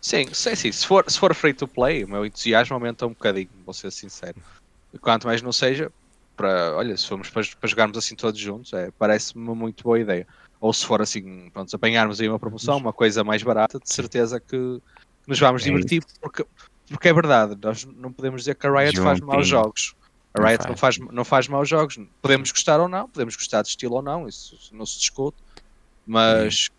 [0.00, 0.72] Sim, sim, sim.
[0.72, 3.90] Se for, se for free to play, o meu entusiasmo aumenta um bocadinho, vou ser
[3.90, 4.36] sincero.
[5.00, 5.90] Quanto mais não seja,
[6.36, 9.98] para, olha, se formos para, para jogarmos assim todos juntos, é, parece-me uma muito boa
[9.98, 10.26] ideia.
[10.60, 14.38] Ou se for assim, pronto, apanharmos aí uma promoção, uma coisa mais barata, de certeza
[14.40, 14.80] que
[15.26, 16.46] nos vamos É divertir, porque,
[16.88, 19.26] porque é verdade, nós não podemos dizer que a Riot faz Juntinho.
[19.26, 19.94] maus jogos.
[20.34, 21.98] A Não Riot não faz, não faz maus jogos.
[22.20, 25.36] Podemos gostar ou não, podemos gostar de estilo ou não, isso não se discute.
[26.06, 26.70] Mas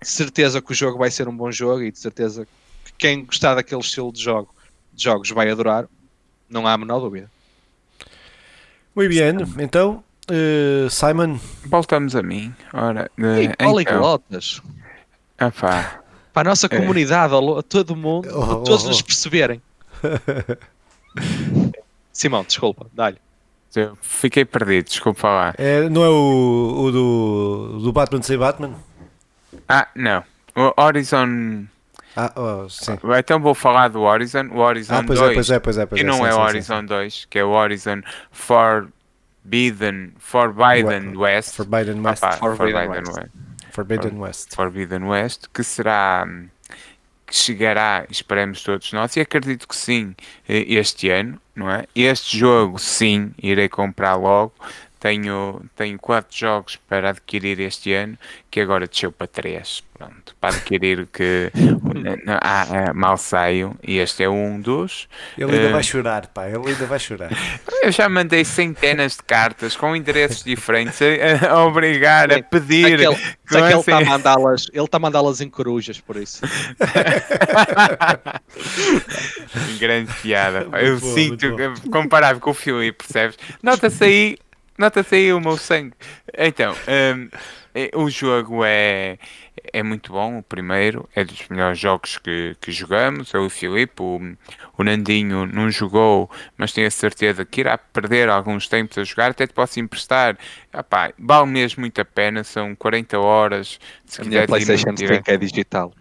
[0.00, 2.46] de certeza que o jogo vai ser um bom jogo e de certeza
[2.84, 4.54] que quem gostar daquele estilo de jogo
[4.92, 5.88] de jogos vai adorar,
[6.48, 7.30] não há a menor dúvida.
[8.94, 12.54] Muito bem, então, eh, Simon, Voltamos a mim.
[12.72, 14.62] Ora, eh, E então, poliglotas,
[15.38, 16.00] ah pá,
[16.32, 19.04] para a nossa comunidade, ao- a todo mundo, Oh, para todos oh, nos oh.
[19.04, 19.60] perceberem.
[22.12, 23.18] Simão, desculpa, dá-lhe.
[23.74, 25.54] eu fiquei perdido, desculpa lá.
[25.58, 28.74] é, não é o, o do, do Batman sem Batman?
[29.68, 30.22] Ah, não.
[30.56, 31.64] O Horizon.
[32.16, 32.96] Ah, oh, sim.
[33.18, 34.46] Então vou falar do Horizon.
[34.52, 35.30] O Horizon Ah, pois 2.
[35.30, 35.86] é, pois é, pois é.
[35.86, 38.00] Pois que é, não sim, é sim, o sim, Horizon 2, que é o Horizon
[38.30, 41.50] Forbidden, Forbidden West.
[41.50, 41.56] sim.
[41.56, 42.22] Forbidden West.
[42.22, 43.16] Ah pá, Forbidden Forbidden West.
[43.18, 43.30] West.
[43.72, 44.54] Forbidden West.
[44.54, 46.48] Forbidden West, que será hum,
[47.26, 50.14] que chegará, esperemos todos nós, e acredito que sim,
[50.46, 51.84] este ano, não é?
[51.94, 54.52] Este jogo, sim, irei comprar logo.
[55.04, 58.16] Tenho, tenho quatro jogos para adquirir este ano,
[58.50, 59.82] que agora desceu para três.
[59.96, 61.52] Pronto, para adquirir que
[62.26, 65.06] ah, ah, mal saio, e este é um dos.
[65.38, 67.30] Ele ainda Eh, vai chorar, pá, ele ainda vai chorar.
[67.82, 72.94] Eu já mandei centenas de cartas com endereços diferentes a, a obrigar, a pedir.
[72.94, 76.00] Aquele, que só que ele está a você- mandá-las, ele está a mandá-las em corujas,
[76.00, 76.40] por isso.
[79.78, 80.66] Grande piada.
[80.80, 81.46] Eu bom, sinto,
[81.90, 83.36] comparável com o Filipe, percebes?
[83.62, 84.38] Nota-se aí,
[84.78, 85.94] nota-se aí o meu sangue.
[86.36, 86.72] Então,
[87.16, 87.28] hum,
[87.74, 89.18] é- o jogo é,
[89.72, 90.38] é muito bom.
[90.38, 93.32] O primeiro é dos melhores jogos que, que jogamos.
[93.32, 94.20] Eu e o Filipe, o,
[94.78, 99.30] o Nandinho não jogou, mas tenho a certeza que irá perder alguns tempos a jogar.
[99.32, 100.36] Até te posso emprestar.
[100.72, 102.44] Ah, pá, vale mesmo muito a pena.
[102.44, 103.78] São 40 horas.
[104.06, 105.92] Se A minha PlayStation investir- 5 é digital.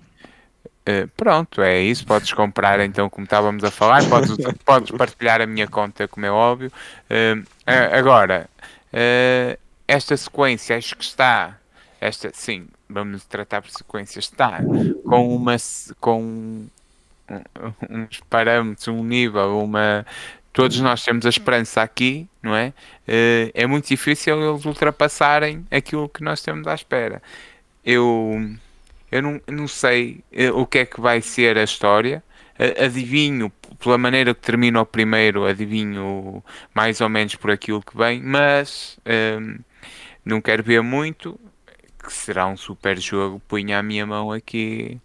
[0.88, 2.06] Uh, pronto, é isso.
[2.06, 4.36] Podes comprar então, como estávamos a falar, podes,
[4.66, 6.70] podes partilhar a minha conta, como é óbvio.
[7.10, 7.42] Uh,
[7.98, 8.50] agora,
[8.94, 11.58] uh, esta sequência, acho que está,
[12.00, 14.60] esta, sim, vamos tratar por sequência, está
[15.06, 15.56] com uma
[16.00, 16.68] com
[17.90, 20.06] uns parâmetros, um nível, uma.
[20.52, 22.74] Todos nós temos a esperança aqui, não é?
[23.08, 27.22] Uh, é muito difícil eles ultrapassarem aquilo que nós temos à espera.
[27.84, 28.56] Eu
[29.14, 32.24] eu não, não sei eh, o que é que vai ser a história.
[32.58, 36.44] Adivinho, pela maneira que termina o primeiro, adivinho
[36.74, 39.58] mais ou menos por aquilo que vem, mas ehm,
[40.24, 41.40] não quero ver muito.
[42.04, 43.42] Que será um super jogo.
[43.48, 45.00] Punha a minha mão aqui,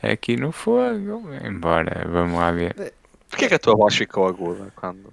[0.00, 1.28] aqui no fogo.
[1.44, 2.94] Embora, vamos lá ver.
[3.28, 5.12] Porquê que a tua voz ficou aguda quando.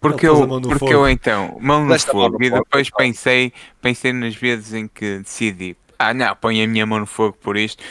[0.00, 0.92] Porque eu, mão porque fogo.
[0.92, 2.98] eu então, mão no Desta mão fogo, no e fogo, depois então.
[2.98, 7.36] pensei, pensei nas vezes em que decidi, ah não, ponho a minha mão no fogo
[7.40, 7.82] por isto,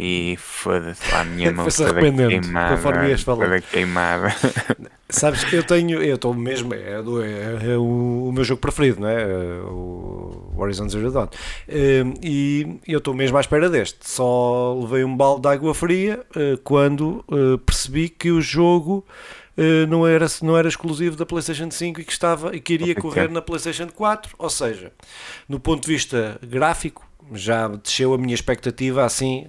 [0.00, 3.44] e foda-se lá a minha mão toda queimada, conforme ias falando.
[3.44, 4.34] toda queimada.
[5.10, 9.00] Sabes que eu tenho, eu estou mesmo, é, é- é o, o meu jogo preferido,
[9.00, 9.26] não é?
[9.64, 11.26] O Horizon Zero Dawn.
[11.68, 13.98] Hum, E eu estou mesmo à espera deste.
[14.08, 19.04] Só levei um balde de água fria eh, quando eh, percebi que o jogo
[19.56, 22.94] eh, não era, não era exclusivo da PlayStation 5 e que, estava, e que iria
[22.94, 24.36] correr na PlayStation 4.
[24.38, 24.92] Ou seja,
[25.48, 29.46] no ponto de vista gráfico, já desceu a minha expectativa assim.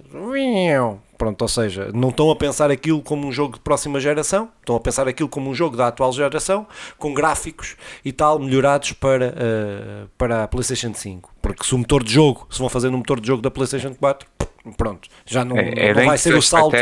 [1.16, 4.74] Pronto, ou seja, não estão a pensar aquilo como um jogo de próxima geração, estão
[4.74, 6.66] a pensar aquilo como um jogo da atual geração,
[6.98, 11.32] com gráficos e tal melhorados para, eh, para a PlayStation 5.
[11.40, 13.94] Porque se o motor de jogo, se vão fazer no motor de jogo da PlayStation
[13.94, 14.26] 4,
[14.76, 16.74] pronto, já não, É, é não vai ser o salto.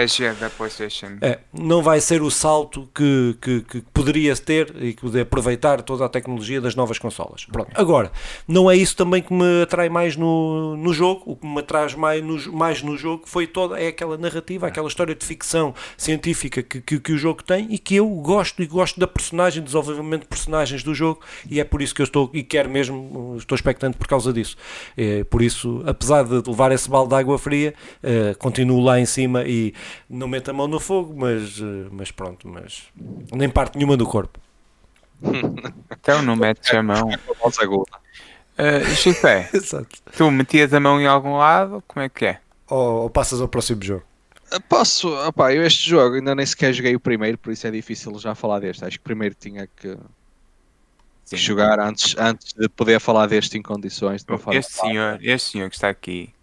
[1.23, 5.83] É, não vai ser o salto que, que, que poderia ter e que poder aproveitar
[5.83, 7.47] toda a tecnologia das novas consolas.
[7.47, 7.71] Pronto.
[7.75, 8.13] Agora,
[8.47, 11.23] não é isso também que me atrai mais no, no jogo.
[11.27, 14.89] O que me atrai mais no, mais no jogo foi toda é aquela narrativa, aquela
[14.89, 18.67] história de ficção científica que, que, que o jogo tem e que eu gosto e
[18.67, 22.31] gosto da personagem, desenvolvimento de personagens do jogo e é por isso que eu estou
[22.35, 24.57] e quero mesmo, estou expectante por causa disso.
[24.97, 27.70] É, por isso, apesar de levar esse balde de água fria,
[28.03, 29.75] eh, continuo lá em cima e
[30.09, 32.85] não meto a mão no fogo, mas, eh, mas pronto, mas
[33.33, 34.39] nem parte nenhuma do corpo.
[36.03, 37.11] Então não metes a mão.
[38.61, 39.89] Uh, José, Exato.
[40.15, 41.83] tu metias a mão em algum lado?
[41.89, 42.41] Como é que é?
[42.69, 44.05] Ou, ou passas ao próximo jogo.
[44.69, 48.19] Posso, opá, eu este jogo ainda nem sequer joguei o primeiro, por isso é difícil
[48.19, 48.85] já falar deste.
[48.85, 49.97] Acho que primeiro tinha que,
[51.31, 54.27] que jogar antes, antes de poder falar deste em condições.
[54.53, 56.35] Este senhor, este senhor que está aqui,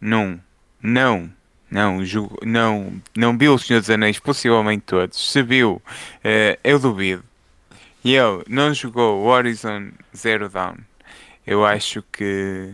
[0.00, 0.40] não,
[0.86, 1.30] não,
[1.70, 5.32] não, julgo- não, não viu o Senhor dos Anéis, possivelmente todos.
[5.32, 5.82] Se viu,
[6.22, 7.24] eh, eu duvido.
[8.04, 10.76] E ele não jogou Horizon Zero Dawn.
[11.44, 12.72] Eu acho que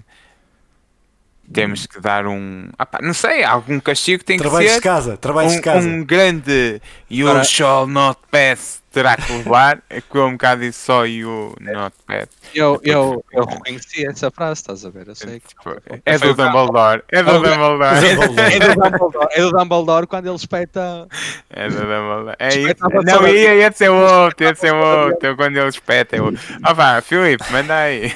[1.52, 2.68] temos que dar um.
[2.78, 4.76] Ah pá, não sei, algum castigo tem que Trabalhos ser.
[4.76, 5.88] de casa, trabalhos um, de casa.
[5.88, 6.80] um grande
[7.10, 9.80] You Agora- shall not pass terá que levar.
[9.90, 12.28] É que eu um bocado disse só You not pass.
[12.54, 15.08] Eu, eu, eu reconheci essa frase, estás a ver?
[15.08, 15.48] Eu sei que.
[15.48, 17.02] Tipo, É do o Dumbledore.
[17.10, 17.96] É do Foi o- Dumbledore.
[17.96, 21.08] É do, Dumbledore, é do Dumbledore quando ele espeta.
[21.50, 22.36] É do Dumbledore.
[22.38, 22.74] É isso.
[23.04, 24.44] Não, ia, esse é outro.
[24.46, 25.36] Esse é outro.
[25.36, 26.40] Quando ele espeta é outro.
[26.62, 28.12] Ah vá, Filipe, manda aí.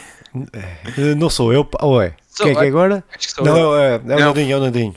[1.16, 2.12] Não sou eu, ou é?
[2.36, 2.68] Quem é que é eu.
[2.68, 3.02] agora?
[3.16, 3.78] Acho que sou Não, eu.
[3.78, 4.18] é, é o Não.
[4.18, 4.94] Nandinho, é o Nandinho.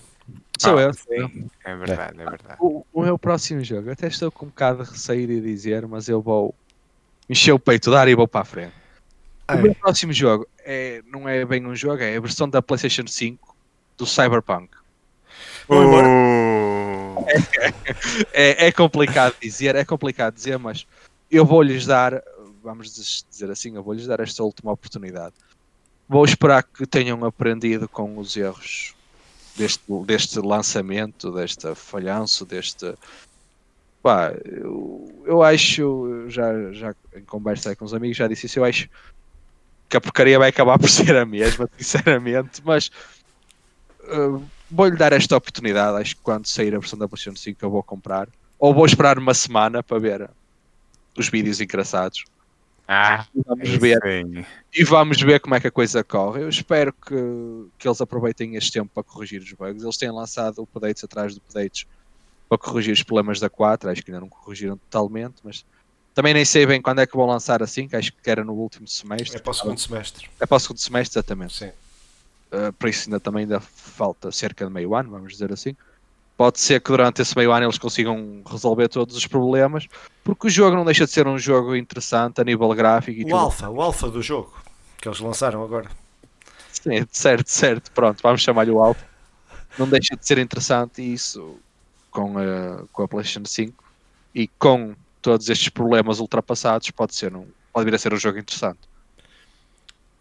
[0.60, 0.94] Sou Ah, eu.
[0.94, 1.50] sim.
[1.64, 2.58] É verdade, é verdade.
[2.60, 5.88] O, o meu próximo jogo, eu até estou com um bocado de receio de dizer,
[5.88, 6.54] mas eu vou
[7.30, 8.74] encher o peito, dar e vou para a frente.
[9.50, 13.08] O meu próximo jogo é, não é bem um jogo, é a versão da PlayStation
[13.08, 13.56] 5
[13.98, 14.70] do Cyberpunk.
[15.68, 16.08] Vou embora.
[16.08, 17.26] Uh,
[18.34, 20.86] É, é complicado dizer, é complicado dizer, mas
[21.30, 22.22] eu vou-lhes dar,
[22.64, 25.34] vamos dizer assim, eu vou-lhes dar esta última oportunidade.
[26.08, 28.96] Vou esperar que tenham aprendido com os erros
[29.56, 32.94] deste, deste lançamento, deste falhanço, deste.
[34.02, 38.66] Pá, eu, eu acho, já, já em conversa com os amigos, já disse isso, eu
[38.66, 38.90] acho
[39.90, 42.90] que a porcaria vai acabar por ser a mesma, sinceramente, mas
[44.04, 46.00] uh, vou-lhe dar esta oportunidade.
[46.00, 49.18] Acho que quando sair a versão da PlayStation 5 eu vou comprar, ou vou esperar
[49.18, 50.30] uma semana para ver
[51.18, 52.24] os vídeos engraçados.
[52.92, 54.44] Ah, Vamos ver sim.
[54.74, 56.42] e vamos ver como é que a coisa corre.
[56.42, 57.14] Eu espero que,
[57.78, 59.84] que eles aproveitem este tempo para corrigir os bugs.
[59.84, 61.86] Eles têm lançado updates atrás de updates
[62.50, 63.92] para corrigir os problemas da 4.
[63.92, 65.64] Acho que ainda não corrigiram totalmente, mas
[66.16, 68.54] também nem sei bem quando é que vão lançar assim, que acho que era no
[68.54, 69.38] último semestre.
[69.38, 70.28] É para o segundo semestre.
[70.40, 71.56] É para o segundo semestre, exatamente.
[71.56, 71.72] Sim.
[72.52, 75.76] Uh, por isso ainda também ainda falta cerca de meio ano, vamos dizer assim.
[76.40, 79.90] Pode ser que durante esse meio ano eles consigam resolver todos os problemas,
[80.24, 83.28] porque o jogo não deixa de ser um jogo interessante a nível gráfico e O
[83.28, 83.36] tudo.
[83.36, 84.58] alfa, o alfa do jogo
[85.02, 85.90] que eles lançaram agora.
[86.72, 89.06] Sim, certo, certo, pronto, vamos chamar-lhe o alfa.
[89.78, 91.58] Não deixa de ser interessante e isso
[92.10, 93.84] com a, com a PlayStation 5
[94.34, 98.40] e com todos estes problemas ultrapassados pode ser um, pode vir a ser um jogo
[98.40, 98.80] interessante.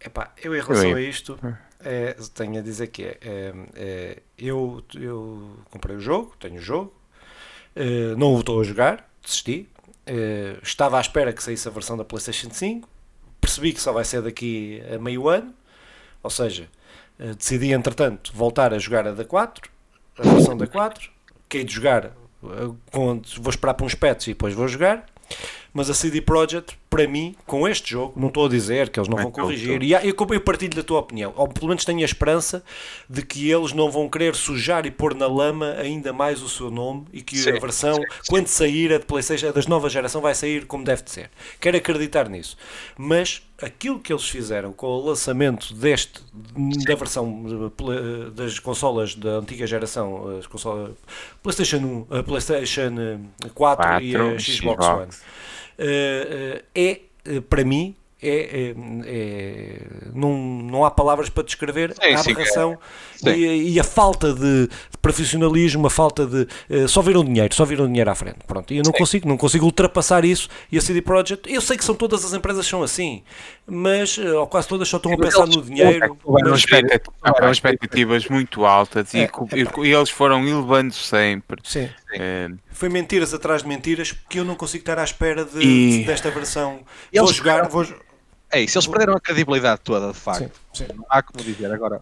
[0.01, 1.39] Epá, eu em relação Eu a isto
[1.83, 6.61] é, tenho a dizer que é, é, é, eu, eu comprei o jogo, tenho o
[6.61, 6.93] jogo,
[7.75, 9.69] eh, não o estou a jogar, desisti.
[10.05, 12.87] eh, estava à espera que saísse a versão da PlayStation 5,
[13.39, 15.53] percebi que só vai ser daqui a meio ano,
[16.23, 16.69] ou seja,
[17.37, 19.69] decidi entretanto voltar a jogar a da 4,
[20.17, 21.09] a versão da 4,
[21.47, 22.11] que de jogar,
[22.41, 25.05] vou esperar para uns patches e depois vou jogar.
[25.73, 29.07] Mas a CD Projekt, para mim, com este jogo, não estou a dizer que eles
[29.07, 32.05] não vão corrigir, e eu, eu partilho da tua opinião, ou pelo menos tenho a
[32.05, 32.63] esperança
[33.07, 36.71] de que eles não vão querer sujar e pôr na lama ainda mais o seu
[36.71, 38.07] nome e que Sim, a versão, sim, sim.
[38.29, 41.29] quando sair a de PlayStation, a das nova geração, vai sair como deve de ser.
[41.59, 42.57] Quero acreditar nisso.
[42.97, 46.21] Mas aquilo que eles fizeram com o lançamento deste,
[46.87, 50.91] da versão de pla- das consolas da antiga geração, as consolas
[51.43, 52.95] PlayStation 1, a PlayStation
[53.45, 54.87] eh, 4 e a Xbox, Xbox.
[54.87, 55.39] One, eh, eh,
[55.79, 58.75] é, eh, para mim, é, é-
[59.05, 59.81] é-
[60.13, 62.77] não, não há palavras para descrever Sim, a sim, aberração
[63.15, 63.29] Sim.
[63.29, 66.45] e, e a falta de, de profissionalismo, a falta de.
[66.69, 68.39] eh, só viram dinheiro, só viram dinheiro à frente.
[68.45, 68.97] Pronto, e eu não Sim.
[68.97, 70.49] consigo, não consigo ultrapassar isso.
[70.69, 73.23] E a CD Projekt, eu sei que são todas as empresas são assim,
[73.65, 76.17] mas eh, ou quase todas só estão a pensar no dinheiro.
[76.23, 81.61] Houveram mas- expectat- houveram expectativas muito altas e, É, e- e eles foram elevando sempre.
[81.63, 81.87] Sim.
[82.13, 86.05] Eh, Foi mentiras atrás de mentiras que eu não consigo estar à espera de, E-
[86.05, 86.81] desta versão.
[87.11, 87.85] Eles vou jogar, ficaram- vou.
[88.51, 90.51] É isso, eles perderam a credibilidade toda, de facto.
[90.73, 90.93] Sim, sim.
[90.95, 92.01] Não há como dizer agora.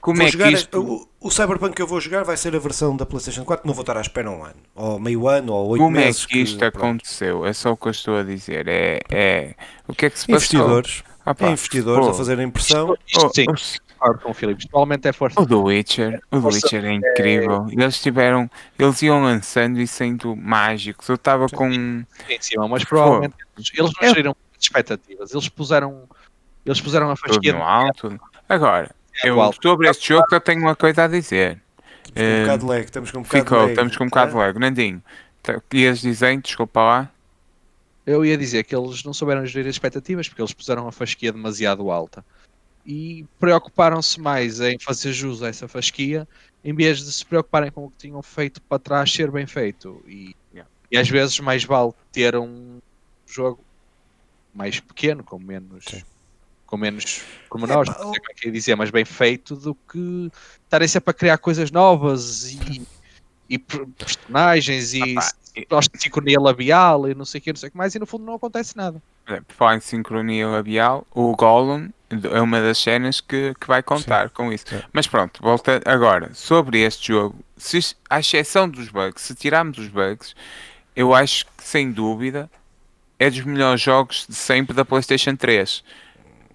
[0.00, 0.80] como Vou é jogar, que isto.
[1.20, 3.74] o, o Cyberpunk que eu vou jogar vai ser a versão da PlayStation 4, não
[3.74, 6.24] vou estar à espera um ano, ou meio ano, ou oito Como é meses.
[6.24, 6.76] que isto pronto.
[6.78, 7.44] aconteceu?
[7.46, 8.66] É só o que eu estou a dizer.
[8.68, 9.54] É, é...
[9.86, 10.36] O que é que se passou?
[10.36, 12.96] Investidores, Ah, pá, é investidores pô, a fazerem impressão.
[13.06, 13.54] Isto oh, sim, oh,
[14.02, 14.66] concordo com o Filipe.
[14.68, 15.40] Provavelmente é força.
[15.40, 17.66] O The Witcher, o The Witcher é incrível.
[17.70, 21.08] Eles tiveram, eles iam lançando e sendo mágicos.
[21.08, 21.70] Eu estava com.
[21.70, 22.06] em
[22.40, 23.34] cima, mas provavelmente
[23.78, 24.08] eles não É.
[24.08, 25.32] geriram expectativas.
[25.32, 26.04] Eles puseram,
[26.66, 28.18] eles puseram a fasquia no alto.
[28.48, 28.90] Agora,
[29.22, 29.54] É eu, igual.
[29.62, 31.60] sobre este jogo eu tenho uma coisa a dizer.
[32.04, 33.72] Estamos com um Eh, bocado de lag, estamos com um bocado Ficou, de lag.
[33.72, 34.58] estamos com um bocado de lag.
[34.58, 35.02] Nandinho,
[35.42, 37.10] tá- ias dizendo, desculpa lá.
[38.04, 41.32] Eu ia dizer que eles não souberam gerir as expectativas porque eles puseram a fasquia
[41.32, 42.24] demasiado alta
[42.84, 46.26] e preocuparam-se mais em fazer jus a essa fasquia
[46.64, 50.02] em vez de se preocuparem com o que tinham feito para trás ser bem feito.
[50.06, 50.70] E, Yeah.
[50.90, 52.78] e às vezes mais vale ter um
[53.26, 53.60] jogo
[54.54, 55.84] mais pequeno, com menos.
[55.86, 56.02] Sim.
[56.66, 59.74] Com menos pormenores, Epá, não sei como é que ia dizer, mas bem feito do
[59.74, 60.30] que
[60.64, 62.82] estarem sempre a criar coisas novas e,
[63.48, 67.72] e per- personagens e de sincronia labial e não sei o que, não sei o
[67.72, 69.02] que mais, e no fundo não acontece nada.
[69.26, 71.90] Por falar em sincronia labial, o Gollum
[72.30, 74.64] é uma das cenas que, que vai contar com isso.
[74.68, 74.82] Sim.
[74.92, 77.36] Mas pronto, volta agora sobre este jogo.
[77.56, 77.78] Se,
[78.08, 80.34] à exceção dos bugs, se tirarmos os bugs,
[80.94, 82.50] eu acho que sem dúvida
[83.18, 85.82] é dos melhores jogos de sempre da PlayStation 3.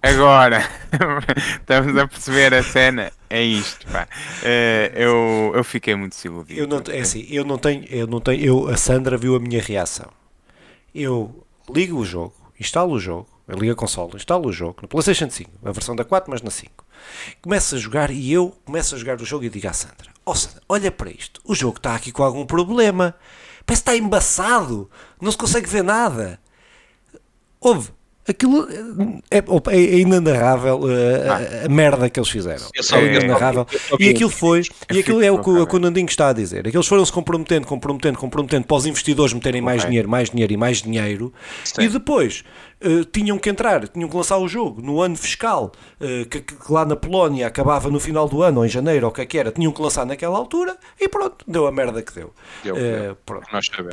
[0.02, 0.62] Agora,
[1.60, 3.12] estamos a perceber a cena.
[3.28, 4.06] É isto, pá.
[4.42, 6.60] Eh, eu, eu fiquei muito desiludido.
[6.60, 9.40] Eu não, é assim, eu não tenho, eu não tenho, eu, a Sandra viu a
[9.40, 10.10] minha reação.
[10.94, 15.50] Eu ligo o jogo, instalo o jogo, a consola, instalo o jogo, no PlayStation 5,
[15.64, 16.84] a versão da 4, mas na 5.
[17.40, 20.34] Começo a jogar e eu começo a jogar o jogo e digo à Sandra: Ó
[20.34, 23.14] Sandra, olha para isto, o jogo está aqui com algum problema,
[23.64, 26.38] parece que está embaçado, não se consegue ver nada.
[27.58, 27.97] Houve.
[28.28, 28.68] Aquilo
[29.30, 29.44] é, é,
[29.74, 32.66] é inenarrável uh, a, a merda que eles fizeram.
[32.92, 33.66] É inenarrável.
[33.98, 34.60] E aquilo foi,
[34.90, 36.66] e Eu aquilo é o que, o que o Nandinho está a dizer.
[36.66, 39.88] É que eles foram se comprometendo, comprometendo, comprometendo para os investidores meterem mais Ok.
[39.88, 41.32] dinheiro, mais dinheiro e mais dinheiro.
[41.64, 41.82] Sim.
[41.82, 42.44] E depois
[42.84, 46.54] uh, tinham que entrar, tinham que lançar o jogo no ano fiscal, uh, que, que
[46.72, 49.26] lá na Polónia acabava no final do ano, ou em janeiro, ou o que é
[49.26, 52.32] que era, tinham que lançar naquela altura e pronto, deu a merda que deu.
[52.62, 53.16] Deu, Uh, deu.
[53.24, 53.90] pronto, Nós sabemos.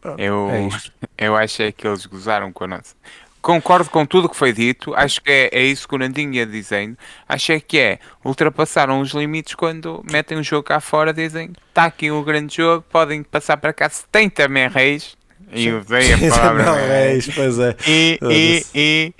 [0.00, 0.20] pronto.
[0.20, 0.68] Eu, é
[1.26, 2.94] eu achei que eles gozaram com a nossa.
[3.48, 4.94] Concordo com tudo o que foi dito.
[4.94, 6.98] Acho que é, é isso que o Nandinho ia dizendo.
[7.26, 7.98] Acho é que é.
[8.22, 11.14] Ultrapassaram os limites quando metem o jogo cá fora.
[11.14, 12.84] Dizem: está aqui um grande jogo.
[12.90, 15.16] Podem passar para cá 70 merreis.
[15.50, 16.72] E usei a palavra.
[16.72, 17.26] Merreis.
[17.26, 17.76] é, pois é.
[17.86, 19.14] E, e, e,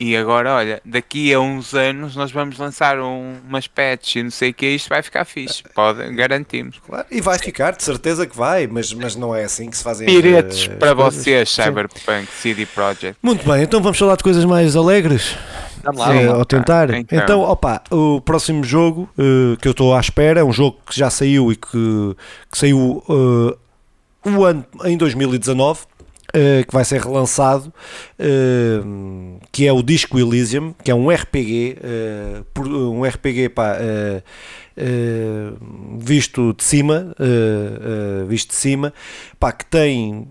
[0.00, 4.30] e agora, olha, daqui a uns anos nós vamos lançar um, umas patches e não
[4.30, 4.66] sei o que.
[4.66, 5.64] Isto vai ficar fixe.
[5.74, 6.80] Pode, garantimos.
[6.86, 9.82] Claro, e vai ficar, de certeza que vai, mas, mas não é assim que se
[9.82, 11.14] fazem Piretes eh, para as coisas.
[11.14, 11.62] vocês, Sim.
[11.62, 13.16] Cyberpunk CD Projekt.
[13.20, 15.36] Muito bem, então vamos falar de coisas mais alegres.
[15.82, 16.34] Vamos lá, vamos lá.
[16.34, 16.90] ao tentar.
[16.90, 17.18] Então.
[17.18, 20.96] Então, opa, o próximo jogo eh, que eu estou à espera é um jogo que
[20.96, 22.16] já saiu e que,
[22.52, 23.56] que saiu eh,
[24.24, 25.80] um ano em 2019.
[26.34, 27.72] Eh, que vai ser relançado,
[28.18, 28.80] eh,
[29.52, 34.22] que é o Disco Elysium, que é um RPG, eh, por- um RPG pá, eh,
[34.76, 35.52] eh,
[35.98, 38.92] visto de cima, eh, eh, visto de cima,
[39.40, 40.28] pá, que tem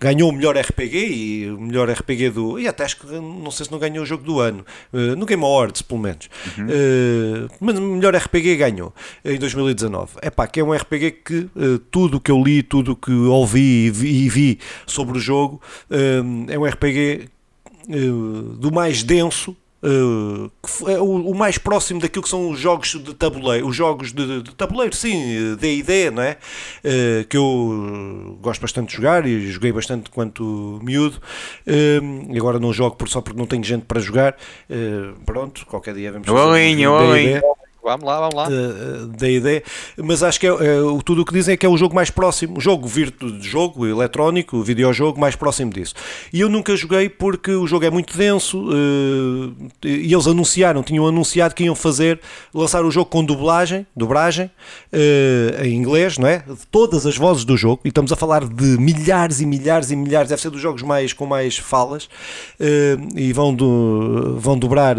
[0.00, 2.58] ganhou o melhor RPG e o melhor RPG do.
[2.58, 4.64] E até acho que não sei se não ganhou o jogo do ano.
[4.92, 6.28] eh, no Game Awards, pelo menos.
[6.58, 8.92] Eh, mas o melhor RPG ganhou
[9.24, 10.12] em 2019.
[10.22, 12.96] É pá, que é um RPG que eh, tudo o que eu li, tudo o
[12.96, 15.60] que ouvi e vi, e vi sobre o jogo
[15.90, 17.28] eh, é um RPG
[17.88, 17.94] eh,
[18.58, 19.56] do mais denso.
[19.82, 24.12] Eh, é o, o mais próximo daquilo que são os jogos de tabuleiro, os jogos
[24.12, 26.36] de, de tabuleiro, sim, D&D, não é?
[26.82, 31.20] Eh, que eu gosto bastante de jogar e joguei bastante quanto miúdo.
[31.66, 34.36] E agora não jogo por, só porque não tenho gente para jogar.
[35.24, 37.65] Pronto, qualquer dia vamos fazer um Alinho, o D&D Alinho.
[37.86, 38.48] Vamos lá, vamos lá.
[38.48, 39.62] uh, da ideia,
[39.96, 42.10] mas acho que é, é, tudo o que dizem é que é o jogo mais
[42.10, 45.94] próximo, o jogo virtu de jogo eletrónico, videojogo mais próximo disso.
[46.32, 48.68] E eu nunca joguei porque o jogo é muito denso
[49.84, 52.18] e eles anunciaram, tinham anunciado que iam fazer,
[52.52, 54.50] lançar o jogo com dublagem, dobragem
[55.62, 56.42] em inglês, não é?
[56.72, 60.28] Todas as vozes do jogo, e estamos a falar de milhares e milhares e milhares,
[60.28, 62.08] deve ser dos jogos mais com mais falas,
[63.14, 64.96] e vão, do, vão dobrar,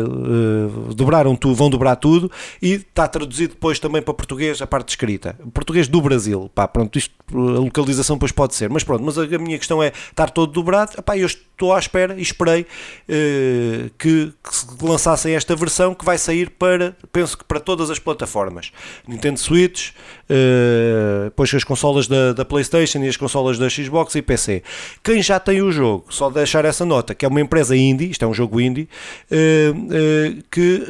[0.96, 2.32] dobraram tu, vão dobrar tudo
[2.62, 5.38] e está traduzido depois também para português a parte escrita.
[5.54, 9.26] Português do Brasil, pá, pronto, isto, a localização depois pode ser, mas pronto, mas a,
[9.38, 11.28] minha questão é estar todo dobrado, Epá, eu
[11.58, 12.68] estou à espera e esperei
[13.10, 17.90] eh, que, que se lançassem esta versão que vai sair para, penso que para todas
[17.90, 18.72] as plataformas,
[19.08, 19.90] Nintendo Switch,
[20.30, 24.62] eh, depois as consolas da, da Playstation e as consolas da Xbox e PC.
[25.04, 28.24] Quem já tem o jogo, só deixar essa nota, que é uma empresa indie, isto
[28.24, 28.88] é um jogo indie,
[29.32, 29.74] eh,
[30.52, 30.86] que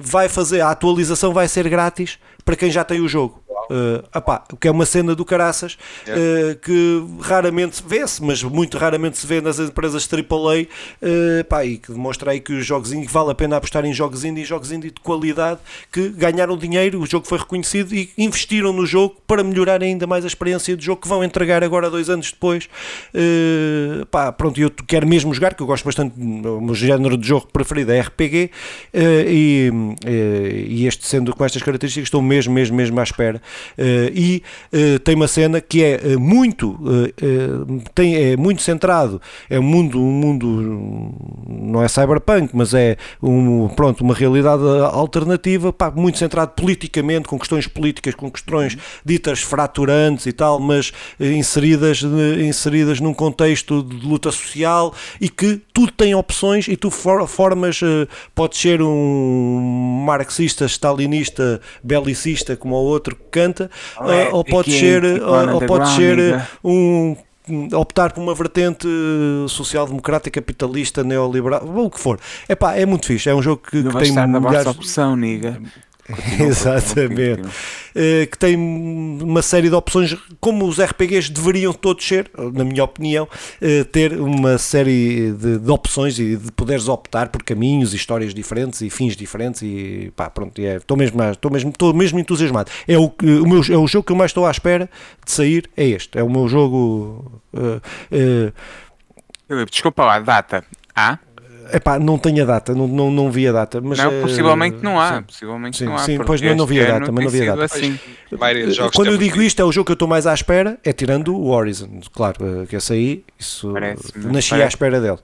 [0.00, 3.43] vai fazer, a atualização vai ser grátis para quem já tem o jogo.
[3.70, 8.76] Uh, apá, que é uma cena do caraças uh, que raramente se vê-se, mas muito
[8.76, 12.92] raramente se vê nas empresas AAA uh, pá, e que demonstra aí que os jogos
[12.92, 15.60] indie vale a pena apostar em jogos indie, jogos indie de qualidade
[15.90, 20.24] que ganharam dinheiro, o jogo foi reconhecido e investiram no jogo para melhorar ainda mais
[20.24, 22.68] a experiência do jogo que vão entregar agora dois anos depois.
[23.14, 27.26] Uh, pá, pronto, eu quero mesmo jogar, que eu gosto bastante, o meu género de
[27.26, 28.50] jogo preferido é RPG
[28.92, 30.06] uh, e, uh,
[30.68, 33.40] e este sendo com estas características estou mesmo, mesmo, mesmo à espera.
[33.78, 36.78] Uh, e uh, tem uma cena que é uh, muito
[37.94, 39.20] tem, é muito centrado.
[39.48, 41.14] É um mundo, um mundo
[41.48, 44.62] não é cyberpunk, mas é um, pronto, uma realidade
[44.92, 50.92] alternativa pá, muito centrado politicamente com questões políticas, com questões ditas fraturantes e tal, mas
[51.18, 56.76] eh, inseridas, eh, inseridas num contexto de luta social e que tudo tem opções e
[56.76, 63.22] tu for, formas, eh, pode ser um marxista, stalinista, belicista como o outro que
[63.98, 66.48] Olé, eh, ou pode ser, aqui, ou, ou pode ser eh, amiga.
[66.64, 67.16] um
[67.74, 72.18] optar por uma vertente eh, social-democrata, capitalista, neoliberal, o que for.
[72.48, 74.78] Epá, é muito fixe, é um jogo que, Não que tem estar na vossa milhares,
[74.78, 75.60] opção, niga.
[76.38, 77.48] Exatamente.
[77.94, 82.84] eh, que tem uma série de opções, como os RPGs deveriam todos ser, na minha
[82.84, 83.28] opinião,
[83.60, 88.34] eh, ter uma série de, de opções e de poderes optar por caminhos, e histórias
[88.34, 92.70] diferentes e fins diferentes e pá, pronto, é, estou mesmo, estou mesmo, estou mesmo entusiasmado.
[92.86, 94.90] É o, o meu, é o jogo que eu mais estou à espera
[95.24, 97.40] de sair, é este, é o meu jogo.
[99.46, 100.64] Filipe, Desculpa lá, data.
[100.94, 101.18] Ah?
[101.72, 104.78] Epá, não tenho a data, não, não, não vi a data, mas não, eh, possivelmente
[104.82, 105.16] não há.
[105.18, 105.22] sim.
[105.22, 105.98] Possivelmente Sim, não há.
[105.98, 107.64] sim, pois não, não vi a data, mas não vi a data.
[107.64, 107.98] Assim.
[108.72, 110.92] Jogos Quando eu digo isto, é o jogo que eu estou mais à espera, é
[110.92, 115.18] tirando o Horizon, claro, eh, que esse aí, isso nasci parece- à espera dele.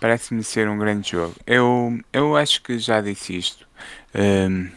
[0.00, 1.34] Parece-me ser um grande jogo.
[1.46, 3.64] Eu, eu acho que já disse isto.
[4.14, 4.68] Um,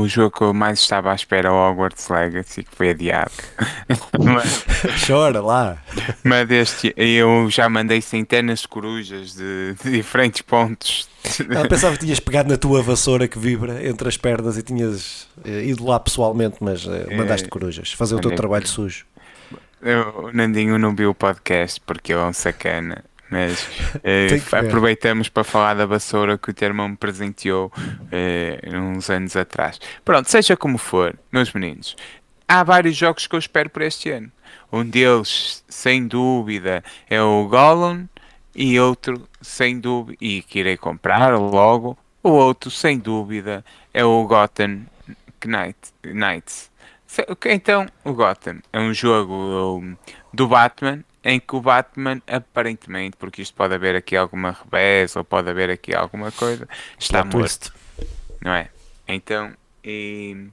[0.00, 3.30] o jogo que eu mais estava à espera é o Hogwarts Legacy, que foi adiado.
[4.22, 4.64] mas,
[5.06, 5.78] Chora lá.
[6.22, 11.08] mas este, eu já mandei centenas de corujas de, de diferentes pontos.
[11.56, 15.26] Ah, pensava que tinhas pegado na tua vassoura que vibra entre as pernas e tinhas
[15.44, 17.16] eh, ido lá pessoalmente, mas eh, É.
[17.16, 19.06] mandaste corujas, fazer o teu trabalho sujo.
[19.82, 23.04] Eu- O Nandinho não viu o podcast porque ele é um sacana.
[23.30, 23.68] Mas
[24.04, 24.66] eh, que ver.
[24.66, 27.72] aproveitamos para falar da vassoura que o teu irmão me presenteou
[28.12, 29.80] eh, uns anos atrás.
[30.04, 31.96] Pronto, seja como for, meus meninos,
[32.48, 34.30] há vários jogos que eu espero por este ano.
[34.72, 38.06] Um deles, sem dúvida, é o Gollum
[38.54, 41.98] e outro, sem dúvida, e que irei comprar logo.
[42.22, 44.86] O outro, sem dúvida, é o Gotham
[45.44, 46.70] Knight, Knights.
[47.46, 49.96] Então, o Gotham é um jogo
[50.32, 55.24] do Batman em que o Batman, aparentemente, porque isto pode haver aqui alguma revés ou
[55.24, 56.68] pode haver aqui alguma coisa,
[56.98, 57.72] está Plot morto twist.
[58.42, 58.68] não é?
[59.08, 59.52] Então,
[59.82, 60.48] e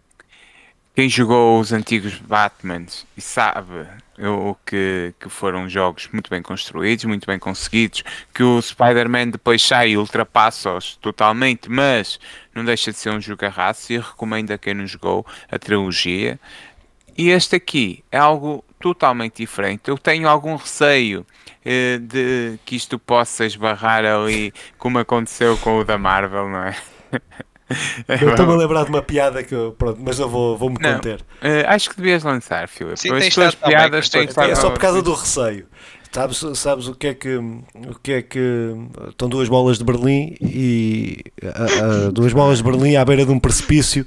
[0.95, 3.88] quem jogou os antigos Batmans e sabe
[4.19, 8.03] o que, que foram jogos muito bem construídos, muito bem conseguidos,
[8.34, 12.19] que o Spider-Man depois sai e ultrapassa-os totalmente, mas
[12.53, 16.39] não deixa de ser um jogarraço e recomendo a quem não jogou a trilogia.
[17.18, 19.84] E este aqui é algo totalmente diferente.
[19.88, 21.26] Eu tenho algum receio
[21.64, 26.76] eh, de que isto possa esbarrar ali, como aconteceu com o da Marvel, não é?
[28.22, 30.95] Eu estou-me a lembrar de uma piada que eu, pronto, mas eu vou, vou-me Não.
[30.95, 31.22] conter.
[31.41, 32.99] Eh, acho que devias lançar, Filipe.
[32.99, 35.68] Sim, As tens tuas piadas as têm estado- É só por causa do receio.
[36.14, 38.76] Sabes, sabes o que é que o que é que
[39.10, 43.32] estão duas bolas de Berlim e a- a- duas bolas de Berlim à beira de
[43.32, 44.06] um precipício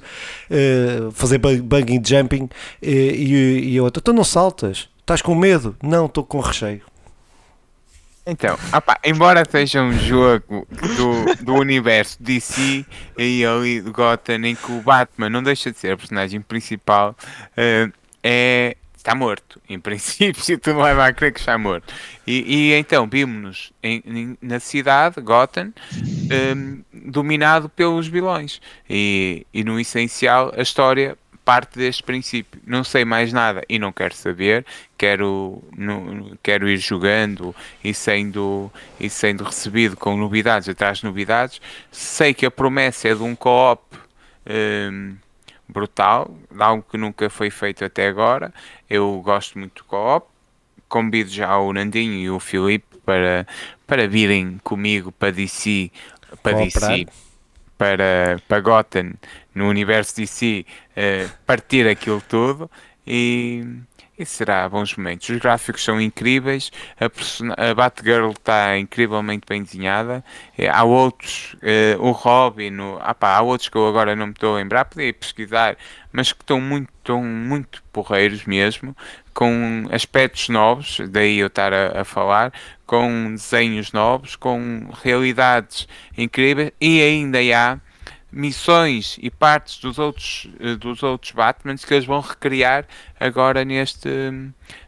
[0.51, 2.47] eh, fazer bungee jumping
[2.79, 5.75] eh, e, e outra, então não saltas, estás com medo?
[5.81, 6.81] Não, estou com recheio.
[8.27, 10.67] Então, opá, embora seja um jogo
[10.97, 12.85] do, do universo DC
[13.17, 17.15] e ali do Gotham em que o Batman não deixa de ser a personagem principal,
[17.57, 17.89] eh,
[18.23, 19.61] é, está morto.
[19.69, 21.93] Em princípio, tu não leva a crer que está morto.
[22.25, 23.71] E, e então vimos-nos
[24.41, 25.71] na cidade, Gotham,
[26.29, 26.55] eh,
[26.91, 28.59] dominado pelos vilões.
[28.89, 32.59] E, e no essencial, a história parte deste princípio.
[32.65, 34.65] Não sei mais nada e não quero saber.
[34.97, 41.61] Quero, no- quero ir jogando e sendo, e sendo recebido com novidades atrás de novidades.
[41.91, 43.83] Sei que a promessa é de um co-op
[44.47, 45.15] hum,
[45.67, 48.53] brutal, algo que nunca foi feito até agora.
[48.89, 50.27] Eu gosto muito do co-op.
[50.87, 53.47] Convido já o Nandinho e o Filipe para,
[53.87, 55.91] para virem comigo para DC,
[56.41, 56.57] para.
[56.57, 57.07] DC,
[57.77, 59.13] para, para Gotham,
[59.53, 60.65] no universo DC,
[60.95, 62.69] eh, partir aquilo tudo
[63.05, 63.63] e,
[64.17, 65.27] e será bons momentos.
[65.29, 70.23] Os gráficos são incríveis, a, persona- a Batgirl está incrivelmente bem desenhada.
[70.57, 74.27] Eh, há outros, eh, o Robin, o, ah pá, há outros que eu agora não
[74.27, 75.77] me estou a lembrar, podia pesquisar,
[76.11, 78.95] mas que estão muito, estão muito porreiros mesmo,
[79.33, 82.53] com aspectos novos, daí eu estar a, a falar,
[82.85, 85.87] com desenhos novos, com realidades
[86.17, 87.79] incríveis e ainda há
[88.35, 92.85] missões e partes dos outros, eh, dos outros Batmans que eles vão recriar
[93.19, 94.09] agora neste,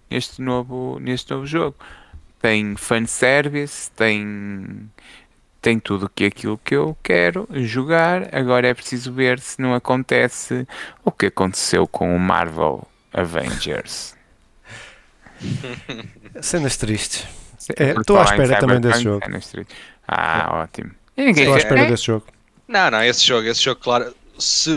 [0.10, 1.78] neste, novo, neste novo jogo.
[2.42, 4.92] Tem fanservice, tem,
[5.62, 8.36] tem tudo que aquilo que eu quero jogar.
[8.36, 10.68] Agora é preciso ver se não acontece
[11.04, 14.16] o que aconteceu com o Marvel Avengers.
[16.42, 17.26] Cenas tristes.
[17.58, 19.26] Sim, É, estou à espera também desse jogo.
[19.26, 19.66] é.
[20.08, 20.92] Ah, ótimo.
[21.16, 22.26] E ninguém Estou à espera é, desse jogo.
[22.68, 24.72] Não, não, esse jogo, esse jogo, claro, se,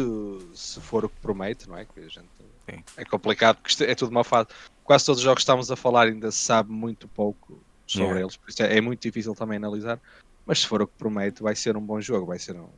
[0.54, 1.84] se for o que promete, não é?
[1.84, 2.28] Que a gente,
[2.68, 2.84] Sim.
[2.96, 4.48] é complicado porque é tudo uma fase.
[4.84, 8.20] Quase todos os jogos que estamos a falar ainda se sabe muito pouco sobre Yeah.
[8.20, 10.00] eles, por isso é, é muito difícil também analisar.
[10.46, 12.68] Mas se for o que promete, vai ser um bom jogo, vai ser um.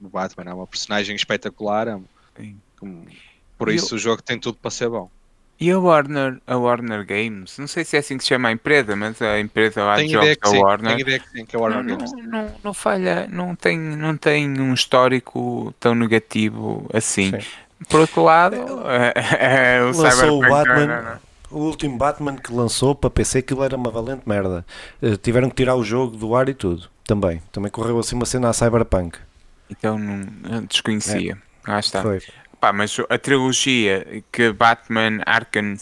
[0.00, 2.04] O Batman é uma personagem espetacular, é um-
[2.78, 3.06] como-
[3.58, 5.10] por E isso o jogo tem tudo para ser bom.
[5.60, 8.52] E a Warner, a Warner Games, não sei se é assim que se chama a
[8.52, 11.58] empresa, mas a empresa lá de Tenho jogos da Warner ideia que sim, que é
[11.58, 12.12] a Warner não, Games.
[12.12, 17.30] não, não, não falha, não tem, não tem um histórico tão negativo assim.
[17.30, 17.46] Sim.
[17.88, 18.56] Por outro lado,
[19.38, 20.86] é, o Lançou o Batman.
[20.86, 21.34] não, não, não.
[21.50, 24.66] O último Batman que lançou para PC, aquilo era uma valente merda.
[25.00, 26.88] Eh, tiveram que tirar o jogo do ar e tudo.
[27.04, 27.40] Também.
[27.52, 29.18] Também correu assim uma cena à Cyberpunk.
[29.70, 31.38] Então não desconhecia.
[31.66, 32.02] Lá está.
[32.02, 32.20] Foi.
[32.64, 35.74] Pá, mas a trilogia que Batman Arkham,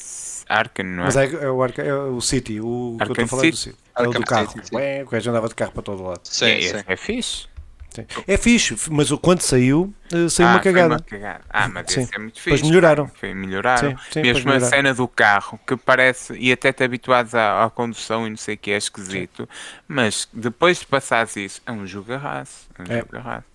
[0.48, 1.06] Arkham não é?
[1.06, 3.42] Mas é, é o, Arca- é o City, o que eu estou Arkham a falar
[3.50, 3.76] do City.
[3.96, 4.50] É o Arkham do carro.
[4.50, 4.74] City.
[4.74, 6.20] Ué, o gajo andava de carro para todo lado.
[6.24, 6.84] Sim, é, sim.
[6.88, 7.46] é fixe.
[7.90, 8.06] Sim.
[8.26, 10.98] É fixe, mas o- quando saiu, eh, saiu Ah, uma cagada.
[11.08, 11.44] cagada.
[11.50, 12.08] Ah, mas Sim.
[12.12, 12.56] é muito fixe.
[12.56, 13.06] Depois melhoraram.
[13.14, 13.90] Foi, melhoraram.
[13.90, 14.70] Sim, sim, Mesmo a melhoraram.
[14.70, 18.56] cena do carro, que parece, e até te habituados à, à condução e não sei
[18.56, 19.48] o que, é esquisito,
[19.86, 22.66] mas depois de passares isso, é um jogarraço.
[22.76, 22.98] É um É.
[23.02, 23.51] jogarraço.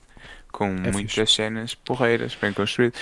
[0.51, 1.35] Com É muitas fixe.
[1.35, 2.93] cenas porreiras, bem construído.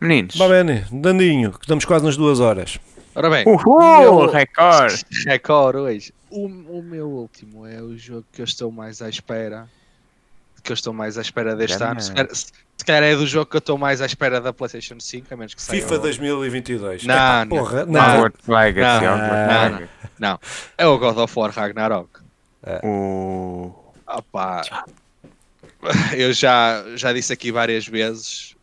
[0.00, 2.78] Meninos, Vá bem, Dandinho, que estamos quase nas duas horas.
[3.14, 5.04] Ora bem, uhul, meu- recorde!
[5.26, 6.12] Record hoje.
[6.30, 9.68] O, o meu último é o jogo que eu estou mais à espera.
[10.62, 12.00] Que eu estou mais à espera deste ano.
[12.00, 12.46] Se calhar, se
[12.76, 15.36] se calhar é do jogo que eu estou mais à espera da PlayStation 5, a
[15.36, 15.80] menos que saia.
[15.82, 17.04] FIFA o- 2022.
[17.04, 17.48] Não, não.
[17.48, 17.92] porra, Não.
[17.92, 18.02] não.
[18.02, 19.04] Não, não, Legacy.
[20.18, 20.40] Não,
[20.78, 22.08] é o God of War Ragnarok.
[22.82, 23.72] O...
[24.06, 24.62] Opa,
[26.16, 28.56] eu já, já disse aqui várias vezes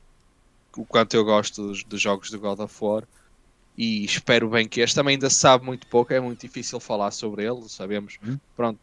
[0.77, 3.03] o quanto eu gosto dos, dos jogos do God of War
[3.77, 7.11] e espero bem que este também ainda se sabe muito pouco, é muito difícil falar
[7.11, 8.17] sobre ele, sabemos.
[8.25, 8.37] Hum.
[8.55, 8.79] Pronto,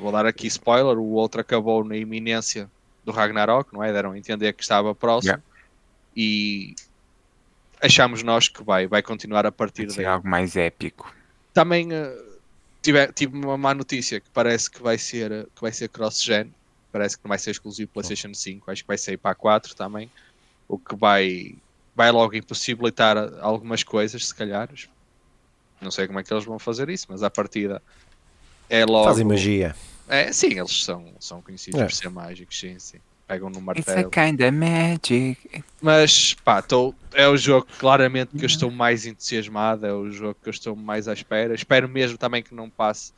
[0.00, 2.70] vou dar aqui spoiler, o outro acabou na iminência
[3.04, 3.92] do Ragnarok, não é?
[3.92, 5.44] Deram a entender que estava próximo Yeah.
[6.16, 6.74] e
[7.80, 10.04] achamos nós que vai, vai continuar a partir daí.
[10.04, 11.14] algo mais épico.
[11.52, 12.22] Também eh,
[12.82, 16.52] tive, tive uma má notícia que parece que vai ser, que vai ser cross-gen,
[16.90, 19.74] parece que não vai ser exclusivo PlayStation 5, acho que vai sair para a 4
[19.74, 20.10] também,
[20.68, 21.54] o que vai,
[21.94, 24.68] vai logo impossibilitar algumas coisas, se calhar.
[25.80, 27.80] Não sei como é que eles vão fazer isso, mas à partida
[28.68, 29.06] é logo.
[29.08, 29.74] Fazem magia.
[30.08, 31.84] É, sim, eles são, são conhecidos É.
[31.84, 32.98] por ser mágicos, sim, sim.
[33.26, 34.10] Pegam no It's a martelo.
[34.10, 35.64] kind of magic.
[35.80, 40.36] Mas pá, tô, é o jogo claramente que eu estou mais entusiasmado, é o jogo
[40.42, 41.54] que eu estou mais à espera.
[41.54, 43.12] Espero mesmo também que não passe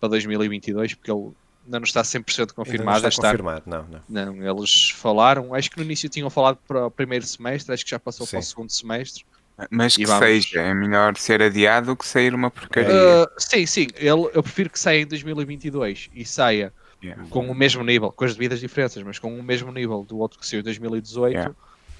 [0.00, 1.32] para 2022, porque ele
[1.68, 3.06] ainda não está 100% Ainda não confirmado.
[3.08, 4.34] está confirmado, não, não.
[4.34, 7.90] Não, eles falaram, acho que no início tinham falado para o primeiro semestre, acho que
[7.90, 8.48] já passou para o Sim.
[8.48, 9.24] segundo semestre.
[9.70, 12.90] Mas que seja, é melhor ser adiado do que sair uma porcaria.
[12.90, 17.26] Uh, sim, sim, ele, eu prefiro que saia em 2022 e saia Yeah.
[17.30, 20.36] com o mesmo nível, com as devidas diferenças, mas com o mesmo nível do outro
[20.36, 21.54] que saiu em 2018, Yeah.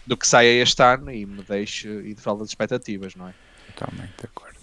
[0.04, 3.34] do que saia este ano e me deixe e de das expectativas, não é?
[3.76, 4.56] Totalmente de acordo.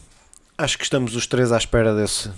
[0.58, 2.30] Acho que estamos os três à espera desse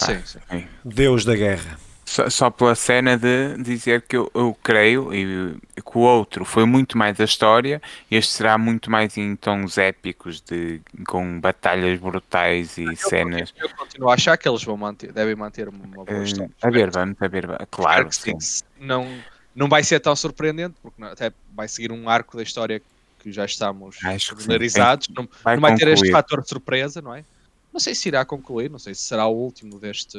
[0.00, 0.06] Ah.
[0.06, 0.38] Sim, sim.
[0.50, 0.66] Sim.
[0.84, 1.78] Deus da guerra.
[2.04, 6.64] Só, só pela cena de dizer que eu, eu creio e, que o outro foi
[6.66, 12.76] muito mais a história, este será muito mais em tons épicos, de, com batalhas brutais
[12.76, 13.54] e cenas.
[13.56, 16.50] Eu continuo a achar que eles vão manter, devem manter uma boa Eh, história.
[16.62, 18.34] a ver, vamos, a ver, claro, que sim.
[18.78, 19.08] Não,
[19.54, 22.82] não vai ser tão surpreendente, porque não- até vai seguir um arco da história
[23.18, 23.96] que já estamos
[24.28, 25.08] familiarizados.
[25.08, 27.24] Não, Vai não vai ter este fator de surpresa, não é?
[27.72, 30.18] Não sei se irá concluir, não sei se será o último deste,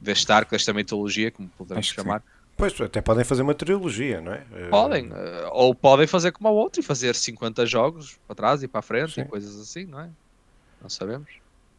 [0.00, 2.22] deste arco, desta mitologia, como podemos chamar.
[2.56, 4.42] Pois, até podem fazer uma trilogia, não é?
[4.54, 8.62] Eh, Podem, eh, ou podem fazer como a outra e fazer 50 jogos para trás
[8.62, 9.20] e para a frente Sim.
[9.22, 10.08] e coisas assim, não é?
[10.82, 11.28] Não sabemos.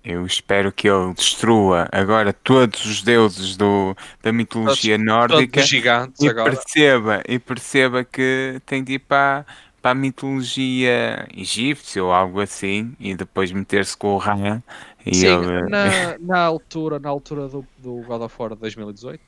[0.03, 5.67] Eu espero que ele destrua agora todos os deuses do, da mitologia Todos nórdica os
[5.67, 6.55] gigantes e agora.
[6.55, 9.45] perceba, e perceba que tem de ir para,
[9.79, 15.25] para a mitologia egípcia ou algo assim e depois meter-se com o Ran e Sim,
[15.27, 19.19] ele na, na altura, na altura do, do God of War de 2018,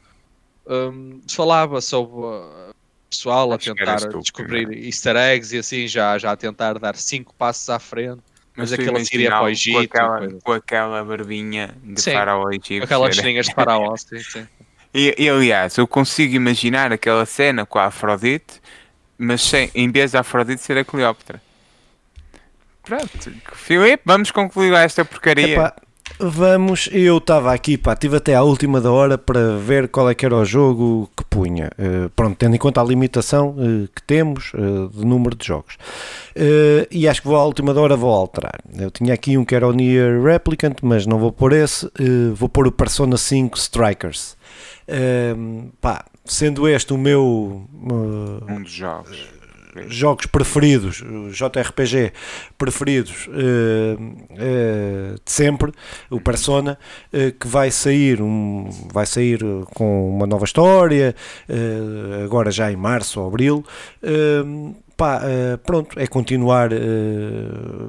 [0.68, 2.74] hum, se falava sobre uh,
[3.10, 4.88] pessoal a Acho tentar tu, descobrir primeiro.
[4.88, 8.22] easter eggs e assim, já, já a tentar dar cinco passos à frente,
[8.56, 12.50] mas tu aquilo iria para o Egito com aquela, com aquela barbinha de Sim, faraó
[12.52, 12.84] egípcio.
[12.84, 13.96] aquelas era- linhas de faraó.
[13.98, 14.48] sim, sim.
[14.96, 18.62] E, e, aliás, eu consigo imaginar aquela cena com a Afrodite,
[19.18, 21.42] mas sem, em vez da Afrodite ser a Cleópatra.
[22.84, 25.54] Pronto, Filipe, vamos concluir esta porcaria.
[25.54, 25.74] Epá,
[26.20, 30.16] vamos, eu estava aqui, pá, tive até à última da hora para ver qual é
[30.16, 31.70] que era o jogo que punha.
[31.78, 34.60] Eh, pronto, tendo em conta a limitação eh, que temos eh,
[34.98, 35.78] de número de jogos.
[36.92, 38.60] E acho que vou à última da hora vou alterar.
[38.78, 41.90] Eu tinha aqui um que era o Near Replicant, mas não vou pôr esse,
[42.34, 44.36] vou pôr o Persona 5 Strikers.
[45.80, 49.43] Pá, sendo este o meu Um dos jogos.
[49.88, 52.14] Jogos preferidos, os JRPG
[52.58, 53.98] preferidos eh,
[54.38, 55.72] eh, de sempre,
[56.10, 56.78] o Persona,
[57.12, 59.40] eh, que vai sair, um, vai sair
[59.74, 61.16] com uma nova história,
[62.24, 63.66] agora já em março ou abril.
[64.96, 66.78] Pá, eh, pronto, é continuar eh,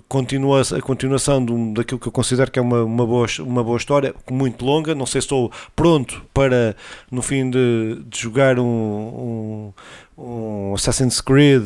[0.09, 3.77] continua a continuação de daquilo que eu considero que é uma, uma, boa, uma boa
[3.77, 4.95] história, muito longa.
[4.95, 6.77] Não sei se estou pronto para
[7.11, 9.73] no fim de, de jogar um,
[10.17, 11.63] um, um Assassin's Creed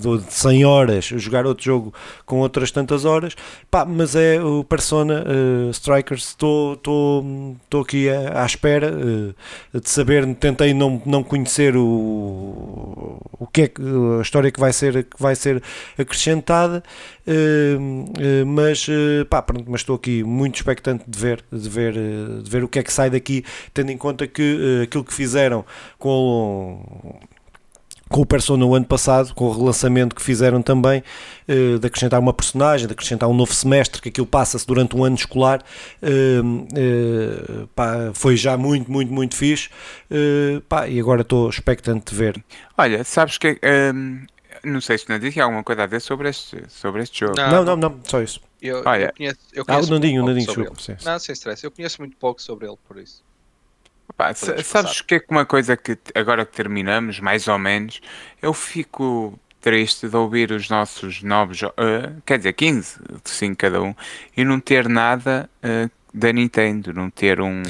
[0.00, 1.94] de de 100 horas, jogar outro jogo
[2.24, 3.34] com outras tantas horas,
[3.70, 6.30] pá, mas é o Persona eh, Strikers.
[6.30, 6.80] Estou
[7.82, 10.26] aqui à, à espera eh, de saber.
[10.36, 13.72] Tentei não, não conhecer o, o que é
[14.18, 15.62] a história que vai ser, que vai ser
[15.98, 16.82] acrescentada,
[17.26, 18.86] eh, mas,
[19.28, 22.78] pá, pronto, mas estou aqui muito expectante de ver, de ver, de ver o que
[22.78, 23.44] é que sai daqui,
[23.74, 25.64] tendo em conta que aquilo que fizeram
[25.98, 27.18] com
[28.10, 31.02] com o Persona o ano passado, com o relançamento que fizeram também,
[31.46, 35.04] eh, de acrescentar uma personagem, de acrescentar um novo semestre, que aquilo passa-se durante um
[35.04, 35.62] ano escolar,
[36.02, 36.40] eh,
[36.74, 39.70] eh, pá, foi já muito, muito, muito fixe,
[40.68, 42.44] pá, e agora estou expectante de ver.
[42.76, 43.58] Olha, sabes que.
[43.94, 44.26] hum,
[44.64, 47.36] não sei se não disse alguma coisa a ver sobre este, sobre este jogo.
[47.36, 48.40] Não, Não, não, não, só isso.
[48.60, 49.06] Eu, Olha.
[49.06, 50.98] eu conheço, eu Ah, o conheço Nandinho, o Nandinho, desculpa.
[51.04, 53.22] Não, sem stress, eu conheço muito pouco sobre ele, por isso.
[54.34, 58.00] Sa- sabes que é que uma coisa que agora que terminamos, mais ou menos,
[58.42, 63.80] eu fico triste de ouvir os nossos novos, jo- eh, quer dizer, 15, 5 cada
[63.82, 63.94] um,
[64.36, 67.62] e não ter nada eh, da Nintendo, não ter um,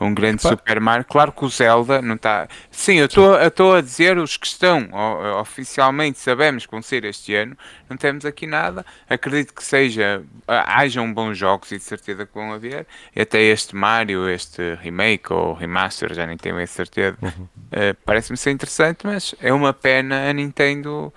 [0.00, 0.48] um grande Epá.
[0.50, 1.04] Super Mario.
[1.04, 2.48] Claro que o Zelda não está.
[2.70, 7.34] Sim, eu estou a dizer os que estão o- oficialmente, sabemos que vão ser este
[7.34, 7.56] ano,
[7.88, 8.84] não temos aqui nada.
[9.08, 12.86] Acredito que seja, hajam bons jogos e de certeza que vão haver.
[13.14, 17.16] E até este Mario, este remake ou remaster, já nem tenho a certeza,
[17.70, 21.12] eh, parece-me ser interessante, mas é uma pena a Nintendo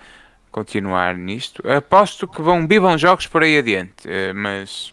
[0.50, 1.62] continuar nisto.
[1.68, 4.92] Aposto que vão vir bons jogos por aí adiante, eh, mas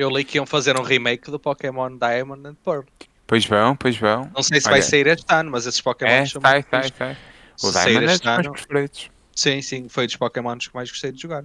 [0.00, 2.84] Eu li que iam fazer um remake do Pokémon Diamond and Pearl.
[3.26, 4.30] pois vão, pois vão.
[4.34, 6.70] Não sei se Olha, vai sair este ano, mas esses Pokémon É, são sai, muito
[6.70, 7.16] sai, sai.
[7.56, 9.10] Se O sair Diamond é dos meus preferidos.
[9.36, 11.44] sim, sim, foi dos Pokémons que mais gostei de jogar.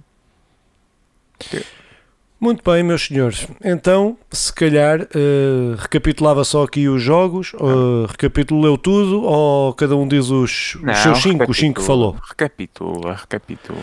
[2.40, 3.46] Muito bem, meus senhores.
[3.64, 10.06] Então, se calhar, eh, recapitulava só aqui os jogos, eh, recapitulou tudo, ou cada um
[10.06, 12.16] diz os, os seus 5, os 5 que falou?
[12.28, 13.82] Recapitula, recapitula.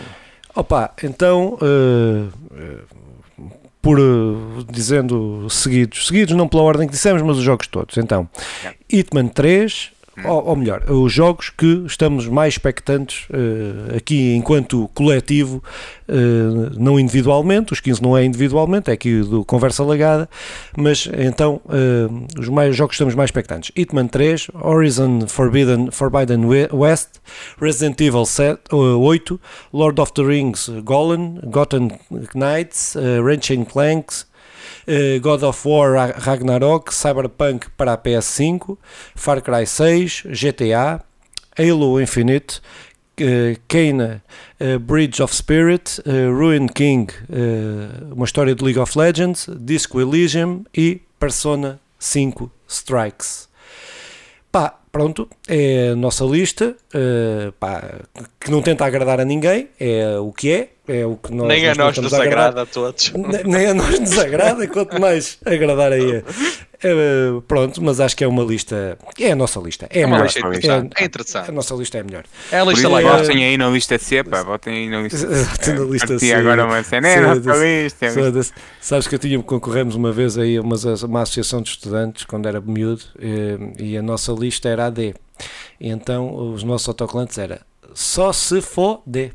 [0.56, 2.80] Opa, então, eh,
[3.84, 7.98] por eh, dizendo seguidos, seguidos não pela ordem que dissemos, mas os jogos todos.
[7.98, 8.28] Então.
[8.90, 9.92] Hitman 3,
[10.24, 15.64] ou, ou melhor, os jogos que estamos mais expectantes eh, aqui enquanto coletivo,
[16.08, 16.14] eh,
[16.78, 20.30] não individualmente, os 15 não é individualmente, é aqui do Conversa Lagada,
[20.78, 26.46] mas então eh, os mais, jogos que estamos mais expectantes: Hitman 3, Horizon Forbidden, Forbidden
[26.46, 27.10] We- West,
[27.60, 29.40] Resident Evil 7, eh, 8,
[29.74, 31.88] Lord of the Rings Golem, Gotham
[32.36, 34.26] Knights, uh, Ratchet Clanks,
[35.22, 38.78] God of War Ra- Ragnarok, Cyberpunk para a PS5,
[39.16, 41.02] Far Cry 6, GTA,
[41.58, 42.62] Halo Infinite,
[43.18, 44.22] eh, Kena,
[44.60, 50.02] eh, Bridge of Spirit, eh, Ruin King, eh, uma história de League of Legends, Disco
[50.02, 53.48] Elysium e Persona 5 Strikes.
[54.52, 58.02] Pá, pronto, é a nossa lista, eh, pá,
[58.40, 61.66] que não tenta agradar a ninguém, é o que é, é o que nós Nem
[61.66, 63.12] a nós não nós nos agrada a todos.
[63.14, 66.24] Ne- nem a nós nos agrada, quanto mais agradar aí.
[66.84, 67.42] é.
[67.48, 68.98] Pronto, mas acho que é uma lista.
[69.20, 69.88] É a nossa lista.
[69.90, 70.26] É, a É uma melhor.
[70.26, 70.94] lista é- interessante.
[70.98, 71.52] É a interessante.
[71.52, 72.24] nossa lista é a melhor.
[72.52, 73.18] É a lista legal.
[73.20, 75.74] votem aí na lista C, pá, votem aí na lista C.
[75.74, 78.12] Na lista agora uma cena, é Sim, nossa lista.
[78.12, 78.52] Foda-se.
[78.82, 82.48] Sabes que eu tinha concorremos uma vez aí a uma, uma associação de estudantes quando
[82.48, 85.16] era miúdo eh, e a nossa lista era AD.
[85.80, 87.62] E então os nossos autocolantes era
[87.94, 89.32] só se for D.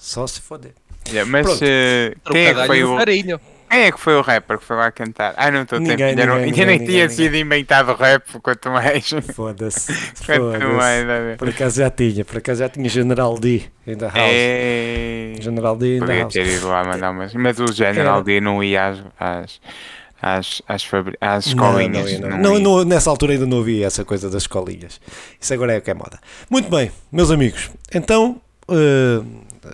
[0.00, 0.70] Só se for D.
[1.08, 1.60] Yeah, Mas Pronto.
[1.62, 2.96] eh, quem, é que foi o,
[3.70, 5.34] quem é que foi o rapper que foi lá cantar?
[5.36, 5.90] Ah, não estou a tempo.
[5.90, 9.10] Ninguém, Ainda, nem ninguém, tinha ninguém, sido inventado rap, quanto mais.
[9.34, 9.92] Foda-se.
[10.26, 10.64] Quanto Foda-se.
[10.66, 11.36] mais, ver.
[11.36, 14.14] Por acaso já tinha, por acaso já tinha General D in the house.
[14.16, 15.34] É...
[15.40, 16.32] General D in the house.
[16.32, 17.34] ter ido lá mandar umas.
[17.34, 18.24] Mas o General Era.
[18.24, 19.60] D não ia às, às,
[20.20, 21.16] às, às, fabri...
[21.20, 22.18] às escolinhas.
[22.18, 22.38] não, não.
[22.38, 25.00] não Não, nessa altura ainda não havia essa coisa das escolinhas.
[25.40, 26.18] Isso agora é o que é moda.
[26.48, 27.70] Muito bem, meus amigos.
[27.94, 29.22] Então, eh,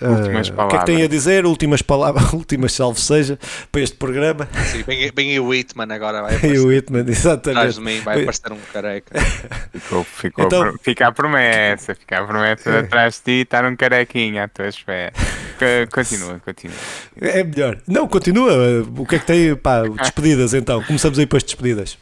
[0.03, 1.09] Últimas o que é que têm a palavras.
[1.11, 1.47] dizer?
[1.47, 3.39] Últimas palavras, últimas salve seja
[3.71, 4.49] para este programa.
[4.73, 7.75] Sim, vem, vem aí o Whitman agora, vai E aparecer o Whitman, atrás exatamente.
[7.75, 9.21] de mim, vai aparecer um careca.
[9.73, 13.77] Ficou, ficou Então- fica a promessa, fica a promessa de atrás de ti estar um
[13.77, 15.13] carequinho à tua espera.
[15.59, 16.77] Co- Continua, continua.
[17.21, 17.79] É melhor.
[17.87, 18.53] Não, continua.
[18.97, 19.55] O que é que tem?
[19.57, 20.83] Pá, despedidas então.
[20.83, 21.97] Começamos aí para as despedidas.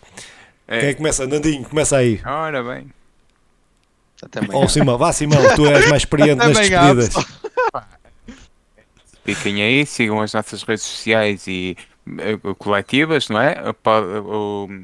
[0.67, 0.81] É.
[0.81, 1.27] Quem é que começa?
[1.27, 2.21] Nandinho, começa aí.
[2.25, 2.87] Ora bem.
[4.53, 7.15] Ou Simão, vá Simão, tu és mais experiente nas despedidas.
[9.25, 11.77] Fiquem aí, sigam as nossas redes sociais e
[12.19, 13.55] eh, coletivas, não é?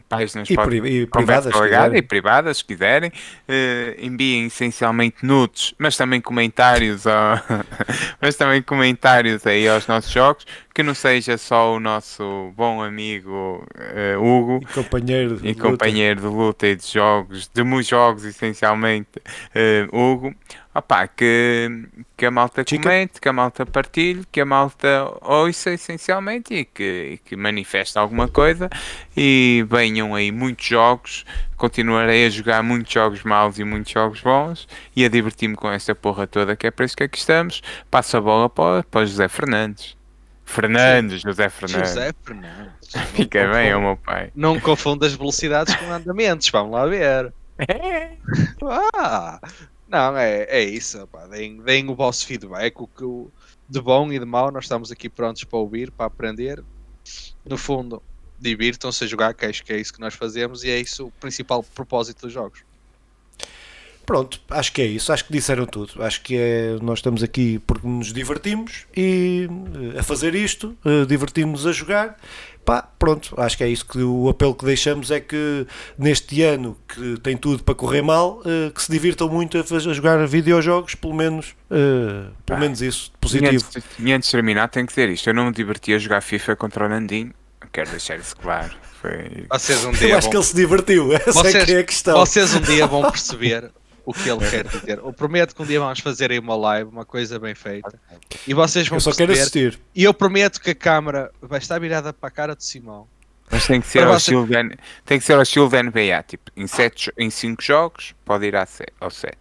[0.08, 1.52] Páginas E, pod- e privadas.
[1.52, 3.12] se e privadas, se quiserem.
[3.46, 7.38] Eh, enviem essencialmente nudes, mas também comentários, ao-
[8.20, 13.64] mas também comentários aí aos nossos jogos, que não seja só o nosso bom amigo
[13.76, 15.68] eh, Hugo E companheiro de e luta.
[15.68, 19.20] companheiro de luta e de jogos, de muitos jogos essencialmente,
[19.54, 20.34] eh, Hugo.
[20.72, 21.68] Opá, que,
[22.16, 22.88] que a malta Chica.
[22.88, 27.98] comente, que a malta partilhe, que a malta ouça essencialmente e que, e que manifeste
[27.98, 28.70] alguma coisa
[29.16, 31.26] e venham aí muitos jogos,
[31.56, 35.92] continuarei a jogar muitos jogos maus e muitos jogos bons e a divertir-me com essa
[35.94, 37.60] porra toda que é para isso que aqui estamos.
[37.90, 39.99] Passo a bola para, para o José Fernandes.
[40.50, 41.88] Fernandes, José Fernandes.
[41.90, 42.72] José Fernandes.
[42.94, 44.30] Não Fica bem, é o meu pai.
[44.34, 47.32] Não confunda as velocidades com andamentos, vamos lá ver.
[48.94, 49.40] Ah,
[49.88, 51.06] não, é, é isso.
[51.08, 51.26] Pá.
[51.26, 53.30] Deem, deem o vosso feedback, o que o-
[53.68, 56.62] de bom e de mau nós estamos aqui prontos para ouvir, para aprender.
[57.44, 58.02] No fundo,
[58.38, 61.10] divirtam-se a jogar, que acho que é isso que nós fazemos e é isso o
[61.12, 62.62] principal propósito dos jogos.
[64.10, 65.12] Pronto, acho que é isso.
[65.12, 66.02] Acho que disseram tudo.
[66.02, 69.48] Acho que é, nós estamos aqui porque nos divertimos e
[69.94, 72.16] eh, a fazer isto, eh, divertimos a jogar.
[72.64, 75.64] Pá, pronto, acho que é isso que o apelo que deixamos é que
[75.96, 79.86] neste ano que tem tudo para correr mal, eh, que se divirtam muito a, faz-
[79.86, 83.64] a jogar videojogos, pelo menos, pelo Ah, menos isso, positivo.
[83.64, 85.30] antes, e antes de terminar, tenho que dizer isto.
[85.30, 87.32] Eu não me diverti a jogar FIFA contra o Nandinho.
[87.72, 88.72] quero deixar isso claro.
[89.00, 89.46] Foi...
[89.52, 91.12] Vocês um Eu dia acho vão, que ele se divertiu.
[91.14, 92.18] Essa Vocês- é que é a questão.
[92.18, 93.70] vocês um dia vão perceber
[94.04, 94.98] o que ele quer dizer.
[94.98, 97.98] Eu prometo que um dia vamos fazer aí uma live, uma coisa bem feita.
[98.46, 99.78] E vocês vão Eu só quero assistir.
[99.94, 103.06] E eu prometo que a câmara vai estar virada para a cara de Simão.
[103.50, 104.32] Mas tem que ser ao você-
[105.04, 109.36] tem que ser ao NBA, tipo, em 5 em cinco jogos pode ir ao 7.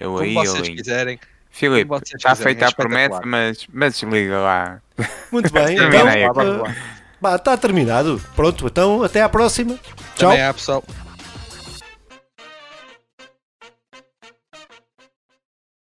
[0.00, 1.20] Eu Como aí, vocês eu quiserem.
[1.50, 4.82] Filipe, como vocês está feita é a promessa, mas, mas liga lá.
[5.30, 5.76] Muito bem.
[5.78, 6.74] Então, aí, vamos eh,
[7.36, 8.20] está terminado.
[8.34, 9.78] Pronto, então até à próxima.
[10.16, 10.30] Tchau.
[10.30, 10.84] Também pessoal.